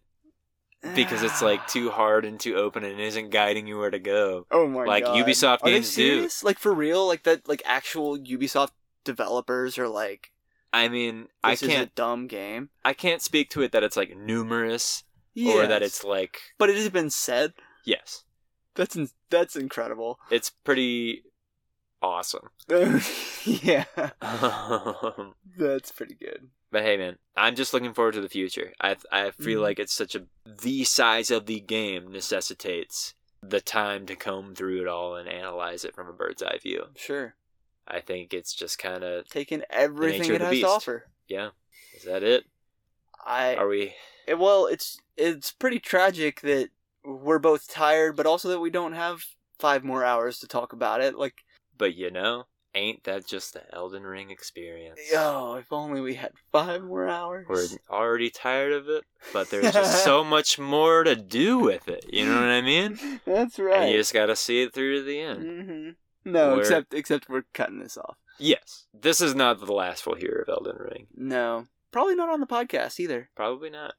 [0.94, 4.46] because it's like too hard and too open and isn't guiding you where to go.
[4.50, 5.16] oh my like god.
[5.16, 6.28] Ubisoft Are they games do.
[6.42, 7.06] Like for real?
[7.06, 7.48] Like that?
[7.48, 8.70] Like actual Ubisoft
[9.04, 10.30] developers are like,
[10.72, 12.70] I mean, I this is a dumb game.
[12.84, 15.04] I can't speak to it that it's like numerous
[15.46, 17.52] or that it's like But it has been said.
[17.84, 18.24] yes,
[18.74, 20.18] That's in- that's incredible.
[20.30, 21.22] it's pretty
[22.02, 22.50] awesome.
[23.44, 24.14] yeah, but
[25.58, 26.48] that's pretty good.
[26.70, 28.72] But hey, man, I'm just looking forward to the future.
[28.80, 29.62] I I feel Mhm.
[29.64, 34.80] like it's such a the size of the game necessitates the time to comb through
[34.82, 36.86] it all and analyze it from a bird's eye view.
[36.96, 37.34] Sure,
[37.86, 40.64] I think it's just kind of taking everything it has beast.
[40.64, 41.06] to offer.
[41.28, 41.50] yeah.
[41.94, 42.44] Is that it?
[43.24, 43.94] I Are we?
[44.26, 46.70] it- well, it's it's pretty tragic that
[47.04, 49.24] we're both tired, but also that we don't have
[49.58, 51.16] five more hours to talk about it.
[51.18, 51.44] Like,
[51.82, 52.44] But you know,
[52.76, 55.00] ain't that just the Elden Ring experience?
[55.16, 57.46] oh, if only we had five more hours.
[57.48, 59.02] We're already tired of it,
[59.32, 62.04] but there's just so much more to do with it.
[62.12, 63.00] You know what I mean?
[63.26, 63.82] That's right.
[63.82, 65.42] And you just gotta see it through to the end.
[65.42, 68.16] hmm No, We're- except except we're cutting this off.
[68.38, 71.08] Yes, this is not the last we'll hear of Elden Ring.
[71.16, 73.28] No, probably not on the podcast either.
[73.34, 73.94] Probably not.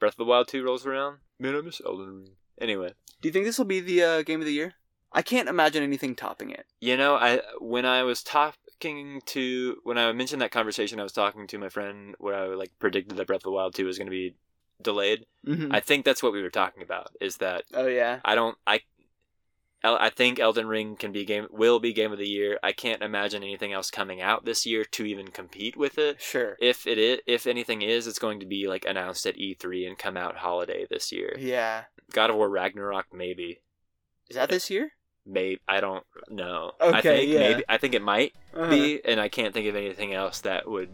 [0.00, 1.18] Breath of the Wild 2 rolls around.
[1.38, 2.30] Man, I miss Elden Ring.
[2.60, 4.74] Anyway, Do you think this will be the uh, game of the year?
[5.12, 6.66] I can't imagine anything topping it.
[6.80, 11.12] you know, I when I was talking to when I mentioned that conversation, I was
[11.12, 13.98] talking to my friend where I like predicted that Breath of the Wild 2 was
[13.98, 14.34] going to be
[14.80, 15.26] delayed.
[15.46, 15.74] Mm-hmm.
[15.74, 17.10] I think that's what we were talking about.
[17.20, 18.20] Is that oh yeah.
[18.24, 18.80] I don't I
[19.82, 22.58] I think Elden Ring can be game will be game of the year.
[22.62, 26.20] I can't imagine anything else coming out this year to even compete with it.
[26.20, 26.56] Sure.
[26.60, 29.98] If it is, if anything is, it's going to be like announced at E3 and
[29.98, 31.36] come out holiday this year.
[31.38, 31.84] Yeah.
[32.12, 33.60] God of War Ragnarok maybe.
[34.28, 34.92] Is that this year?
[35.30, 36.72] Maybe I don't know.
[36.80, 37.38] I Okay, think yeah.
[37.40, 38.70] maybe I think it might Uh-huh.
[38.70, 40.88] be, and I can't think of anything else that would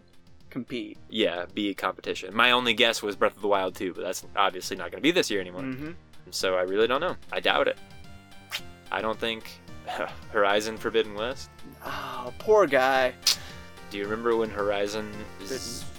[0.50, 0.98] compete.
[1.08, 2.34] yeah be a competition.
[2.34, 5.02] My only guess was Breath of the Wild 2, but that's obviously not going to
[5.02, 5.62] be this year anymore.
[5.62, 5.90] Mm-hmm.
[6.30, 7.16] So I really don't know.
[7.32, 7.78] I doubt it.
[8.90, 9.44] I don't think
[10.32, 11.50] Horizon Forbidden West.
[11.84, 13.14] Oh, poor guy.
[13.90, 15.12] Do you remember when Horizon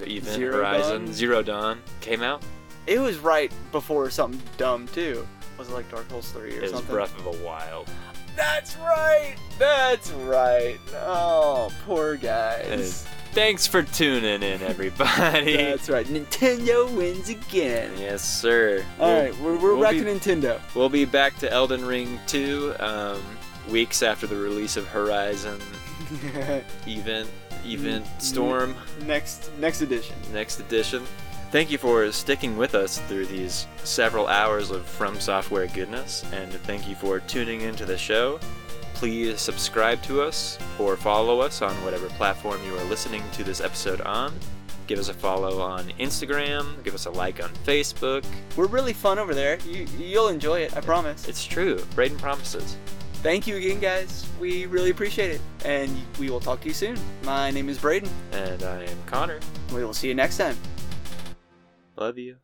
[0.06, 1.14] even Zero Horizon Dawn?
[1.14, 2.44] Zero Dawn came out?
[2.88, 5.26] It was right before something dumb too.
[5.58, 6.70] Was it like Dark Souls three or something?
[6.70, 6.84] It was?
[6.84, 7.90] Breath of the Wild.
[8.36, 9.36] That's right.
[9.58, 10.80] That's right.
[10.96, 13.08] Oh, poor guys.
[13.32, 15.56] Thanks for tuning in, everybody.
[15.58, 16.06] That's right.
[16.06, 17.92] Nintendo wins again.
[17.98, 18.86] yes, sir.
[19.00, 20.60] All We'll- right, we're, we're we'll back be- to Nintendo.
[20.74, 23.22] We'll be back to Elden Ring 2 um,
[23.70, 25.60] weeks after the release of Horizon
[26.88, 27.30] Event
[27.66, 28.76] Event Storm
[29.06, 30.16] next next edition.
[30.32, 31.04] next edition.
[31.56, 36.52] Thank you for sticking with us through these several hours of From Software goodness, and
[36.52, 38.42] thank you for tuning into the show.
[38.96, 43.62] Please subscribe to us or follow us on whatever platform you are listening to this
[43.62, 44.38] episode on.
[44.88, 48.26] Give us a follow on Instagram, give us a like on Facebook.
[48.58, 49.58] We're really fun over there.
[49.60, 50.76] You you'll enjoy it.
[50.76, 51.26] I promise.
[51.26, 52.76] It's true, Braden promises.
[53.24, 54.28] Thank you again, guys.
[54.42, 56.98] We really appreciate it, and we will talk to you soon.
[57.24, 58.10] My name is Braden.
[58.34, 59.40] And I am Connor.
[59.74, 60.58] We will see you next time.
[61.98, 62.38] Love you.